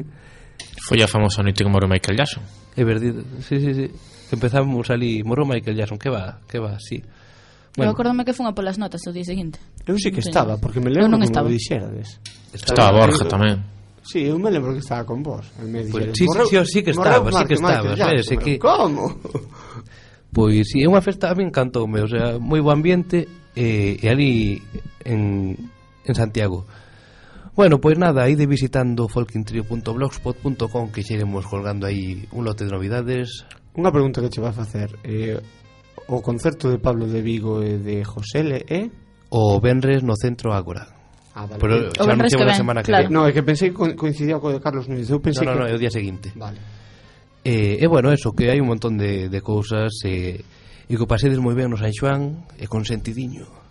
foi 0.88 1.00
a 1.04 1.08
famosa 1.08 1.44
noite 1.44 1.60
que 1.60 1.68
morreu 1.68 1.88
Michael 1.88 2.16
Jackson. 2.16 2.40
É 2.72 2.82
verdade, 2.84 3.20
sí, 3.44 3.60
sí, 3.60 3.72
sí. 3.76 3.86
Empezamos 4.32 4.88
ali, 4.88 5.20
morreu 5.20 5.44
Michael 5.44 5.76
Jackson, 5.76 6.00
que 6.00 6.08
va, 6.08 6.40
que 6.48 6.56
va, 6.56 6.80
sí. 6.80 7.04
Bueno. 7.76 7.90
Eu 7.90 7.94
acordome 7.98 8.22
que 8.24 8.32
fun 8.32 8.46
a 8.46 8.54
polas 8.54 8.78
notas 8.78 9.02
o 9.04 9.10
día 9.10 9.26
seguinte. 9.26 9.58
Eu 9.84 9.98
sí 9.98 10.14
que 10.14 10.22
estaba, 10.22 10.56
porque 10.56 10.78
me 10.78 10.94
lembro 10.94 11.10
non 11.10 11.20
como 11.20 11.26
estaba. 11.26 11.50
me 11.50 11.58
dixerades. 11.58 12.22
Estaba, 12.54 12.88
estaba 12.88 12.90
Borja 13.02 13.24
tamén. 13.26 13.73
Sí, 14.04 14.28
eu 14.28 14.38
me 14.38 14.50
lembro 14.52 14.72
que 14.72 14.84
estaba 14.84 15.04
con 15.04 15.22
vos 15.24 15.48
me 15.64 15.82
dixeres, 15.82 16.12
pues, 16.12 16.18
sí, 16.18 16.24
morreu, 16.28 16.64
sí, 16.64 16.72
sí 16.72 16.82
que 16.84 16.92
estaba, 16.92 17.32
sí 17.32 17.44
que 17.48 17.54
estaba 17.54 17.92
Espérese 17.92 18.34
eh, 18.34 18.38
que... 18.38 18.58
Como? 18.58 19.16
Pois 20.34 20.66
sí, 20.66 20.82
é 20.82 20.90
unha 20.90 20.98
festa 20.98 21.30
a 21.30 21.34
mí 21.38 21.46
encantoume, 21.46 22.02
o 22.02 22.10
sea, 22.10 22.42
moi 22.42 22.58
bo 22.58 22.74
ambiente 22.74 23.30
eh, 23.54 23.94
e 24.02 24.06
ali 24.10 24.58
en, 25.06 25.54
en 26.02 26.14
Santiago. 26.18 26.66
Bueno, 27.54 27.78
pois 27.78 27.94
nada, 27.94 28.26
ide 28.26 28.50
visitando 28.50 29.06
folkintrio.blogspot.com 29.06 30.90
que 30.90 31.06
xeremos 31.06 31.46
colgando 31.46 31.86
aí 31.86 32.26
un 32.34 32.42
lote 32.42 32.66
de 32.66 32.74
novidades. 32.74 33.46
Unha 33.78 33.94
pregunta 33.94 34.18
que 34.18 34.30
che 34.34 34.42
vas 34.42 34.58
a 34.58 34.66
facer, 34.66 34.98
eh, 35.06 35.38
o 36.10 36.18
concerto 36.18 36.66
de 36.66 36.82
Pablo 36.82 37.06
de 37.06 37.22
Vigo 37.22 37.62
e 37.62 37.78
de 37.78 38.02
José 38.02 38.42
Le, 38.42 38.66
eh? 38.66 38.90
O 39.30 39.62
Benres 39.62 40.02
no 40.02 40.18
Centro 40.18 40.50
Ágora. 40.50 41.03
Ah, 41.34 41.46
vale. 41.46 41.58
Pero 41.58 41.74
xa 41.90 42.14
anunciamos 42.14 42.46
a 42.46 42.54
semana 42.54 42.80
que 42.80 42.94
claro. 42.94 43.10
No, 43.10 43.26
é 43.26 43.34
que 43.34 43.42
pensei 43.42 43.74
que 43.74 43.98
coincidía 43.98 44.38
co 44.38 44.54
de 44.54 44.62
Carlos 44.62 44.86
Núñez. 44.86 45.10
Eu 45.10 45.18
pensei 45.18 45.42
no, 45.42 45.58
no, 45.58 45.60
no, 45.60 45.66
que... 45.66 45.72
é 45.72 45.74
o 45.74 45.80
día 45.82 45.90
seguinte. 45.90 46.30
Vale. 46.38 46.58
Eh, 47.42 47.50
e, 47.50 47.82
eh, 47.82 47.84
eh, 47.84 47.88
bueno, 47.90 48.14
eso, 48.14 48.30
que 48.32 48.48
hai 48.48 48.62
un 48.62 48.70
montón 48.70 48.94
de, 48.94 49.26
de 49.28 49.40
cousas 49.42 49.90
eh, 50.06 50.40
e 50.86 50.94
que 50.94 51.02
o 51.02 51.10
pasedes 51.10 51.42
moi 51.42 51.58
ben 51.58 51.66
no 51.68 51.76
San 51.76 51.90
Xoán 51.90 52.46
e 52.54 52.70
consentidiño. 52.70 53.63